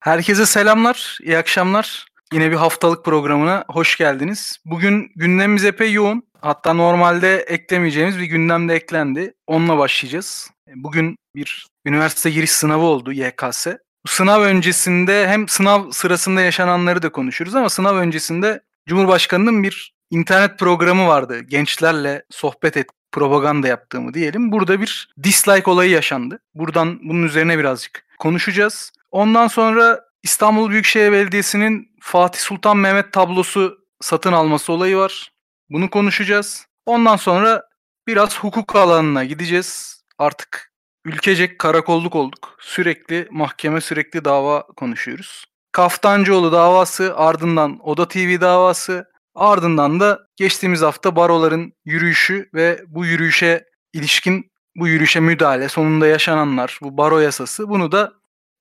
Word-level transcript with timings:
Herkese 0.00 0.46
selamlar, 0.46 1.18
iyi 1.22 1.38
akşamlar. 1.38 2.06
Yine 2.32 2.50
bir 2.50 2.56
haftalık 2.56 3.04
programına 3.04 3.64
hoş 3.68 3.96
geldiniz. 3.96 4.58
Bugün 4.64 5.12
gündemimiz 5.16 5.64
epey 5.64 5.92
yoğun. 5.92 6.22
Hatta 6.40 6.72
normalde 6.72 7.36
eklemeyeceğimiz 7.36 8.18
bir 8.18 8.24
gündem 8.24 8.68
de 8.68 8.74
eklendi. 8.74 9.34
Onunla 9.46 9.78
başlayacağız. 9.78 10.50
Bugün 10.74 11.16
bir 11.34 11.66
üniversite 11.86 12.30
giriş 12.30 12.50
sınavı 12.50 12.84
oldu 12.84 13.12
YKS. 13.12 13.66
Bu 14.06 14.08
sınav 14.08 14.40
öncesinde 14.42 15.28
hem 15.28 15.48
sınav 15.48 15.90
sırasında 15.90 16.40
yaşananları 16.40 17.02
da 17.02 17.12
konuşuruz 17.12 17.54
ama 17.54 17.68
sınav 17.68 17.96
öncesinde 17.96 18.60
Cumhurbaşkanı'nın 18.88 19.62
bir 19.62 19.92
internet 20.10 20.58
programı 20.58 21.06
vardı. 21.06 21.40
Gençlerle 21.40 22.22
sohbet 22.30 22.76
et, 22.76 22.86
propaganda 23.12 23.68
yaptığımı 23.68 24.14
diyelim. 24.14 24.52
Burada 24.52 24.80
bir 24.80 25.14
dislike 25.22 25.70
olayı 25.70 25.90
yaşandı. 25.90 26.38
Buradan 26.54 27.00
bunun 27.02 27.22
üzerine 27.22 27.58
birazcık 27.58 28.04
konuşacağız. 28.18 28.92
Ondan 29.10 29.46
sonra 29.46 30.00
İstanbul 30.22 30.70
Büyükşehir 30.70 31.12
Belediyesi'nin 31.12 31.88
Fatih 32.00 32.40
Sultan 32.40 32.76
Mehmet 32.76 33.12
tablosu 33.12 33.78
satın 34.00 34.32
alması 34.32 34.72
olayı 34.72 34.96
var. 34.96 35.32
Bunu 35.70 35.90
konuşacağız. 35.90 36.66
Ondan 36.86 37.16
sonra 37.16 37.62
biraz 38.06 38.38
hukuk 38.38 38.76
alanına 38.76 39.24
gideceğiz. 39.24 40.02
Artık 40.18 40.72
ülkecek 41.04 41.58
karakolluk 41.58 42.14
olduk. 42.14 42.56
Sürekli 42.60 43.28
mahkeme, 43.30 43.80
sürekli 43.80 44.24
dava 44.24 44.62
konuşuyoruz. 44.62 45.44
Kaftancıoğlu 45.72 46.52
davası, 46.52 47.16
ardından 47.16 47.78
Oda 47.82 48.08
TV 48.08 48.40
davası, 48.40 49.04
ardından 49.34 50.00
da 50.00 50.18
geçtiğimiz 50.36 50.82
hafta 50.82 51.16
baroların 51.16 51.72
yürüyüşü 51.84 52.50
ve 52.54 52.82
bu 52.86 53.06
yürüyüşe 53.06 53.64
ilişkin 53.92 54.50
bu 54.76 54.88
yürüyüşe 54.88 55.20
müdahale, 55.20 55.68
sonunda 55.68 56.06
yaşananlar, 56.06 56.78
bu 56.82 56.96
baro 56.96 57.18
yasası 57.18 57.68
bunu 57.68 57.92
da 57.92 58.12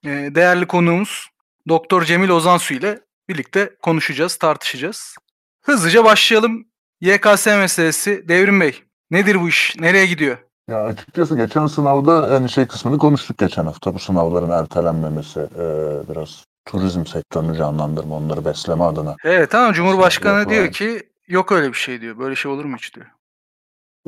değerli 0.05 0.67
konuğumuz 0.67 1.29
Doktor 1.67 2.03
Cemil 2.03 2.29
Ozansu 2.29 2.73
ile 2.73 2.99
birlikte 3.29 3.75
konuşacağız, 3.81 4.35
tartışacağız. 4.35 5.15
Hızlıca 5.61 6.03
başlayalım. 6.03 6.65
YKS 7.01 7.45
meselesi 7.45 8.27
Devrim 8.27 8.61
Bey. 8.61 8.83
Nedir 9.11 9.41
bu 9.41 9.49
iş? 9.49 9.75
Nereye 9.79 10.05
gidiyor? 10.05 10.37
Ya 10.69 10.83
açıkçası 10.83 11.37
geçen 11.37 11.67
sınavda 11.67 12.33
yani 12.33 12.49
şey 12.49 12.65
kısmını 12.67 12.97
konuştuk 12.97 13.37
geçen 13.37 13.65
hafta. 13.65 13.93
Bu 13.93 13.99
sınavların 13.99 14.49
ertelenmemesi 14.49 15.39
e, 15.39 15.65
biraz 16.09 16.45
turizm 16.65 17.05
sektörünü 17.05 17.57
canlandırma, 17.57 18.15
onları 18.15 18.45
besleme 18.45 18.83
adına. 18.83 19.15
Evet 19.23 19.55
ama 19.55 19.73
Cumhurbaşkanı 19.73 20.49
diyor 20.49 20.71
ki 20.71 21.09
yok 21.27 21.51
öyle 21.51 21.67
bir 21.67 21.77
şey 21.77 22.01
diyor. 22.01 22.17
Böyle 22.19 22.35
şey 22.35 22.51
olur 22.51 22.65
mu 22.65 22.77
hiç 22.77 22.95
diyor. 22.95 23.05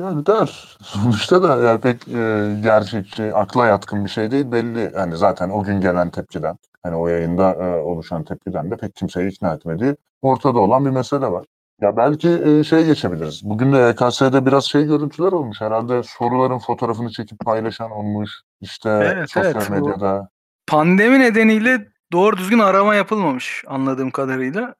Yani 0.02 0.26
der. 0.26 0.76
Sonuçta 0.82 1.42
da 1.42 1.56
yani 1.68 1.80
pek 1.80 2.08
e, 2.08 2.56
gerçekçi, 2.62 3.34
akla 3.34 3.66
yatkın 3.66 4.04
bir 4.04 4.10
şey 4.10 4.30
değil 4.30 4.52
belli. 4.52 4.92
Yani 4.96 5.16
zaten 5.16 5.50
o 5.50 5.62
gün 5.62 5.80
gelen 5.80 6.10
tepkiden, 6.10 6.58
hani 6.82 6.96
o 6.96 7.08
yayında 7.08 7.52
e, 7.52 7.80
oluşan 7.80 8.24
tepkiden 8.24 8.70
de 8.70 8.76
pek 8.76 8.96
kimseyi 8.96 9.30
ikna 9.30 9.54
etmediği 9.54 9.96
ortada 10.22 10.58
olan 10.58 10.84
bir 10.84 10.90
mesele 10.90 11.26
var. 11.26 11.44
Ya 11.80 11.96
belki 11.96 12.28
e, 12.28 12.64
şey 12.64 12.84
geçebiliriz. 12.86 13.40
Bugün 13.44 13.72
de 13.72 13.78
YKS'de 13.78 14.46
biraz 14.46 14.64
şey 14.64 14.84
görüntüler 14.84 15.32
olmuş. 15.32 15.60
Herhalde 15.60 16.02
soruların 16.02 16.58
fotoğrafını 16.58 17.10
çekip 17.10 17.38
paylaşan 17.38 17.90
olmuş. 17.90 18.30
İşte 18.60 18.90
evet, 18.90 19.30
sosyal 19.30 19.54
evet, 19.56 19.70
medyada. 19.70 20.28
Pandemi 20.66 21.20
nedeniyle 21.20 21.88
doğru 22.12 22.36
düzgün 22.36 22.58
arama 22.58 22.94
yapılmamış 22.94 23.64
anladığım 23.68 24.10
kadarıyla. 24.10 24.74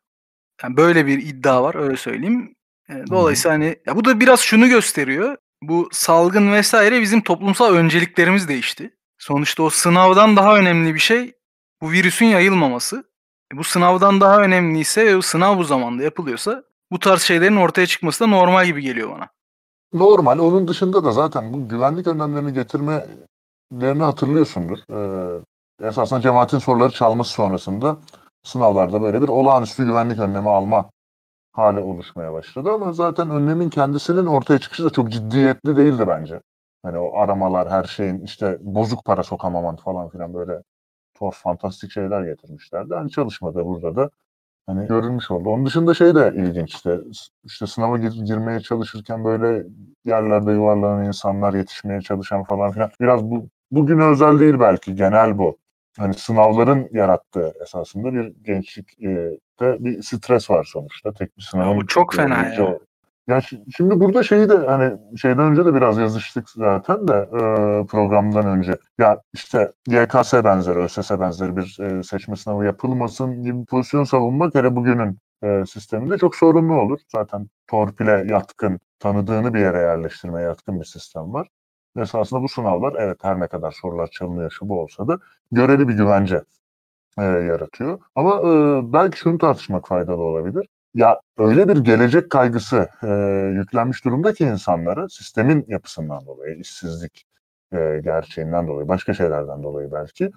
Yani 0.62 0.76
böyle 0.76 1.06
bir 1.06 1.18
iddia 1.18 1.62
var 1.62 1.74
öyle 1.74 1.96
söyleyeyim. 1.96 2.54
Dolayısıyla 3.10 3.54
hani 3.54 3.76
ya 3.86 3.96
bu 3.96 4.04
da 4.04 4.20
biraz 4.20 4.40
şunu 4.40 4.68
gösteriyor. 4.68 5.36
Bu 5.62 5.88
salgın 5.92 6.52
vesaire 6.52 7.00
bizim 7.00 7.22
toplumsal 7.22 7.74
önceliklerimiz 7.74 8.48
değişti. 8.48 8.96
Sonuçta 9.18 9.62
o 9.62 9.70
sınavdan 9.70 10.36
daha 10.36 10.56
önemli 10.56 10.94
bir 10.94 11.00
şey 11.00 11.32
bu 11.82 11.90
virüsün 11.90 12.26
yayılmaması. 12.26 13.04
E, 13.54 13.56
bu 13.56 13.64
sınavdan 13.64 14.20
daha 14.20 14.40
önemliyse 14.40 15.06
ve 15.06 15.16
bu 15.16 15.22
sınav 15.22 15.58
bu 15.58 15.64
zamanda 15.64 16.02
yapılıyorsa 16.02 16.64
bu 16.92 16.98
tarz 16.98 17.22
şeylerin 17.22 17.56
ortaya 17.56 17.86
çıkması 17.86 18.24
da 18.24 18.26
normal 18.26 18.66
gibi 18.66 18.82
geliyor 18.82 19.10
bana. 19.10 19.28
Normal. 19.92 20.38
Onun 20.38 20.68
dışında 20.68 21.04
da 21.04 21.12
zaten 21.12 21.52
bu 21.52 21.68
güvenlik 21.68 22.06
önlemlerini 22.06 22.52
getirmelerini 22.52 24.02
hatırlıyorsundur. 24.02 24.78
Ee, 24.90 25.88
esasında 25.88 26.20
cemaatin 26.20 26.58
soruları 26.58 26.92
çalması 26.92 27.30
sonrasında 27.30 27.96
sınavlarda 28.42 29.02
böyle 29.02 29.22
bir 29.22 29.28
olağanüstü 29.28 29.84
güvenlik 29.84 30.18
önlemi 30.18 30.50
alma 30.50 30.90
hale 31.52 31.80
oluşmaya 31.80 32.32
başladı 32.32 32.70
ama 32.72 32.92
zaten 32.92 33.30
önlemin 33.30 33.70
kendisinin 33.70 34.26
ortaya 34.26 34.58
çıkışı 34.58 34.84
da 34.84 34.90
çok 34.90 35.12
ciddiyetli 35.12 35.76
değildi 35.76 36.04
bence. 36.08 36.40
Hani 36.82 36.98
o 36.98 37.18
aramalar 37.18 37.70
her 37.70 37.84
şeyin 37.84 38.20
işte 38.20 38.58
bozuk 38.60 39.04
para 39.04 39.22
sokamaman 39.22 39.76
falan 39.76 40.08
filan 40.08 40.34
böyle 40.34 40.62
tuhaf 41.14 41.36
fantastik 41.36 41.90
şeyler 41.90 42.22
getirmişlerdi. 42.24 42.94
Hani 42.94 43.10
çalışmada 43.10 43.66
burada 43.66 43.96
da 43.96 44.10
hani 44.66 44.86
görülmüş 44.88 45.30
oldu. 45.30 45.48
Onun 45.50 45.66
dışında 45.66 45.94
şey 45.94 46.14
de 46.14 46.32
ilginç 46.36 46.74
işte 46.74 47.00
işte 47.44 47.66
sınava 47.66 47.98
gir, 47.98 48.12
girmeye 48.12 48.60
çalışırken 48.60 49.24
böyle 49.24 49.66
yerlerde 50.04 50.52
yuvarlanan 50.52 51.04
insanlar 51.04 51.54
yetişmeye 51.54 52.00
çalışan 52.00 52.44
falan 52.44 52.72
filan. 52.72 52.90
Biraz 53.00 53.24
bu 53.24 53.48
bugün 53.70 53.98
özel 53.98 54.40
değil 54.40 54.60
belki 54.60 54.94
genel 54.94 55.38
bu 55.38 55.58
hani 55.98 56.14
sınavların 56.14 56.88
yarattığı 56.92 57.52
esasında 57.62 58.12
bir 58.14 58.32
gençlikte 58.42 59.38
bir 59.60 60.02
stres 60.02 60.50
var 60.50 60.64
sonuçta. 60.72 61.12
Tek 61.12 61.36
bir 61.36 61.42
sınavın. 61.42 61.76
Bu 61.76 61.86
çok 61.86 62.14
fena 62.14 62.46
ya. 62.46 62.64
O. 62.64 62.78
Ya 63.28 63.40
şimdi 63.76 64.00
burada 64.00 64.22
şeyi 64.22 64.48
de 64.48 64.56
hani 64.56 64.98
şeyden 65.18 65.50
önce 65.50 65.64
de 65.64 65.74
biraz 65.74 65.98
yazıştık 65.98 66.50
zaten 66.50 67.08
de 67.08 67.12
e, 67.12 67.38
programdan 67.86 68.46
önce. 68.46 68.76
Ya 68.98 69.20
işte 69.32 69.72
YKS 69.88 70.34
benzeri, 70.34 70.78
ÖSS 70.78 71.10
benzeri 71.10 71.56
bir 71.56 71.78
e, 71.80 72.02
seçme 72.02 72.36
sınavı 72.36 72.64
yapılmasın 72.64 73.42
gibi 73.42 73.64
pozisyon 73.64 74.04
savunmak 74.04 74.54
hele 74.54 74.76
bugünün 74.76 75.18
e, 75.42 75.64
sisteminde 75.66 76.18
çok 76.18 76.36
sorunlu 76.36 76.74
olur. 76.80 77.00
Zaten 77.08 77.48
torpile 77.66 78.24
yatkın, 78.28 78.80
tanıdığını 78.98 79.54
bir 79.54 79.60
yere 79.60 79.78
yerleştirmeye 79.78 80.46
yatkın 80.46 80.80
bir 80.80 80.84
sistem 80.84 81.32
var. 81.32 81.48
Esasında 81.96 82.42
bu 82.42 82.48
sınavlar 82.48 82.94
evet 82.98 83.18
her 83.22 83.40
ne 83.40 83.46
kadar 83.48 83.70
sorular 83.70 84.06
çalınıyor 84.06 84.50
şu 84.50 84.68
bu 84.68 84.80
olsa 84.80 85.08
da 85.08 85.18
göreli 85.52 85.88
bir 85.88 85.94
güvence 85.94 86.42
e, 87.18 87.22
yaratıyor. 87.22 88.00
Ama 88.14 88.40
e, 88.40 88.92
belki 88.92 89.18
şunu 89.18 89.38
tartışmak 89.38 89.88
faydalı 89.88 90.22
olabilir. 90.22 90.68
Ya 90.94 91.20
öyle 91.38 91.68
bir 91.68 91.76
gelecek 91.76 92.30
kaygısı 92.30 92.88
e, 93.02 93.08
yüklenmiş 93.58 94.04
durumda 94.04 94.32
ki 94.34 94.44
insanlara 94.44 95.08
sistemin 95.08 95.64
yapısından 95.68 96.26
dolayı, 96.26 96.56
işsizlik 96.56 97.26
e, 97.72 98.00
gerçeğinden 98.04 98.68
dolayı, 98.68 98.88
başka 98.88 99.14
şeylerden 99.14 99.62
dolayı 99.62 99.92
belki 99.92 100.30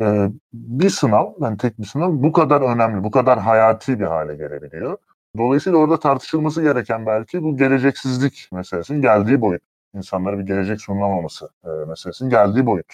e, 0.00 0.28
bir 0.52 0.90
sınav, 0.90 1.32
yani 1.40 1.56
tek 1.56 1.78
bir 1.78 1.84
sınav 1.86 2.10
bu 2.12 2.32
kadar 2.32 2.60
önemli, 2.60 3.04
bu 3.04 3.10
kadar 3.10 3.38
hayati 3.40 4.00
bir 4.00 4.04
hale 4.04 4.34
gelebiliyor. 4.36 4.96
Dolayısıyla 5.38 5.78
orada 5.78 6.00
tartışılması 6.00 6.62
gereken 6.62 7.06
belki 7.06 7.42
bu 7.42 7.56
geleceksizlik 7.56 8.48
meselesinin 8.52 9.02
geldiği 9.02 9.40
boyut 9.40 9.62
insanlara 9.94 10.38
bir 10.38 10.44
gelecek 10.44 10.80
sunulamaması 10.80 11.48
e, 11.64 11.68
meselesinin 11.68 12.30
geldiği 12.30 12.66
boyut. 12.66 12.92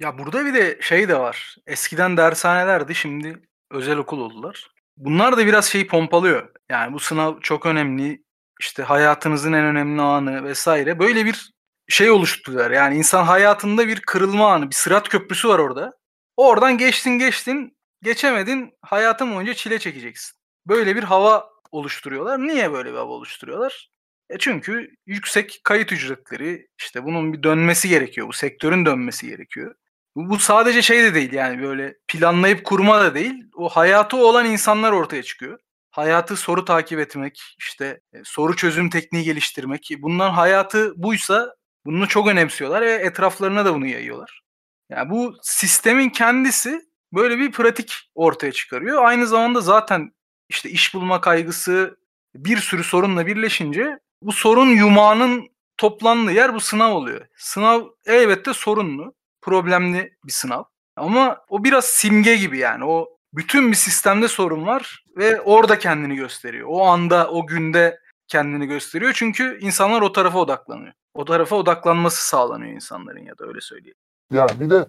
Ya 0.00 0.18
burada 0.18 0.46
bir 0.46 0.54
de 0.54 0.78
şey 0.80 1.08
de 1.08 1.18
var. 1.18 1.56
Eskiden 1.66 2.16
dershanelerdi 2.16 2.94
şimdi 2.94 3.42
özel 3.70 3.96
okul 3.96 4.20
oldular. 4.20 4.70
Bunlar 4.96 5.36
da 5.36 5.46
biraz 5.46 5.64
şeyi 5.64 5.86
pompalıyor. 5.86 6.48
Yani 6.70 6.92
bu 6.92 6.98
sınav 6.98 7.40
çok 7.40 7.66
önemli. 7.66 8.22
İşte 8.60 8.82
hayatınızın 8.82 9.52
en 9.52 9.64
önemli 9.64 10.02
anı 10.02 10.44
vesaire. 10.44 10.98
Böyle 10.98 11.24
bir 11.24 11.52
şey 11.88 12.10
oluşturuyorlar. 12.10 12.70
Yani 12.70 12.96
insan 12.96 13.24
hayatında 13.24 13.88
bir 13.88 14.00
kırılma 14.00 14.52
anı, 14.52 14.70
bir 14.70 14.74
sırat 14.74 15.08
köprüsü 15.08 15.48
var 15.48 15.58
orada. 15.58 15.92
Oradan 16.36 16.78
geçtin 16.78 17.10
geçtin, 17.10 17.76
geçemedin, 18.02 18.74
hayatın 18.82 19.34
boyunca 19.34 19.54
çile 19.54 19.78
çekeceksin. 19.78 20.36
Böyle 20.66 20.96
bir 20.96 21.02
hava 21.02 21.50
oluşturuyorlar. 21.70 22.38
Niye 22.38 22.72
böyle 22.72 22.92
bir 22.92 22.96
hava 22.96 23.12
oluşturuyorlar? 23.12 23.90
E 24.30 24.38
çünkü 24.38 24.90
yüksek 25.06 25.60
kayıt 25.64 25.92
ücretleri 25.92 26.68
işte 26.78 27.04
bunun 27.04 27.32
bir 27.32 27.42
dönmesi 27.42 27.88
gerekiyor. 27.88 28.28
Bu 28.28 28.32
sektörün 28.32 28.86
dönmesi 28.86 29.26
gerekiyor. 29.26 29.74
Bu, 30.16 30.38
sadece 30.38 30.82
şey 30.82 31.02
de 31.02 31.14
değil 31.14 31.32
yani 31.32 31.62
böyle 31.62 31.94
planlayıp 32.08 32.64
kurma 32.64 33.00
da 33.00 33.14
değil. 33.14 33.44
O 33.56 33.68
hayatı 33.68 34.16
olan 34.16 34.46
insanlar 34.46 34.92
ortaya 34.92 35.22
çıkıyor. 35.22 35.58
Hayatı 35.90 36.36
soru 36.36 36.64
takip 36.64 36.98
etmek, 36.98 37.40
işte 37.58 38.00
e, 38.12 38.18
soru 38.24 38.56
çözüm 38.56 38.90
tekniği 38.90 39.24
geliştirmek. 39.24 39.90
Bunların 39.98 40.34
hayatı 40.34 40.92
buysa 40.96 41.54
bunu 41.86 42.08
çok 42.08 42.28
önemsiyorlar 42.28 42.82
ve 42.82 42.92
etraflarına 42.92 43.64
da 43.64 43.74
bunu 43.74 43.86
yayıyorlar. 43.86 44.42
Yani 44.90 45.10
bu 45.10 45.34
sistemin 45.42 46.10
kendisi 46.10 46.80
böyle 47.12 47.38
bir 47.38 47.52
pratik 47.52 48.10
ortaya 48.14 48.52
çıkarıyor. 48.52 49.04
Aynı 49.04 49.26
zamanda 49.26 49.60
zaten 49.60 50.12
işte 50.48 50.70
iş 50.70 50.94
bulma 50.94 51.20
kaygısı 51.20 51.98
bir 52.34 52.56
sürü 52.56 52.84
sorunla 52.84 53.26
birleşince 53.26 53.98
bu 54.22 54.32
sorun 54.32 54.66
yumağının 54.66 55.48
toplandığı 55.76 56.32
yer 56.32 56.54
bu 56.54 56.60
sınav 56.60 56.92
oluyor. 56.92 57.26
Sınav 57.36 57.82
elbette 58.06 58.52
sorunlu, 58.52 59.14
problemli 59.40 60.16
bir 60.24 60.32
sınav. 60.32 60.62
Ama 60.96 61.38
o 61.48 61.64
biraz 61.64 61.84
simge 61.84 62.36
gibi 62.36 62.58
yani. 62.58 62.84
O 62.84 63.08
bütün 63.32 63.70
bir 63.70 63.76
sistemde 63.76 64.28
sorun 64.28 64.66
var 64.66 65.04
ve 65.16 65.40
orada 65.40 65.78
kendini 65.78 66.16
gösteriyor. 66.16 66.68
O 66.70 66.86
anda, 66.86 67.30
o 67.30 67.46
günde 67.46 68.00
kendini 68.28 68.66
gösteriyor. 68.66 69.12
Çünkü 69.14 69.58
insanlar 69.60 70.02
o 70.02 70.12
tarafa 70.12 70.38
odaklanıyor. 70.38 70.92
O 71.14 71.24
tarafa 71.24 71.56
odaklanması 71.56 72.28
sağlanıyor 72.28 72.72
insanların 72.72 73.24
ya 73.24 73.38
da 73.38 73.46
öyle 73.46 73.60
söyleyeyim. 73.60 73.96
Ya 74.32 74.46
bir 74.60 74.70
de 74.70 74.86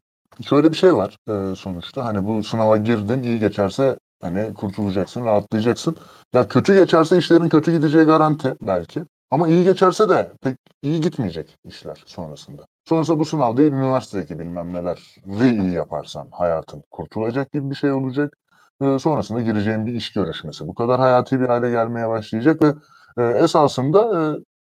şöyle 0.49 0.71
bir 0.71 0.77
şey 0.77 0.95
var 0.95 1.17
e, 1.27 1.55
sonuçta. 1.55 2.05
Hani 2.05 2.25
bu 2.27 2.43
sınava 2.43 2.77
girdin, 2.77 3.23
iyi 3.23 3.39
geçerse 3.39 3.97
hani 4.21 4.53
kurtulacaksın, 4.53 5.25
rahatlayacaksın. 5.25 5.97
Ya 6.33 6.47
kötü 6.47 6.75
geçerse 6.75 7.17
işlerin 7.17 7.49
kötü 7.49 7.71
gideceği 7.71 8.03
garanti 8.03 8.55
belki. 8.61 9.03
Ama 9.31 9.47
iyi 9.47 9.63
geçerse 9.63 10.09
de 10.09 10.31
pek 10.41 10.57
iyi 10.81 11.01
gitmeyecek 11.01 11.57
işler 11.65 12.03
sonrasında. 12.05 12.65
Sonrasında 12.85 13.19
bu 13.19 13.25
sınav 13.25 13.57
değil, 13.57 13.71
üniversitedeki 13.71 14.39
bilmem 14.39 14.73
neler 14.73 15.15
iyi 15.41 15.71
yaparsan 15.71 16.27
hayatın 16.31 16.83
kurtulacak 16.91 17.51
gibi 17.51 17.69
bir 17.69 17.75
şey 17.75 17.91
olacak. 17.91 18.37
Ee, 18.81 18.99
sonrasında 18.99 19.41
gireceğin 19.41 19.85
bir 19.85 19.93
iş 19.93 20.13
görüşmesi. 20.13 20.67
Bu 20.67 20.75
kadar 20.75 20.99
hayati 20.99 21.39
bir 21.39 21.45
hale 21.47 21.69
gelmeye 21.69 22.09
başlayacak 22.09 22.61
ve 22.61 22.73
e, 23.17 23.23
esasında 23.23 23.99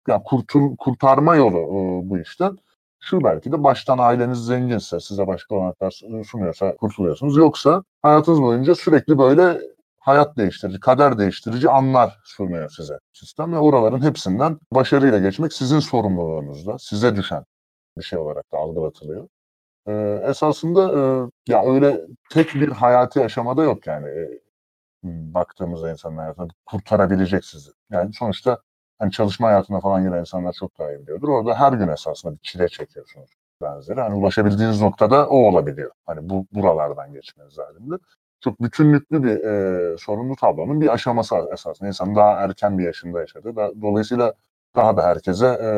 e, 0.08 0.12
ya 0.12 0.22
kurtul, 0.22 0.76
kurtarma 0.76 1.36
yolu 1.36 1.58
e, 1.58 2.10
bu 2.10 2.18
işten 2.18 2.56
şu 3.00 3.24
belki 3.24 3.52
de 3.52 3.64
baştan 3.64 3.98
aileniz 3.98 4.38
zenginse, 4.38 5.00
size 5.00 5.26
başka 5.26 5.54
olanaklar 5.54 6.00
sunuyorsa 6.24 6.76
kurtuluyorsunuz. 6.76 7.36
Yoksa 7.36 7.82
hayatınız 8.02 8.42
boyunca 8.42 8.74
sürekli 8.74 9.18
böyle 9.18 9.60
hayat 10.08 10.36
değiştirici, 10.36 10.80
kader 10.80 11.18
değiştirici 11.18 11.70
anlar 11.70 12.18
sunuyor 12.24 12.70
size 12.70 12.98
sistem 13.12 13.52
ve 13.52 13.58
oraların 13.58 14.00
hepsinden 14.00 14.58
başarıyla 14.72 15.18
geçmek 15.18 15.52
sizin 15.52 15.78
sorumluluğunuzda, 15.78 16.78
size 16.78 17.16
düşen 17.16 17.44
bir 17.98 18.02
şey 18.04 18.18
olarak 18.18 18.52
da 18.52 18.58
algılatılıyor. 18.58 19.28
Ee, 19.88 20.22
esasında 20.24 20.82
e, 20.98 21.02
ya 21.52 21.64
öyle 21.66 22.00
tek 22.30 22.54
bir 22.54 22.68
hayati 22.68 23.24
aşamada 23.24 23.62
yok 23.62 23.86
yani 23.86 24.08
e, 24.08 24.40
baktığımızda 25.04 25.90
insanın 25.90 26.16
hayatını 26.16 26.48
kurtarabilecek 26.66 27.44
sizi. 27.44 27.70
Yani 27.90 28.12
sonuçta 28.12 28.58
hani 28.98 29.12
çalışma 29.12 29.48
hayatına 29.48 29.80
falan 29.80 30.02
giren 30.02 30.20
insanlar 30.20 30.52
çok 30.52 30.78
daha 30.78 30.92
iyi 30.92 31.00
biliyordur. 31.02 31.28
Orada 31.28 31.60
her 31.60 31.72
gün 31.72 31.88
esasında 31.88 32.32
bir 32.32 32.40
çile 32.42 32.68
çekiyorsunuz 32.68 33.30
benzeri. 33.62 34.00
Hani 34.00 34.14
ulaşabildiğiniz 34.14 34.80
noktada 34.82 35.28
o 35.28 35.36
olabiliyor. 35.36 35.90
Hani 36.06 36.28
bu 36.30 36.46
buralardan 36.52 37.12
geçmeniz 37.12 37.58
halinde. 37.58 37.94
Çok 38.40 38.62
bütünlüklü 38.62 39.22
bir 39.22 39.44
e, 39.44 39.96
sorunlu 39.98 40.36
tablonun 40.36 40.80
bir 40.80 40.92
aşaması 40.94 41.36
esasında. 41.52 41.88
İnsan 41.88 42.16
daha 42.16 42.32
erken 42.32 42.78
bir 42.78 42.84
yaşında 42.84 43.20
yaşadı. 43.20 43.56
Da, 43.56 43.72
dolayısıyla 43.82 44.34
daha 44.76 44.96
da 44.96 45.02
herkese 45.02 45.46
e, 45.46 45.68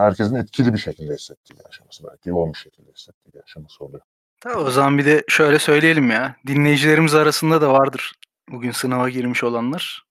herkesin 0.00 0.34
etkili 0.34 0.72
bir 0.72 0.78
şekilde 0.78 1.14
hissettiği 1.14 1.58
bir 1.58 1.64
aşaması 1.68 2.04
belki 2.10 2.28
yoğun 2.28 2.52
bir 2.52 2.58
şekilde 2.58 2.92
hissettiği 2.92 3.32
bir 3.34 3.42
aşaması 3.42 3.84
oluyor. 3.84 4.02
Tabii 4.40 4.56
o 4.56 4.70
zaman 4.70 4.98
bir 4.98 5.04
de 5.04 5.24
şöyle 5.28 5.58
söyleyelim 5.58 6.10
ya. 6.10 6.36
Dinleyicilerimiz 6.46 7.14
arasında 7.14 7.60
da 7.60 7.72
vardır 7.72 8.12
bugün 8.50 8.70
sınava 8.70 9.08
girmiş 9.08 9.44
olanlar. 9.44 10.04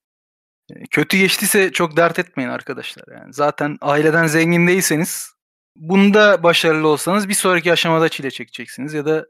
Kötü 0.91 1.17
geçtiyse 1.17 1.71
çok 1.71 1.97
dert 1.97 2.19
etmeyin 2.19 2.49
arkadaşlar. 2.49 3.03
Yani 3.17 3.33
zaten 3.33 3.77
aileden 3.81 4.27
zengin 4.27 4.67
değilseniz 4.67 5.31
bunda 5.75 6.43
başarılı 6.43 6.87
olsanız 6.87 7.29
bir 7.29 7.33
sonraki 7.33 7.71
aşamada 7.71 8.09
çile 8.09 8.31
çekeceksiniz 8.31 8.93
ya 8.93 9.05
da 9.05 9.25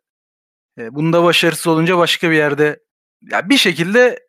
bunda 0.92 1.24
başarısız 1.24 1.68
olunca 1.68 1.98
başka 1.98 2.32
bir 2.32 2.36
yerde 2.36 2.80
ya 3.32 3.50
bir 3.50 3.58
şekilde 3.58 4.20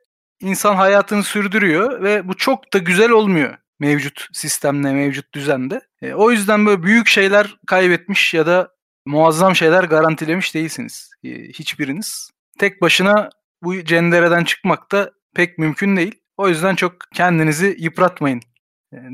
insan 0.41 0.76
hayatını 0.76 1.23
sürdürüyor 1.23 2.02
ve 2.02 2.29
bu 2.29 2.37
çok 2.37 2.73
da 2.73 2.79
güzel 2.79 3.11
olmuyor 3.11 3.56
mevcut 3.81 4.29
sistemle, 4.32 4.93
mevcut 4.93 5.35
düzende. 5.35 5.81
O 6.14 6.31
yüzden 6.31 6.67
böyle 6.67 6.82
büyük 6.82 7.06
şeyler 7.06 7.56
kaybetmiş 7.67 8.35
ya 8.35 8.47
da 8.47 8.69
muazzam 9.06 9.56
şeyler 9.56 9.85
garantilemiş 9.85 10.55
değilsiniz 10.55 11.11
hiçbiriniz. 11.55 12.31
Tek 12.58 12.82
başına 12.82 13.31
bu 13.62 13.85
cendereden 13.85 14.44
çıkmak 14.44 14.93
da 14.93 15.12
pek 15.35 15.58
mümkün 15.58 15.97
değil. 15.97 16.20
O 16.37 16.49
yüzden 16.49 16.75
çok 16.75 16.93
kendinizi 17.14 17.76
yıpratmayın 17.79 18.41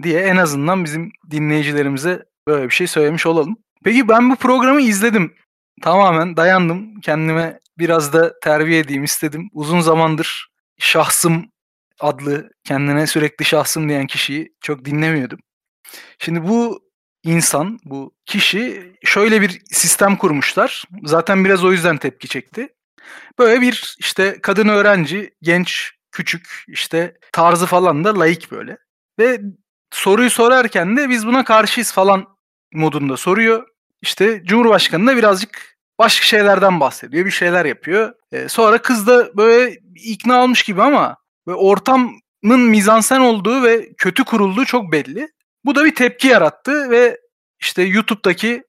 diye 0.03 0.21
en 0.21 0.37
azından 0.37 0.85
bizim 0.85 1.12
dinleyicilerimize 1.31 2.25
böyle 2.49 2.65
bir 2.65 2.75
şey 2.75 2.87
söylemiş 2.87 3.27
olalım. 3.27 3.56
Peki 3.85 4.09
ben 4.09 4.31
bu 4.31 4.37
programı 4.37 4.81
izledim. 4.81 5.35
Tamamen 5.82 6.37
dayandım. 6.37 7.00
Kendime 7.00 7.61
biraz 7.78 8.12
da 8.12 8.40
terbiye 8.40 8.78
edeyim 8.78 9.05
istedim. 9.05 9.49
Uzun 9.52 9.81
zamandır 9.81 10.49
şahsım 10.78 11.50
adlı 12.00 12.50
kendine 12.64 13.06
sürekli 13.06 13.44
şahsım 13.44 13.88
diyen 13.88 14.06
kişiyi 14.06 14.55
çok 14.61 14.84
dinlemiyordum. 14.84 15.38
Şimdi 16.19 16.49
bu 16.49 16.81
insan, 17.25 17.78
bu 17.84 18.14
kişi 18.26 18.93
şöyle 19.05 19.43
bir 19.43 19.61
sistem 19.70 20.17
kurmuşlar. 20.17 20.84
Zaten 21.05 21.44
biraz 21.44 21.64
o 21.64 21.73
yüzden 21.73 21.96
tepki 21.96 22.28
çekti. 22.28 22.69
Böyle 23.38 23.61
bir 23.61 23.96
işte 23.99 24.38
kadın 24.43 24.69
öğrenci, 24.69 25.34
genç, 25.43 25.93
küçük, 26.12 26.64
işte 26.69 27.17
tarzı 27.32 27.67
falan 27.67 28.05
da 28.05 28.19
layık 28.19 28.50
böyle. 28.50 28.78
Ve 29.19 29.40
soruyu 29.93 30.31
sorarken 30.31 30.96
de 30.96 31.08
biz 31.08 31.26
buna 31.26 31.44
karşıyız 31.44 31.93
falan 31.93 32.26
modunda 32.75 33.17
soruyor. 33.17 33.67
İşte 34.03 34.43
Cumhurbaşkanı 34.45 35.07
da 35.07 35.17
birazcık 35.17 35.77
başka 35.99 36.27
şeylerden 36.27 36.81
bahsediyor. 36.81 37.27
Bir 37.27 37.31
şeyler 37.31 37.65
yapıyor. 37.65 38.13
Ee, 38.33 38.49
sonra 38.49 38.83
kız 38.83 39.07
da 39.07 39.37
böyle 39.37 39.81
ikna 39.95 40.43
olmuş 40.43 40.63
gibi 40.63 40.83
ama 40.83 41.17
ve 41.49 41.55
ortamın 41.55 42.21
mizansen 42.43 43.21
olduğu 43.21 43.63
ve 43.63 43.93
kötü 43.99 44.25
kurulduğu 44.25 44.65
çok 44.65 44.93
belli. 44.93 45.29
Bu 45.65 45.75
da 45.75 45.85
bir 45.85 45.95
tepki 45.95 46.29
yarattı 46.29 46.91
ve 46.91 47.21
işte 47.61 47.83
YouTube'daki 47.83 48.65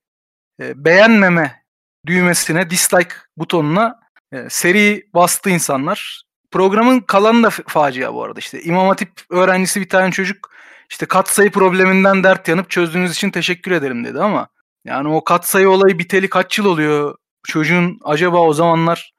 e, 0.62 0.86
beğenmeme 0.86 1.64
düğmesine, 2.06 2.70
dislike 2.70 3.16
butonuna 3.38 4.00
e, 4.32 4.50
seri 4.50 5.08
bastı 5.14 5.50
insanlar. 5.50 6.24
Programın 6.52 7.00
kalanı 7.00 7.44
da 7.44 7.50
facia 7.50 8.14
bu 8.14 8.24
arada 8.24 8.40
işte. 8.40 8.62
İmam 8.64 8.88
Hatip 8.88 9.10
öğrencisi 9.30 9.82
bir 9.82 9.90
tane 9.90 10.12
çocuk 10.12 10.52
işte 10.90 11.06
katsayı 11.06 11.52
probleminden 11.52 12.24
dert 12.24 12.48
yanıp 12.48 12.70
çözdüğünüz 12.70 13.12
için 13.12 13.32
teşekkür 13.32 13.72
ederim 13.72 14.06
dedi 14.06 14.22
ama 14.22 14.48
yani 14.88 15.10
o 15.10 15.24
katsayı 15.24 15.69
olayı 15.69 16.00
biteli 16.00 16.30
kaç 16.30 16.57
yıl 16.57 16.66
oluyor? 16.66 17.16
Çocuğun 17.48 18.00
acaba 18.04 18.42
o 18.42 18.54
zamanlar 18.54 19.13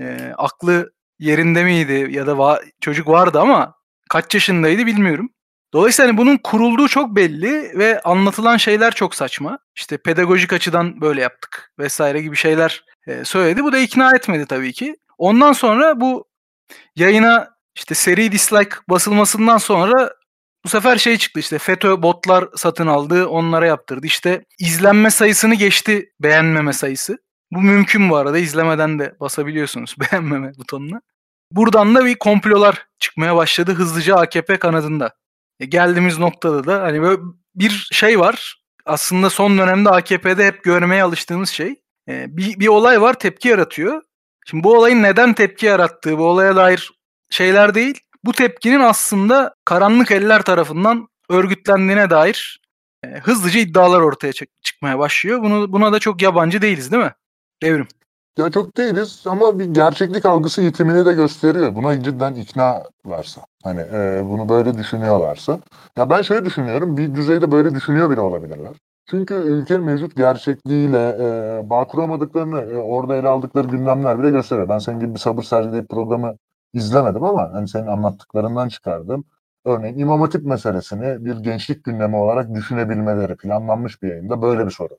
e, 0.00 0.32
aklı 0.36 0.92
yerinde 1.18 1.64
miydi 1.64 2.08
ya 2.10 2.26
da 2.26 2.32
va- 2.32 2.72
çocuk 2.80 3.08
vardı 3.08 3.40
ama 3.40 3.74
kaç 4.10 4.34
yaşındaydı 4.34 4.86
bilmiyorum. 4.86 5.30
Dolayısıyla 5.72 6.08
hani 6.08 6.18
bunun 6.18 6.36
kurulduğu 6.36 6.88
çok 6.88 7.16
belli 7.16 7.78
ve 7.78 8.00
anlatılan 8.00 8.56
şeyler 8.56 8.94
çok 8.94 9.14
saçma. 9.14 9.58
İşte 9.76 9.98
pedagojik 9.98 10.52
açıdan 10.52 11.00
böyle 11.00 11.20
yaptık 11.22 11.72
vesaire 11.78 12.22
gibi 12.22 12.36
şeyler 12.36 12.84
e, 13.06 13.24
söyledi. 13.24 13.64
Bu 13.64 13.72
da 13.72 13.78
ikna 13.78 14.16
etmedi 14.16 14.46
tabii 14.46 14.72
ki. 14.72 14.96
Ondan 15.18 15.52
sonra 15.52 16.00
bu 16.00 16.28
yayına 16.96 17.50
işte 17.74 17.94
seri 17.94 18.32
dislike 18.32 18.76
basılmasından 18.88 19.58
sonra 19.58 20.12
bu 20.64 20.68
sefer 20.68 20.96
şey 20.96 21.16
çıktı 21.16 21.40
işte 21.40 21.58
FETÖ 21.58 22.02
botlar 22.02 22.48
satın 22.56 22.86
aldı 22.86 23.26
onlara 23.26 23.66
yaptırdı. 23.66 24.06
İşte 24.06 24.44
izlenme 24.58 25.10
sayısını 25.10 25.54
geçti 25.54 26.12
beğenmeme 26.20 26.72
sayısı. 26.72 27.18
Bu 27.52 27.60
mümkün 27.60 28.10
bu 28.10 28.16
arada 28.16 28.38
izlemeden 28.38 28.98
de 28.98 29.16
basabiliyorsunuz 29.20 29.96
beğenmeme 30.00 30.52
butonuna. 30.58 31.00
Buradan 31.52 31.94
da 31.94 32.04
bir 32.04 32.14
komplolar 32.14 32.86
çıkmaya 32.98 33.36
başladı 33.36 33.74
hızlıca 33.74 34.16
AKP 34.16 34.58
kanadında. 34.58 35.14
E 35.60 35.66
geldiğimiz 35.66 36.18
noktada 36.18 36.66
da 36.66 36.82
hani 36.82 37.02
böyle 37.02 37.22
bir 37.54 37.88
şey 37.92 38.20
var. 38.20 38.62
Aslında 38.86 39.30
son 39.30 39.58
dönemde 39.58 39.90
AKP'de 39.90 40.46
hep 40.46 40.64
görmeye 40.64 41.02
alıştığımız 41.02 41.50
şey. 41.50 41.74
E, 42.08 42.36
bir, 42.36 42.60
bir 42.60 42.68
olay 42.68 43.00
var 43.00 43.18
tepki 43.18 43.48
yaratıyor. 43.48 44.02
Şimdi 44.46 44.64
bu 44.64 44.76
olayın 44.76 45.02
neden 45.02 45.32
tepki 45.34 45.66
yarattığı, 45.66 46.18
bu 46.18 46.24
olaya 46.24 46.56
dair 46.56 46.90
şeyler 47.30 47.74
değil. 47.74 48.00
Bu 48.24 48.32
tepkinin 48.32 48.80
aslında 48.80 49.54
karanlık 49.64 50.10
eller 50.10 50.42
tarafından 50.42 51.08
örgütlendiğine 51.30 52.10
dair 52.10 52.60
e, 53.04 53.08
hızlıca 53.08 53.60
iddialar 53.60 54.00
ortaya 54.00 54.32
çık- 54.32 54.62
çıkmaya 54.62 54.98
başlıyor. 54.98 55.42
Bunu 55.42 55.72
buna 55.72 55.92
da 55.92 55.98
çok 55.98 56.22
yabancı 56.22 56.62
değiliz 56.62 56.92
değil 56.92 57.02
mi? 57.02 57.12
Devrim. 57.62 57.88
Ya 58.38 58.50
çok 58.50 58.76
değiliz 58.76 59.22
ama 59.26 59.58
bir 59.58 59.64
gerçeklik 59.64 60.24
algısı 60.26 60.62
yitimini 60.62 61.06
de 61.06 61.12
gösteriyor. 61.12 61.74
Buna 61.74 62.02
cidden 62.02 62.34
ikna 62.34 62.82
varsa. 63.04 63.40
Hani 63.64 63.80
e, 63.80 64.20
bunu 64.24 64.48
böyle 64.48 64.78
düşünüyorlarsa. 64.78 65.60
Ya 65.96 66.10
ben 66.10 66.22
şöyle 66.22 66.44
düşünüyorum. 66.44 66.96
Bir 66.96 67.14
düzeyde 67.14 67.52
böyle 67.52 67.74
düşünüyor 67.74 68.10
bile 68.10 68.20
olabilirler. 68.20 68.72
Çünkü 69.10 69.34
ülkenin 69.34 69.82
mevcut 69.82 70.16
gerçekliğiyle 70.16 71.16
e, 71.20 71.70
bağ 71.70 71.86
kuramadıklarını 71.86 72.60
e, 72.60 72.76
orada 72.76 73.16
ele 73.16 73.28
aldıkları 73.28 73.68
gündemler 73.68 74.18
bile 74.22 74.30
gösteriyor. 74.30 74.68
Ben 74.68 74.78
senin 74.78 75.00
gibi 75.00 75.14
bir 75.14 75.18
sabır 75.18 75.42
sergileyip 75.42 75.88
programı 75.88 76.36
izlemedim 76.72 77.24
ama 77.24 77.52
hani 77.52 77.68
senin 77.68 77.86
anlattıklarından 77.86 78.68
çıkardım. 78.68 79.24
Örneğin 79.64 79.98
İmam 79.98 80.20
Hatip 80.20 80.44
meselesini 80.44 81.24
bir 81.24 81.36
gençlik 81.36 81.84
gündemi 81.84 82.16
olarak 82.16 82.54
düşünebilmeleri 82.54 83.36
planlanmış 83.36 84.02
bir 84.02 84.08
yayında 84.08 84.42
böyle 84.42 84.66
bir 84.66 84.70
soru 84.70 84.98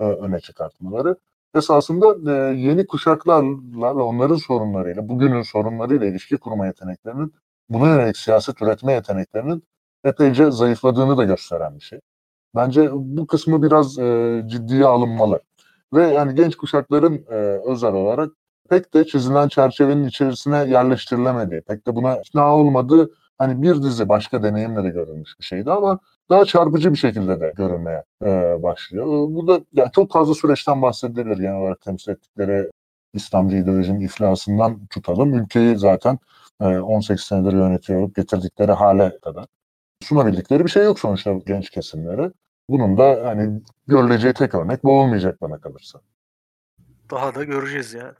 e, 0.00 0.04
öne 0.04 0.40
çıkartmaları 0.40 1.16
esasında 1.54 2.32
e, 2.32 2.56
yeni 2.56 2.86
kuşaklarla 2.86 4.04
onların 4.04 4.36
sorunlarıyla, 4.36 5.08
bugünün 5.08 5.42
sorunlarıyla 5.42 6.06
ilişki 6.06 6.36
kurma 6.36 6.66
yeteneklerinin, 6.66 7.34
buna 7.68 7.88
yönelik 7.88 8.16
siyaset 8.16 8.62
üretme 8.62 8.92
yeteneklerinin 8.92 9.62
epeyce 10.04 10.50
zayıfladığını 10.50 11.16
da 11.16 11.24
gösteren 11.24 11.76
bir 11.76 11.84
şey. 11.84 12.00
Bence 12.54 12.90
bu 12.92 13.26
kısmı 13.26 13.62
biraz 13.62 13.98
e, 13.98 14.42
ciddiye 14.46 14.86
alınmalı. 14.86 15.40
Ve 15.94 16.02
yani 16.08 16.34
genç 16.34 16.56
kuşakların 16.56 17.24
özel 17.66 17.92
olarak 17.92 18.32
pek 18.70 18.94
de 18.94 19.06
çizilen 19.06 19.48
çerçevenin 19.48 20.04
içerisine 20.04 20.56
yerleştirilemediği, 20.56 21.60
pek 21.60 21.86
de 21.86 21.94
buna 21.94 22.16
ikna 22.16 22.56
olmadığı 22.56 23.10
hani 23.38 23.62
bir 23.62 23.82
dizi 23.82 24.08
başka 24.08 24.42
deneyimle 24.42 24.84
de 24.84 24.88
görülmüş 24.88 25.30
bir 25.40 25.44
şeydi 25.44 25.70
ama 25.70 25.98
daha 26.30 26.44
çarpıcı 26.44 26.92
bir 26.92 26.98
şekilde 26.98 27.40
de 27.40 27.52
görünmeye 27.56 28.04
e, 28.24 28.62
başlıyor. 28.62 29.06
Burada 29.06 29.60
yani 29.72 29.90
çok 29.92 30.12
fazla 30.12 30.34
süreçten 30.34 30.82
bahsedilir 30.82 31.36
genel 31.36 31.56
olarak 31.56 31.80
temsil 31.80 32.12
ettikleri 32.12 32.70
İslamcı 33.14 33.56
ideolojinin 33.56 34.00
iflasından 34.00 34.86
tutalım. 34.86 35.34
Ülkeyi 35.34 35.78
zaten 35.78 36.18
e, 36.60 36.64
18 36.64 37.24
senedir 37.24 37.52
yönetiyor 37.52 38.10
getirdikleri 38.14 38.72
hale 38.72 39.18
kadar. 39.20 39.46
Sunabildikleri 40.02 40.64
bir 40.64 40.70
şey 40.70 40.84
yok 40.84 41.00
sonuçta 41.00 41.32
genç 41.46 41.70
kesimlere. 41.70 42.32
Bunun 42.70 42.98
da 42.98 43.22
hani 43.24 43.60
görüleceği 43.86 44.34
tek 44.34 44.54
örnek 44.54 44.84
bu 44.84 45.00
olmayacak 45.00 45.40
bana 45.40 45.58
kalırsa. 45.58 46.00
Daha 47.10 47.34
da 47.34 47.44
göreceğiz 47.44 47.94
ya. 47.94 48.14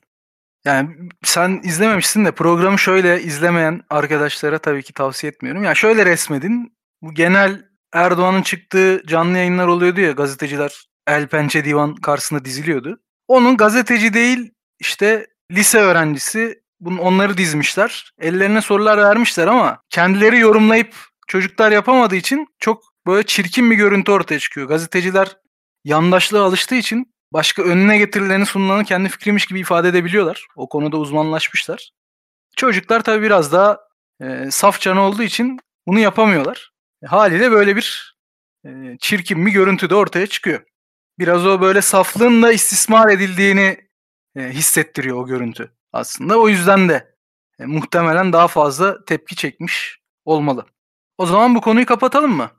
Yani 0.65 0.97
sen 1.25 1.61
izlememişsin 1.65 2.25
de 2.25 2.33
programı 2.33 2.79
şöyle 2.79 3.23
izlemeyen 3.23 3.83
arkadaşlara 3.91 4.59
tabii 4.59 4.83
ki 4.83 4.93
tavsiye 4.93 5.33
etmiyorum. 5.33 5.65
Yani 5.65 5.77
şöyle 5.77 6.07
resmedin. 6.07 6.73
Bu 7.03 7.15
genel 7.15 7.65
Erdoğan'ın 7.93 8.43
çıktığı 8.43 9.03
canlı 9.07 9.39
yayınlar 9.39 9.67
oluyordu 9.67 10.01
ya 10.01 10.13
gazeteciler 10.13 10.89
El 11.07 11.27
Pençe 11.27 11.65
Divan 11.65 11.95
karşısında 11.95 12.45
diziliyordu. 12.45 13.01
Onun 13.29 13.57
gazeteci 13.57 14.15
değil 14.15 14.51
işte 14.81 15.27
lise 15.53 15.79
öğrencisi 15.79 16.63
bunun 16.81 16.99
onları 16.99 17.37
dizmişler. 17.37 18.13
Ellerine 18.21 18.61
sorular 18.61 18.99
vermişler 18.99 19.47
ama 19.47 19.83
kendileri 19.91 20.39
yorumlayıp 20.39 20.95
çocuklar 21.27 21.73
yapamadığı 21.73 22.17
için 22.17 22.47
çok 22.59 22.83
böyle 23.07 23.27
çirkin 23.27 23.71
bir 23.71 23.77
görüntü 23.77 24.13
ortaya 24.13 24.39
çıkıyor. 24.39 24.69
Gazeteciler 24.69 25.37
yandaşlığa 25.85 26.45
alıştığı 26.45 26.75
için 26.75 27.15
başka 27.33 27.63
önüne 27.63 27.99
getirileni 27.99 28.47
sunulanı 28.47 28.85
kendi 28.85 29.09
fikriymiş 29.09 29.47
gibi 29.47 29.61
ifade 29.61 29.89
edebiliyorlar. 29.89 30.47
O 30.57 30.69
konuda 30.69 30.97
uzmanlaşmışlar. 30.97 31.91
Çocuklar 32.57 33.05
tabii 33.05 33.23
biraz 33.23 33.53
daha 33.53 33.79
e, 34.23 34.51
saf 34.51 34.81
canı 34.81 35.01
olduğu 35.01 35.23
için 35.23 35.61
bunu 35.87 35.99
yapamıyorlar. 35.99 36.73
E, 37.03 37.07
haliyle 37.07 37.51
böyle 37.51 37.77
bir 37.77 38.19
e, 38.65 38.97
çirkin 39.01 39.47
bir 39.47 39.53
görüntü 39.53 39.91
de 39.91 39.95
ortaya 39.95 40.27
çıkıyor. 40.27 40.65
Biraz 41.19 41.47
o 41.47 41.61
böyle 41.61 41.83
saflığın 41.83 42.43
da 42.43 42.53
istismar 42.53 43.09
edildiğini 43.11 43.89
e, 44.37 44.43
hissettiriyor 44.43 45.17
o 45.17 45.27
görüntü 45.27 45.73
aslında. 45.93 46.39
O 46.39 46.49
yüzden 46.49 46.89
de 46.89 47.15
e, 47.59 47.65
muhtemelen 47.67 48.33
daha 48.33 48.49
fazla 48.49 49.05
tepki 49.05 49.37
çekmiş 49.37 50.01
olmalı. 50.25 50.67
O 51.19 51.27
zaman 51.27 51.55
bu 51.55 51.61
konuyu 51.61 51.87
kapatalım 51.87 52.33
mı? 52.33 52.51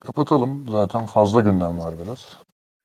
Kapatalım. 0.00 0.68
Zaten 0.68 1.06
fazla 1.06 1.40
gündem 1.40 1.78
var 1.78 1.94
biraz. 2.04 2.38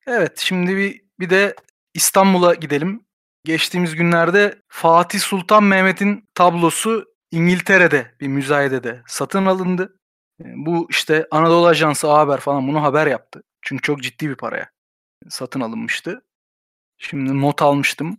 Evet, 0.06 0.38
şimdi 0.38 0.76
bir 0.76 1.04
bir 1.20 1.30
de 1.30 1.54
İstanbul'a 1.94 2.54
gidelim. 2.54 3.04
Geçtiğimiz 3.44 3.94
günlerde 3.94 4.62
Fatih 4.68 5.20
Sultan 5.20 5.64
Mehmet'in 5.64 6.28
tablosu 6.34 7.14
İngiltere'de 7.30 8.14
bir 8.20 8.28
müzayedede 8.28 9.02
satın 9.06 9.46
alındı. 9.46 10.00
E, 10.40 10.44
bu 10.56 10.86
işte 10.90 11.26
Anadolu 11.30 11.66
Ajansı 11.66 12.12
A 12.12 12.18
Haber 12.18 12.40
falan 12.40 12.68
bunu 12.68 12.82
haber 12.82 13.06
yaptı. 13.06 13.42
Çünkü 13.62 13.82
çok 13.82 14.02
ciddi 14.02 14.28
bir 14.28 14.34
paraya 14.36 14.70
satın 15.28 15.60
alınmıştı. 15.60 16.22
Şimdi 16.98 17.40
not 17.40 17.62
almıştım. 17.62 18.18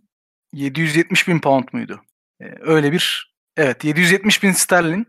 770 0.52 1.28
bin 1.28 1.40
pound 1.40 1.68
muydu? 1.72 2.02
Ee, 2.40 2.54
öyle 2.60 2.92
bir 2.92 3.34
evet 3.56 3.84
770 3.84 4.42
bin 4.42 4.52
sterlin 4.52 5.06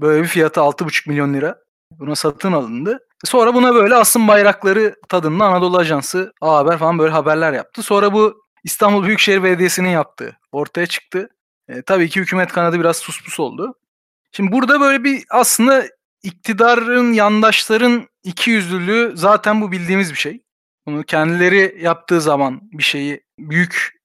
böyle 0.00 0.22
bir 0.22 0.28
fiyatı 0.28 0.60
6,5 0.60 1.08
milyon 1.08 1.34
lira 1.34 1.58
buna 1.90 2.16
satın 2.16 2.52
alındı. 2.52 3.08
Sonra 3.24 3.54
buna 3.54 3.74
böyle 3.74 3.94
asım 3.94 4.28
bayrakları 4.28 4.96
tadında 5.08 5.44
Anadolu 5.44 5.78
Ajansı, 5.78 6.32
A 6.40 6.56
Haber 6.56 6.78
falan 6.78 6.98
böyle 6.98 7.12
haberler 7.12 7.52
yaptı. 7.52 7.82
Sonra 7.82 8.12
bu 8.12 8.42
İstanbul 8.64 9.04
Büyükşehir 9.04 9.42
Belediyesi'nin 9.42 9.88
yaptığı 9.88 10.36
ortaya 10.52 10.86
çıktı. 10.86 11.28
E, 11.68 11.82
tabii 11.82 12.08
ki 12.08 12.20
hükümet 12.20 12.52
kanadı 12.52 12.80
biraz 12.80 12.96
suspus 12.96 13.40
oldu. 13.40 13.74
Şimdi 14.32 14.52
burada 14.52 14.80
böyle 14.80 15.04
bir 15.04 15.24
aslında 15.30 15.84
iktidarın, 16.22 17.12
yandaşların 17.12 18.08
iki 18.22 18.50
yüzlülüğü 18.50 19.12
zaten 19.16 19.60
bu 19.60 19.72
bildiğimiz 19.72 20.10
bir 20.10 20.18
şey. 20.18 20.42
Bunu 20.86 21.02
kendileri 21.02 21.78
yaptığı 21.80 22.20
zaman 22.20 22.60
bir 22.62 22.82
şeyi 22.82 23.20
büyük 23.38 24.00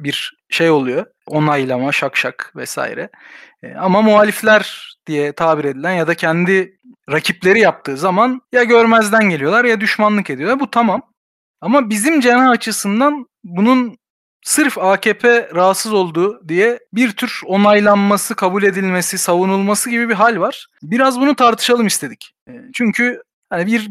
bir 0.00 0.38
şey 0.50 0.70
oluyor. 0.70 1.06
Onaylama, 1.26 1.92
şak 1.92 2.16
şak 2.16 2.52
vesaire. 2.56 3.10
E, 3.62 3.74
ama 3.74 4.02
muhalifler 4.02 4.87
diye 5.08 5.32
tabir 5.32 5.64
edilen 5.64 5.92
ya 5.92 6.06
da 6.06 6.14
kendi 6.14 6.78
rakipleri 7.10 7.60
yaptığı 7.60 7.96
zaman 7.96 8.40
ya 8.52 8.64
görmezden 8.64 9.30
geliyorlar 9.30 9.64
ya 9.64 9.80
düşmanlık 9.80 10.30
ediyorlar. 10.30 10.60
Bu 10.60 10.70
tamam. 10.70 11.02
Ama 11.60 11.90
bizim 11.90 12.20
cenah 12.20 12.50
açısından 12.50 13.26
bunun 13.44 13.98
sırf 14.44 14.78
AKP 14.78 15.50
rahatsız 15.54 15.92
olduğu 15.92 16.48
diye 16.48 16.78
bir 16.92 17.12
tür 17.12 17.40
onaylanması, 17.46 18.34
kabul 18.34 18.62
edilmesi, 18.62 19.18
savunulması 19.18 19.90
gibi 19.90 20.08
bir 20.08 20.14
hal 20.14 20.40
var. 20.40 20.66
Biraz 20.82 21.20
bunu 21.20 21.36
tartışalım 21.36 21.86
istedik. 21.86 22.32
E, 22.48 22.52
çünkü 22.74 23.22
hani 23.50 23.66
bir 23.66 23.86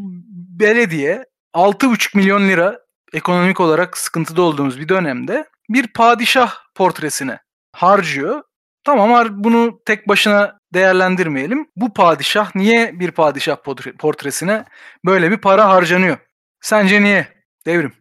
belediye 0.59 1.25
6,5 1.53 2.17
milyon 2.17 2.47
lira 2.47 2.79
ekonomik 3.13 3.59
olarak 3.59 3.97
sıkıntıda 3.97 4.41
olduğumuz 4.41 4.79
bir 4.79 4.89
dönemde 4.89 5.45
bir 5.69 5.87
padişah 5.87 6.53
portresine 6.75 7.39
harcıyor. 7.71 8.43
Tamam 8.83 9.27
bunu 9.43 9.79
tek 9.85 10.07
başına 10.07 10.56
değerlendirmeyelim. 10.73 11.67
Bu 11.75 11.93
padişah 11.93 12.55
niye 12.55 12.99
bir 12.99 13.11
padişah 13.11 13.57
portresine 13.99 14.65
böyle 15.05 15.31
bir 15.31 15.37
para 15.37 15.69
harcanıyor? 15.69 16.17
Sence 16.61 17.01
niye? 17.01 17.27
Devrim. 17.65 17.93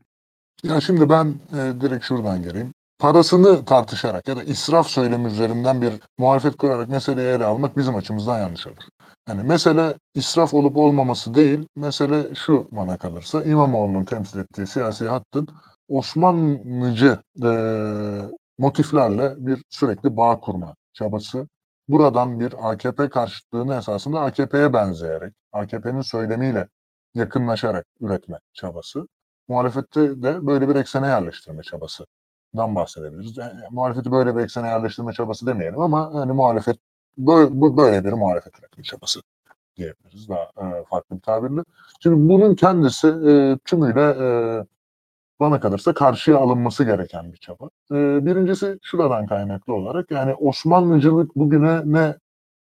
Ya 0.63 0.81
şimdi 0.81 1.09
ben 1.09 1.35
e, 1.53 1.81
direkt 1.81 2.05
şuradan 2.05 2.43
geleyim. 2.43 2.73
Parasını 2.99 3.65
tartışarak 3.65 4.29
ya 4.29 4.37
da 4.37 4.43
israf 4.43 4.87
söylemi 4.87 5.27
üzerinden 5.27 5.83
bir 5.83 5.93
muhalefet 6.19 6.57
kurarak 6.57 6.89
meseleyi 6.89 7.29
ele 7.29 7.45
almak 7.45 7.77
bizim 7.77 7.95
açımızdan 7.97 8.39
yanlış 8.39 8.67
olur. 8.67 8.83
Yani 9.29 9.43
mesele 9.43 9.95
israf 10.15 10.55
olup 10.55 10.77
olmaması 10.77 11.35
değil, 11.35 11.69
mesele 11.77 12.35
şu 12.35 12.69
bana 12.73 12.97
kalırsa 12.97 13.45
İmamoğlu'nun 13.45 14.05
temsil 14.05 14.39
ettiği 14.39 14.67
siyasi 14.67 15.09
hattın 15.09 15.49
Osmanlıcı 15.89 17.19
e, 17.43 17.51
motiflerle 18.59 19.35
bir 19.37 19.63
sürekli 19.71 20.17
bağ 20.17 20.41
kurma 20.41 20.75
çabası. 20.93 21.49
Buradan 21.89 22.41
bir 22.41 22.71
AKP 22.71 23.09
karşıtlığını 23.09 23.77
esasında 23.77 24.21
AKP'ye 24.21 24.73
benzeyerek, 24.73 25.35
AKP'nin 25.53 26.01
söylemiyle 26.01 26.69
yakınlaşarak 27.15 27.87
üretme 28.01 28.39
çabası. 28.53 29.09
Muhalefette 29.49 30.23
de 30.23 30.47
böyle 30.47 30.69
bir 30.69 30.75
eksene 30.75 31.07
yerleştirme 31.07 31.63
çabası 31.63 32.07
dan 32.57 32.75
bahsedebiliriz. 32.75 33.37
Yani, 33.37 33.61
muhalefeti 33.71 34.13
böyle 34.13 34.37
bir 34.37 34.41
eksene 34.41 34.69
yerleştirme 34.69 35.13
çabası 35.13 35.47
demeyelim 35.47 35.81
ama 35.81 36.15
hani 36.15 36.33
muhalefet 36.33 36.77
böyle, 37.19 37.77
böyle 37.77 38.05
bir 38.05 38.13
muhalefet 38.13 38.59
üretme 38.61 38.85
çabası 38.85 39.21
diyebiliriz 39.77 40.29
daha 40.29 40.43
e, 40.43 40.85
farklı 40.91 41.17
bir 41.17 41.21
tabirle. 41.21 41.61
Şimdi 42.01 42.29
bunun 42.29 42.55
kendisi 42.55 43.09
e, 43.09 43.59
tümüyle 43.65 44.01
e, 44.01 44.27
bana 45.41 45.61
kalırsa 45.61 45.95
karşıya 45.95 46.39
alınması 46.39 46.85
gereken 46.85 47.33
bir 47.33 47.39
çaba. 47.39 47.67
E, 47.91 48.27
birincisi 48.27 48.79
şuradan 48.83 49.27
kaynaklı 49.27 49.75
olarak 49.75 50.11
yani 50.11 50.35
Osmanlıcılık 50.35 51.37
bugüne 51.37 51.83
ne 51.85 52.15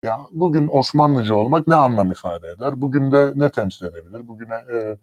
ya 0.03 0.19
bugün 0.31 0.69
Osmanlıcı 0.71 1.35
olmak 1.35 1.67
ne 1.67 1.75
anlam 1.75 2.11
ifade 2.11 2.47
eder? 2.47 2.81
Bugün 2.81 3.11
de 3.11 3.33
ne 3.35 3.49
temsil 3.49 3.85
edebilir? 3.85 4.27
Bugüne 4.27 4.55
e, 4.55 4.97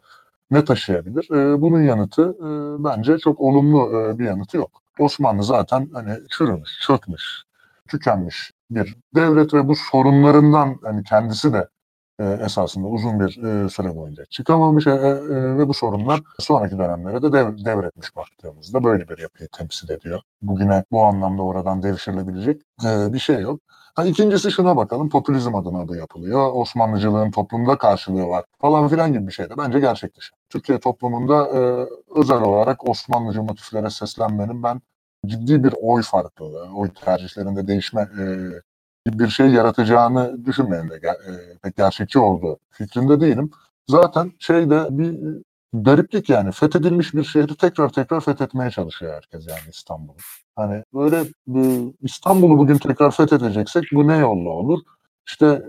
ne 0.50 0.64
taşıyabilir? 0.64 1.30
E, 1.30 1.60
bunun 1.60 1.82
yanıtı 1.82 2.22
e, 2.22 2.84
bence 2.84 3.18
çok 3.18 3.40
olumlu 3.40 4.00
e, 4.00 4.18
bir 4.18 4.24
yanıtı 4.24 4.56
yok. 4.56 4.82
Osmanlı 4.98 5.42
zaten 5.44 5.90
hani 5.92 6.18
çürümüş, 6.30 6.70
çökmüş, 6.86 7.42
tükenmiş 7.88 8.52
bir 8.70 8.96
devlet 9.14 9.54
ve 9.54 9.68
bu 9.68 9.74
sorunlarından 9.76 10.78
hani 10.82 11.04
kendisi 11.04 11.52
de 11.52 11.68
e, 12.22 12.44
esasında 12.44 12.86
uzun 12.88 13.20
bir 13.20 13.42
e, 13.42 13.68
süre 13.68 13.96
boyunca 13.96 14.24
çıkamamış 14.24 14.86
e, 14.86 14.92
ve 15.58 15.68
bu 15.68 15.74
sorunlar 15.74 16.20
sonraki 16.38 16.78
dönemlere 16.78 17.22
de 17.22 17.32
dev, 17.32 17.64
devretmiş 17.64 18.16
baktığımızda 18.16 18.84
böyle 18.84 19.08
bir 19.08 19.18
yapıyı 19.18 19.48
temsil 19.48 19.90
ediyor. 19.90 20.20
Bugüne 20.42 20.84
bu 20.90 21.04
anlamda 21.04 21.42
oradan 21.42 21.82
devşirilebilecek 21.82 22.62
bir 22.84 23.18
şey 23.18 23.40
yok. 23.40 23.60
Ha, 23.94 24.04
ikincisi 24.04 24.50
şuna 24.50 24.76
bakalım 24.76 25.08
popülizm 25.08 25.54
adına 25.54 25.88
da 25.88 25.96
yapılıyor. 25.96 26.50
Osmanlıcılığın 26.54 27.30
toplumda 27.30 27.78
karşılığı 27.78 28.26
var 28.28 28.44
falan 28.60 28.88
filan 28.88 29.12
gibi 29.12 29.26
bir 29.26 29.32
şey 29.32 29.50
de 29.50 29.54
bence 29.58 29.80
gerçekleşiyor. 29.80 30.38
Türkiye 30.50 30.80
toplumunda 30.80 31.46
e, 31.46 31.60
özel 32.20 32.40
olarak 32.42 32.88
Osmanlıcı 32.88 33.42
motiflere 33.42 33.90
seslenmenin 33.90 34.62
ben 34.62 34.80
ciddi 35.26 35.64
bir 35.64 35.74
oy 35.82 36.02
farklılığı, 36.02 36.68
oy 36.76 36.90
tercihlerinde 36.90 37.66
değişme 37.66 38.02
e, 38.02 38.24
bir 39.06 39.28
şey 39.28 39.48
yaratacağını 39.48 40.44
düşünmeyin 40.44 40.90
de 40.90 40.94
e, 40.94 41.58
pek 41.62 41.76
gerçekçi 41.76 42.18
olduğu 42.18 42.58
fikrinde 42.70 43.20
değilim. 43.20 43.50
Zaten 43.88 44.32
şeyde 44.38 44.86
bir 44.90 45.42
gariplik 45.72 46.30
yani 46.30 46.52
fethedilmiş 46.52 47.14
bir 47.14 47.24
şehri 47.24 47.56
tekrar 47.56 47.88
tekrar 47.88 48.20
fethetmeye 48.20 48.70
çalışıyor 48.70 49.14
herkes 49.14 49.48
yani 49.48 49.70
İstanbul'u. 49.70 50.16
Hani 50.56 50.84
böyle 50.94 51.24
İstanbul'u 52.02 52.58
bugün 52.58 52.78
tekrar 52.78 53.10
fethedeceksek 53.10 53.84
bu 53.92 54.08
ne 54.08 54.16
yolla 54.16 54.50
olur? 54.50 54.80
İşte 55.26 55.62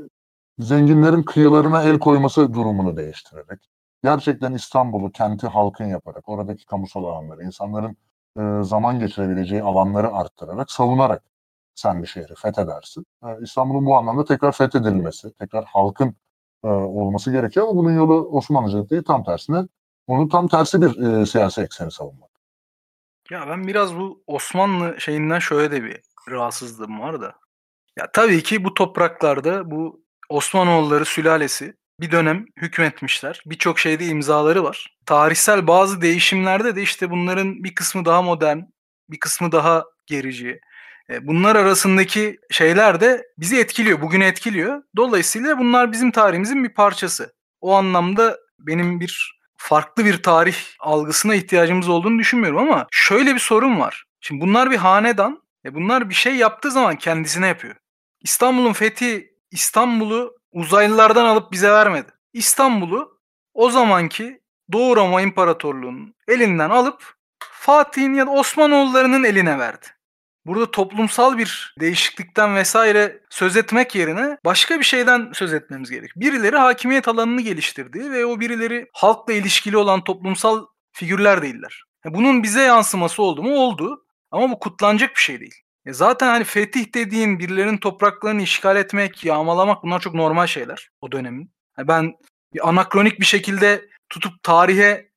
zenginlerin 0.60 1.24
kıyılarına 1.24 1.84
el 1.84 2.00
koyması 2.00 2.54
durumunu 2.54 2.98
değiştirerek, 2.98 3.60
gerçekten 4.04 4.54
İstanbul'u 4.54 5.12
kenti 5.12 5.48
halkın 5.48 5.86
yaparak, 5.86 6.30
oradaki 6.30 6.66
kamusal 6.66 7.04
alanları, 7.04 7.44
insanların 7.44 7.98
e, 8.40 8.64
zaman 8.64 9.00
geçirebileceği 9.00 9.64
alanları 9.64 10.14
arttırarak, 10.14 10.72
savunarak 10.72 11.24
sen 11.76 12.02
bir 12.02 12.08
şehri 12.08 12.36
fethedersin. 12.36 13.06
E, 13.24 13.28
İstanbul'un 13.42 13.86
bu 13.86 13.98
anlamda 13.98 14.26
tekrar 14.26 14.52
fethedilmesi, 14.52 15.34
tekrar 15.34 15.66
halkın 15.66 16.16
e, 16.64 16.68
olması 16.68 17.32
gerekiyor 17.32 17.68
ama 17.68 17.76
bunun 17.76 17.96
yolu 17.96 18.30
Osmanlıcılık 18.30 18.90
değil 18.90 19.04
tam 19.04 19.24
tersine 19.24 19.68
onun 20.08 20.30
tam 20.30 20.48
tersi 20.48 20.82
bir 20.82 21.22
e, 21.22 21.26
siyasi 21.26 21.62
ekseni 21.62 21.92
savunmak. 21.92 22.30
Ya 23.32 23.48
ben 23.48 23.68
biraz 23.68 23.96
bu 23.96 24.24
Osmanlı 24.28 25.02
şeyinden 25.02 25.40
şöyle 25.40 25.72
de 25.72 25.84
bir 25.84 26.02
rahatsızlığım 26.30 27.00
var 27.00 27.22
da. 27.22 27.36
Ya 27.98 28.12
tabii 28.14 28.44
ki 28.44 28.64
bu 28.64 28.74
topraklarda 28.74 29.72
bu 29.72 30.04
Osmanoğulları 30.30 31.06
sülalesi 31.06 31.74
bir 32.00 32.12
dönem 32.12 32.46
hükmetmişler. 32.58 33.44
Birçok 33.46 33.80
şeyde 33.80 34.06
imzaları 34.06 34.64
var. 34.64 34.98
Tarihsel 35.06 35.68
bazı 35.68 36.02
değişimlerde 36.02 36.76
de 36.76 36.82
işte 36.82 37.10
bunların 37.12 37.64
bir 37.64 37.76
kısmı 37.76 38.06
daha 38.06 38.22
modern, 38.22 38.60
bir 39.10 39.20
kısmı 39.20 39.52
daha 39.52 39.84
gerici. 40.06 40.60
E, 41.10 41.28
bunlar 41.28 41.56
arasındaki 41.56 42.40
şeyler 42.52 43.02
de 43.02 43.24
bizi 43.38 43.60
etkiliyor, 43.60 44.02
bugünü 44.02 44.24
etkiliyor. 44.24 44.84
Dolayısıyla 44.96 45.58
bunlar 45.60 45.92
bizim 45.92 46.12
tarihimizin 46.12 46.64
bir 46.64 46.74
parçası. 46.74 47.34
O 47.62 47.74
anlamda 47.74 48.38
benim 48.60 49.00
bir 49.00 49.40
farklı 49.58 50.06
bir 50.06 50.24
tarih 50.24 50.56
algısına 50.80 51.36
ihtiyacımız 51.36 51.90
olduğunu 51.90 52.20
düşünmüyorum 52.20 52.60
ama 52.60 52.88
şöyle 52.92 53.36
bir 53.36 53.40
sorun 53.40 53.80
var. 53.80 54.06
Şimdi 54.22 54.42
bunlar 54.42 54.72
bir 54.72 54.78
hanedan 54.78 55.44
ve 55.66 55.76
bunlar 55.76 56.10
bir 56.10 56.16
şey 56.16 56.36
yaptığı 56.36 56.72
zaman 56.72 56.96
kendisine 56.96 57.48
yapıyor. 57.48 57.76
İstanbul'un 58.22 58.74
fethi 58.74 59.34
İstanbul'u 59.52 60.36
uzaylılardan 60.52 61.26
alıp 61.26 61.52
bize 61.52 61.72
vermedi. 61.72 62.12
İstanbul'u 62.34 63.20
o 63.54 63.70
zamanki 63.70 64.42
Doğu 64.72 64.96
Roma 64.96 65.22
İmparatorluğu'nun 65.22 66.16
elinden 66.28 66.70
alıp 66.70 67.14
Fatih'in 67.40 68.14
ya 68.14 68.28
da 68.28 68.32
Osmanoğulları'nın 68.32 69.24
eline 69.24 69.60
verdi. 69.60 69.86
Burada 70.46 70.72
toplumsal 70.72 71.38
bir 71.38 71.76
değişiklikten 71.80 72.56
vesaire 72.56 73.22
söz 73.30 73.58
etmek 73.58 73.96
yerine 73.96 74.38
başka 74.46 74.80
bir 74.80 74.84
şeyden 74.86 75.32
söz 75.34 75.54
etmemiz 75.54 75.90
gerek. 75.90 76.12
Birileri 76.16 76.58
hakimiyet 76.58 77.08
alanını 77.08 77.42
geliştirdi 77.42 78.12
ve 78.12 78.26
o 78.26 78.40
birileri 78.40 78.88
halkla 78.94 79.34
ilişkili 79.34 79.78
olan 79.78 80.04
toplumsal 80.04 80.66
figürler 80.92 81.42
değiller. 81.42 81.84
Bunun 82.06 82.44
bize 82.44 82.62
yansıması 82.62 83.24
oldu 83.24 83.44
mu? 83.44 83.56
Oldu. 83.56 84.06
Ama 84.32 84.50
bu 84.50 84.60
kutlanacak 84.60 85.16
bir 85.16 85.22
şey 85.22 85.40
değil. 85.40 85.56
E 85.86 85.94
zaten 85.94 86.28
hani 86.28 86.44
fetih 86.44 86.94
dediğin 86.94 87.40
birilerinin 87.40 87.78
topraklarını 87.78 88.42
işgal 88.42 88.76
etmek, 88.76 89.26
yağmalamak 89.26 89.84
bunlar 89.84 90.00
çok 90.00 90.14
normal 90.14 90.48
şeyler 90.48 90.90
o 91.02 91.12
dönemin. 91.12 91.52
Yani 91.78 91.88
ben 91.88 92.14
bir 92.54 92.70
anakronik 92.70 93.20
bir 93.20 93.26
şekilde 93.26 93.86
tutup 94.10 94.44
tarihe 94.44 95.10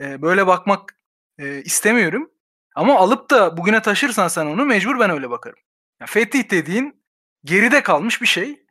e, 0.00 0.22
böyle 0.22 0.46
bakmak 0.46 0.96
e, 1.38 1.62
istemiyorum. 1.62 2.30
Ama 2.74 2.98
alıp 2.98 3.30
da 3.30 3.56
bugüne 3.56 3.82
taşırsan 3.82 4.28
sen 4.28 4.46
onu 4.46 4.64
mecbur 4.64 4.98
ben 5.00 5.10
öyle 5.10 5.30
bakarım. 5.30 5.58
Yani 6.00 6.08
fetih 6.10 6.50
dediğin 6.50 7.04
geride 7.44 7.82
kalmış 7.82 8.22
bir 8.22 8.26
şey. 8.26 8.64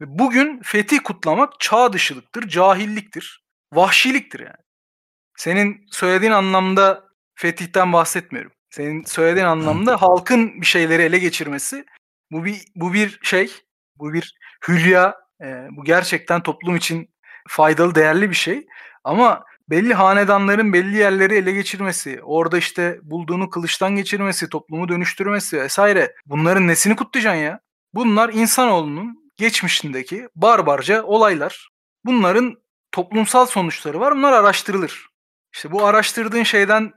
Ve 0.00 0.04
bugün 0.18 0.60
fetih 0.62 0.98
kutlamak 1.04 1.60
çağ 1.60 1.92
dışılıktır, 1.92 2.48
cahilliktir, 2.48 3.44
vahşiliktir 3.72 4.40
yani. 4.40 4.64
Senin 5.36 5.86
söylediğin 5.90 6.32
anlamda 6.32 7.04
fetihten 7.34 7.92
bahsetmiyorum. 7.92 8.52
Senin 8.70 9.04
söylediğin 9.04 9.46
anlamda 9.46 10.02
halkın 10.02 10.60
bir 10.60 10.66
şeyleri 10.66 11.02
ele 11.02 11.18
geçirmesi 11.18 11.84
bu 12.30 12.44
bir 12.44 12.62
bu 12.74 12.94
bir 12.94 13.18
şey, 13.22 13.52
bu 13.96 14.12
bir 14.12 14.34
hülya, 14.68 15.16
e, 15.42 15.46
bu 15.70 15.84
gerçekten 15.84 16.42
toplum 16.42 16.76
için 16.76 17.10
faydalı, 17.48 17.94
değerli 17.94 18.30
bir 18.30 18.34
şey. 18.34 18.66
Ama 19.04 19.44
belli 19.70 19.94
hanedanların 19.94 20.72
belli 20.72 20.96
yerleri 20.96 21.34
ele 21.34 21.52
geçirmesi, 21.52 22.20
orada 22.22 22.58
işte 22.58 22.98
bulduğunu 23.02 23.50
kılıçtan 23.50 23.96
geçirmesi, 23.96 24.48
toplumu 24.48 24.88
dönüştürmesi 24.88 25.60
vesaire 25.60 26.14
bunların 26.26 26.68
nesini 26.68 26.96
kutlayacaksın 26.96 27.40
ya? 27.40 27.60
Bunlar 27.94 28.28
insanoğlunun 28.32 29.32
geçmişindeki 29.36 30.28
barbarca 30.36 31.02
olaylar. 31.02 31.68
Bunların 32.04 32.56
toplumsal 32.92 33.46
sonuçları 33.46 34.00
var. 34.00 34.16
Bunlar 34.16 34.32
araştırılır. 34.32 35.08
İşte 35.54 35.72
bu 35.72 35.86
araştırdığın 35.86 36.42
şeyden 36.42 36.92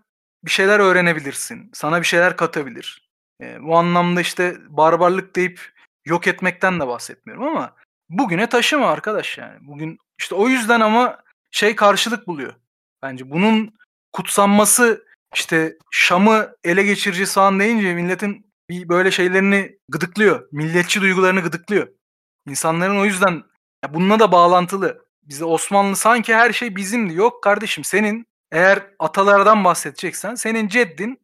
bir 0.45 0.51
şeyler 0.51 0.79
öğrenebilirsin. 0.79 1.69
Sana 1.73 2.01
bir 2.01 2.05
şeyler 2.05 2.37
katabilir. 2.37 3.09
E, 3.41 3.63
bu 3.63 3.77
anlamda 3.77 4.21
işte 4.21 4.57
barbarlık 4.69 5.35
deyip 5.35 5.71
yok 6.05 6.27
etmekten 6.27 6.79
de 6.79 6.87
bahsetmiyorum 6.87 7.47
ama 7.47 7.75
bugüne 8.09 8.49
taşıma 8.49 8.87
arkadaş 8.87 9.37
yani. 9.37 9.57
Bugün 9.61 9.97
işte 10.19 10.35
o 10.35 10.47
yüzden 10.47 10.79
ama 10.79 11.17
şey 11.51 11.75
karşılık 11.75 12.27
buluyor. 12.27 12.53
Bence 13.03 13.31
bunun 13.31 13.73
kutsanması 14.13 15.05
işte 15.35 15.77
Şam'ı 15.91 16.55
ele 16.63 16.83
geçirici 16.83 17.27
sağın 17.27 17.59
deyince 17.59 17.93
milletin 17.93 18.51
bir 18.69 18.89
böyle 18.89 19.11
şeylerini 19.11 19.79
gıdıklıyor. 19.89 20.47
Milliyetçi 20.51 21.01
duygularını 21.01 21.41
gıdıklıyor. 21.41 21.87
İnsanların 22.47 22.99
o 22.99 23.05
yüzden 23.05 23.43
ya 23.83 23.93
bununla 23.93 24.19
da 24.19 24.31
bağlantılı. 24.31 25.05
Bize 25.23 25.45
Osmanlı 25.45 25.95
sanki 25.95 26.35
her 26.35 26.53
şey 26.53 26.75
bizimdi. 26.75 27.13
Yok 27.13 27.43
kardeşim 27.43 27.83
senin 27.83 28.27
eğer 28.51 28.83
atalardan 28.99 29.63
bahsedeceksen 29.63 30.35
senin 30.35 30.67
ceddin 30.67 31.19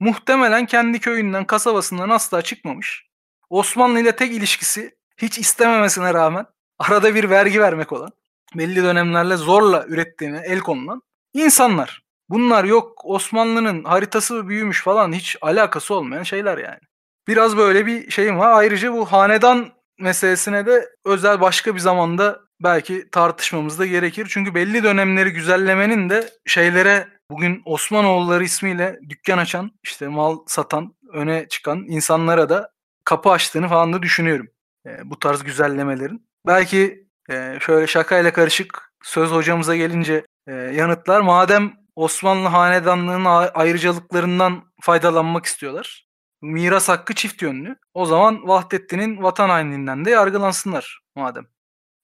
muhtemelen 0.00 0.66
kendi 0.66 1.00
köyünden, 1.00 1.44
kasabasından 1.44 2.08
asla 2.08 2.42
çıkmamış. 2.42 3.06
Osmanlı 3.50 4.00
ile 4.00 4.16
tek 4.16 4.32
ilişkisi 4.32 4.94
hiç 5.16 5.38
istememesine 5.38 6.14
rağmen 6.14 6.46
arada 6.78 7.14
bir 7.14 7.30
vergi 7.30 7.60
vermek 7.60 7.92
olan, 7.92 8.12
belli 8.54 8.82
dönemlerle 8.82 9.36
zorla 9.36 9.84
ürettiğine 9.86 10.42
el 10.44 10.60
konulan 10.60 11.02
insanlar. 11.34 12.02
Bunlar 12.28 12.64
yok 12.64 13.04
Osmanlı'nın 13.04 13.84
haritası 13.84 14.48
büyümüş 14.48 14.82
falan 14.82 15.12
hiç 15.12 15.36
alakası 15.40 15.94
olmayan 15.94 16.22
şeyler 16.22 16.58
yani. 16.58 16.80
Biraz 17.28 17.56
böyle 17.56 17.86
bir 17.86 18.10
şeyim 18.10 18.38
var. 18.38 18.52
Ayrıca 18.52 18.92
bu 18.92 19.12
hanedan 19.12 19.72
meselesine 19.98 20.66
de 20.66 20.88
özel 21.04 21.40
başka 21.40 21.74
bir 21.74 21.80
zamanda 21.80 22.40
belki 22.62 23.10
tartışmamız 23.10 23.78
da 23.78 23.86
gerekir. 23.86 24.26
Çünkü 24.30 24.54
belli 24.54 24.82
dönemleri 24.82 25.30
güzellemenin 25.30 26.10
de 26.10 26.30
şeylere 26.46 27.08
bugün 27.30 27.62
Osmanoğulları 27.64 28.44
ismiyle 28.44 28.98
dükkan 29.08 29.38
açan, 29.38 29.70
işte 29.82 30.08
mal 30.08 30.38
satan, 30.46 30.94
öne 31.12 31.46
çıkan 31.48 31.84
insanlara 31.88 32.48
da 32.48 32.70
kapı 33.04 33.30
açtığını 33.30 33.68
falan 33.68 33.92
da 33.92 34.02
düşünüyorum. 34.02 34.48
E, 34.86 35.10
bu 35.10 35.18
tarz 35.18 35.42
güzellemelerin. 35.42 36.26
Belki 36.46 37.06
e, 37.30 37.58
şöyle 37.60 37.86
şakayla 37.86 38.32
karışık 38.32 38.89
söz 39.02 39.30
hocamıza 39.30 39.76
gelince 39.76 40.26
e, 40.46 40.52
yanıtlar. 40.52 41.20
Madem 41.20 41.72
Osmanlı 41.96 42.48
hanedanlığının 42.48 43.24
ayrıcalıklarından 43.54 44.64
faydalanmak 44.80 45.46
istiyorlar. 45.46 46.06
Miras 46.42 46.88
hakkı 46.88 47.14
çift 47.14 47.42
yönlü. 47.42 47.76
O 47.94 48.06
zaman 48.06 48.48
Vahdettin'in 48.48 49.22
vatan 49.22 49.48
hainliğinden 49.48 50.04
de 50.04 50.10
yargılansınlar 50.10 51.00
madem. 51.16 51.46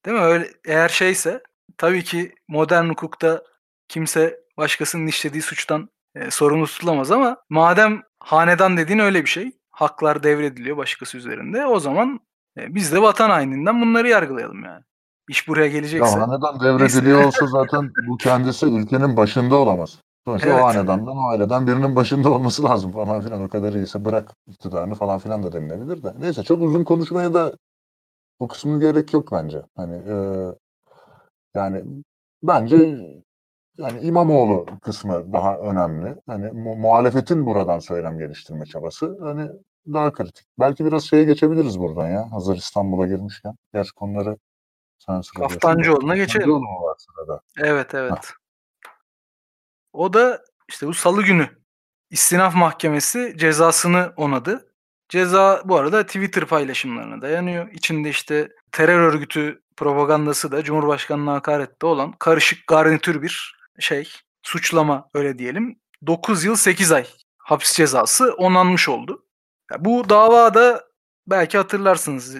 Değil 0.06 0.16
mi? 0.16 0.22
Öyle 0.22 0.50
eğer 0.64 0.88
şeyse 0.88 1.42
tabii 1.78 2.04
ki 2.04 2.35
modern 2.48 2.88
hukukta 2.88 3.42
kimse 3.88 4.40
başkasının 4.56 5.06
işlediği 5.06 5.42
suçtan 5.42 5.88
e, 6.14 6.30
sorumlu 6.30 6.66
tutulamaz 6.66 7.11
ama 7.11 7.37
madem 7.48 8.02
hanedan 8.20 8.76
dediğin 8.76 8.98
öyle 8.98 9.24
bir 9.24 9.28
şey, 9.28 9.52
haklar 9.70 10.22
devrediliyor 10.22 10.76
başkası 10.76 11.18
üzerinde. 11.18 11.66
O 11.66 11.80
zaman 11.80 12.20
e, 12.59 12.74
biz 12.74 12.92
de 12.92 13.02
vatan 13.02 13.30
haininden 13.30 13.80
bunları 13.80 14.09
yargılayalım 14.09 14.64
yani. 14.64 14.85
İş 15.28 15.48
buraya 15.48 15.68
gelecekse. 15.68 16.18
Ya 16.18 16.28
hanedan 16.28 16.60
devrediliyor 16.60 17.24
olsa 17.24 17.46
zaten 17.46 17.92
bu 18.08 18.16
kendisi 18.16 18.66
ülkenin 18.66 19.16
başında 19.16 19.56
olamaz. 19.56 19.98
Sonuçta 20.24 20.48
evet. 20.48 20.62
o 20.62 20.66
hanedandan, 20.66 21.16
o 21.16 21.28
aileden 21.28 21.66
birinin 21.66 21.96
başında 21.96 22.30
olması 22.32 22.64
lazım 22.64 22.92
falan 22.92 23.20
filan. 23.20 23.42
O 23.42 23.48
kadar 23.48 23.72
iyiyse 23.72 24.04
bırak 24.04 24.34
iktidarını 24.46 24.94
falan 24.94 25.18
filan 25.18 25.42
da 25.42 25.52
denilebilir 25.52 26.02
de. 26.02 26.14
Neyse 26.18 26.42
çok 26.42 26.62
uzun 26.62 26.84
konuşmaya 26.84 27.34
da 27.34 27.52
o 28.38 28.48
kısmı 28.48 28.80
gerek 28.80 29.12
yok 29.12 29.32
bence. 29.32 29.62
Hani 29.76 29.94
e, 29.94 30.14
yani 31.54 31.84
bence 32.42 32.76
yani 33.78 34.00
İmamoğlu 34.00 34.66
kısmı 34.82 35.32
daha 35.32 35.56
önemli. 35.58 36.16
Hani 36.26 36.52
mu- 36.52 36.76
muhalefetin 36.76 37.46
buradan 37.46 37.78
söylem 37.78 38.18
geliştirme 38.18 38.66
çabası 38.66 39.18
hani 39.20 39.50
daha 39.92 40.12
kritik. 40.12 40.46
Belki 40.58 40.84
biraz 40.84 41.04
şeye 41.04 41.24
geçebiliriz 41.24 41.78
buradan 41.78 42.08
ya. 42.08 42.32
Hazır 42.32 42.56
İstanbul'a 42.56 43.06
girmişken. 43.06 43.54
Gerçi 43.74 43.92
konuları 43.92 44.36
sen 44.98 45.20
sıralıyorsun. 45.20 45.59
Kaftancıoğlu'na 45.59 46.16
geçelim. 46.16 46.40
Kaftancıoğlu 46.40 46.87
var 46.87 46.96
sırada? 46.98 47.40
Evet 47.59 47.94
evet. 47.94 48.12
Heh. 48.12 48.35
O 49.92 50.12
da 50.12 50.42
işte 50.68 50.87
bu 50.87 50.94
salı 50.94 51.22
günü 51.22 51.48
İstinaf 52.11 52.54
Mahkemesi 52.54 53.35
cezasını 53.37 54.12
onadı. 54.16 54.72
Ceza 55.09 55.62
bu 55.64 55.76
arada 55.76 56.06
Twitter 56.06 56.44
paylaşımlarına 56.44 57.22
dayanıyor. 57.22 57.70
İçinde 57.72 58.09
işte 58.09 58.48
terör 58.72 59.00
örgütü 59.00 59.62
propagandası 59.76 60.52
da 60.52 60.62
Cumhurbaşkanı'na 60.62 61.32
hakarette 61.32 61.87
olan 61.87 62.12
karışık 62.12 62.66
garnitür 62.66 63.22
bir 63.22 63.56
şey, 63.78 64.12
suçlama 64.42 65.09
öyle 65.14 65.38
diyelim. 65.38 65.80
9 66.06 66.44
yıl 66.44 66.56
8 66.56 66.92
ay 66.92 67.06
hapis 67.38 67.72
cezası 67.72 68.35
onanmış 68.35 68.88
oldu. 68.88 69.26
Bu 69.78 70.09
davada 70.09 70.85
belki 71.26 71.59
hatırlarsınız 71.59 72.37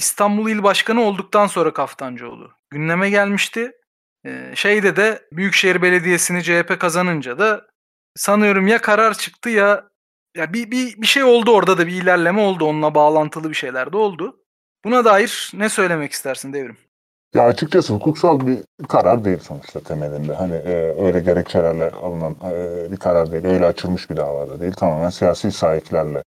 İstanbul 0.00 0.50
İl 0.50 0.62
Başkanı 0.62 1.02
olduktan 1.02 1.46
sonra 1.46 1.72
Kaftancıoğlu 1.72 2.50
gündeme 2.70 3.10
gelmişti. 3.10 3.72
Ee, 4.26 4.52
şeyde 4.54 4.96
de 4.96 5.22
Büyükşehir 5.32 5.82
Belediyesi'ni 5.82 6.42
CHP 6.42 6.80
kazanınca 6.80 7.38
da 7.38 7.66
sanıyorum 8.16 8.66
ya 8.66 8.80
karar 8.80 9.14
çıktı 9.14 9.50
ya 9.50 9.84
ya 10.36 10.52
bir, 10.52 10.70
bir, 10.70 11.02
bir 11.02 11.06
şey 11.06 11.24
oldu 11.24 11.50
orada 11.50 11.78
da 11.78 11.86
bir 11.86 12.02
ilerleme 12.02 12.40
oldu. 12.40 12.64
Onunla 12.64 12.94
bağlantılı 12.94 13.50
bir 13.50 13.54
şeyler 13.54 13.92
de 13.92 13.96
oldu. 13.96 14.36
Buna 14.84 15.04
dair 15.04 15.50
ne 15.54 15.68
söylemek 15.68 16.12
istersin 16.12 16.52
Devrim? 16.52 16.76
Ya 17.34 17.44
açıkçası 17.44 17.94
hukuksal 17.94 18.46
bir 18.46 18.58
karar 18.88 19.24
değil 19.24 19.38
sonuçta 19.38 19.80
temelinde. 19.80 20.34
Hani 20.34 20.54
e, 20.54 21.04
öyle 21.06 21.20
gerekçelerle 21.20 21.90
alınan 21.90 22.36
e, 22.52 22.92
bir 22.92 22.96
karar 22.96 23.32
değil. 23.32 23.44
Öyle 23.44 23.66
açılmış 23.66 24.10
bir 24.10 24.16
davada 24.16 24.60
değil. 24.60 24.72
Tamamen 24.72 25.10
siyasi 25.10 25.52
sahiplerle 25.52 26.22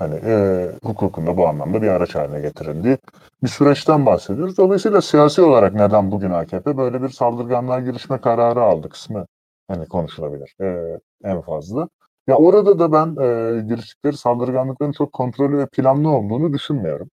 hani 0.00 0.20
e, 0.24 0.66
hukukunda 0.82 1.36
bu 1.36 1.48
anlamda 1.48 1.82
bir 1.82 1.88
araç 1.88 2.14
haline 2.14 2.40
getirildiği 2.40 2.98
bir 3.42 3.48
süreçten 3.48 4.06
bahsediyoruz. 4.06 4.58
Dolayısıyla 4.58 5.00
siyasi 5.02 5.42
olarak 5.42 5.74
neden 5.74 6.10
bugün 6.10 6.30
AKP 6.30 6.76
böyle 6.76 7.02
bir 7.02 7.08
saldırganlığa 7.08 7.80
girişme 7.80 8.20
kararı 8.20 8.62
aldı 8.62 8.88
kısmı 8.88 9.26
hani 9.68 9.88
konuşulabilir 9.88 10.54
e, 10.60 10.98
en 11.24 11.40
fazla. 11.40 11.88
Ya 12.26 12.36
orada 12.36 12.78
da 12.78 12.92
ben 12.92 13.06
e, 13.08 13.62
giriştikleri 13.68 14.16
saldırganlıkların 14.16 14.92
çok 14.92 15.12
kontrollü 15.12 15.58
ve 15.58 15.66
planlı 15.66 16.10
olduğunu 16.10 16.52
düşünmüyorum. 16.52 17.10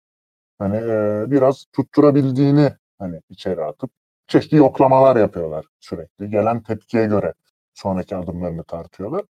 Hani 0.59 0.77
e, 0.77 1.25
biraz 1.31 1.65
tutturabildiğini 1.73 2.73
hani 2.99 3.21
içeri 3.31 3.65
atıp 3.65 3.91
çeşitli 4.27 4.57
yoklamalar 4.57 5.17
yapıyorlar 5.17 5.67
sürekli. 5.81 6.31
Gelen 6.31 6.63
tepkiye 6.63 7.07
göre 7.07 7.35
sonraki 7.75 8.17
adımlarını 8.17 8.65
tartıyorlar. 8.65 9.25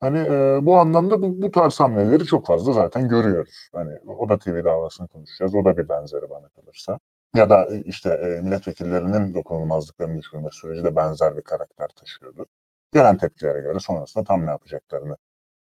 Hani 0.00 0.18
e, 0.18 0.58
bu 0.66 0.76
anlamda 0.78 1.22
bu, 1.22 1.42
bu 1.42 1.50
tarz 1.50 1.80
hamleleri 1.80 2.24
çok 2.24 2.46
fazla 2.46 2.72
zaten 2.72 3.08
görüyoruz. 3.08 3.68
Hani 3.72 3.98
o 4.06 4.28
da 4.28 4.38
TV 4.38 4.64
davasını 4.64 5.08
konuşacağız. 5.08 5.54
O 5.54 5.64
da 5.64 5.76
bir 5.76 5.88
benzeri 5.88 6.30
bana 6.30 6.48
kalırsa. 6.48 6.98
Ya 7.34 7.50
da 7.50 7.74
e, 7.74 7.82
işte 7.82 8.10
e, 8.10 8.40
milletvekillerinin 8.42 9.34
dokunulmazlıklarını 9.34 10.18
düşürme 10.18 10.48
süreci 10.52 10.84
de 10.84 10.96
benzer 10.96 11.36
bir 11.36 11.42
karakter 11.42 11.88
taşıyordu. 11.88 12.46
Gelen 12.92 13.16
tepkilere 13.18 13.60
göre 13.60 13.78
sonrasında 13.80 14.24
tam 14.24 14.46
ne 14.46 14.50
yapacaklarını 14.50 15.16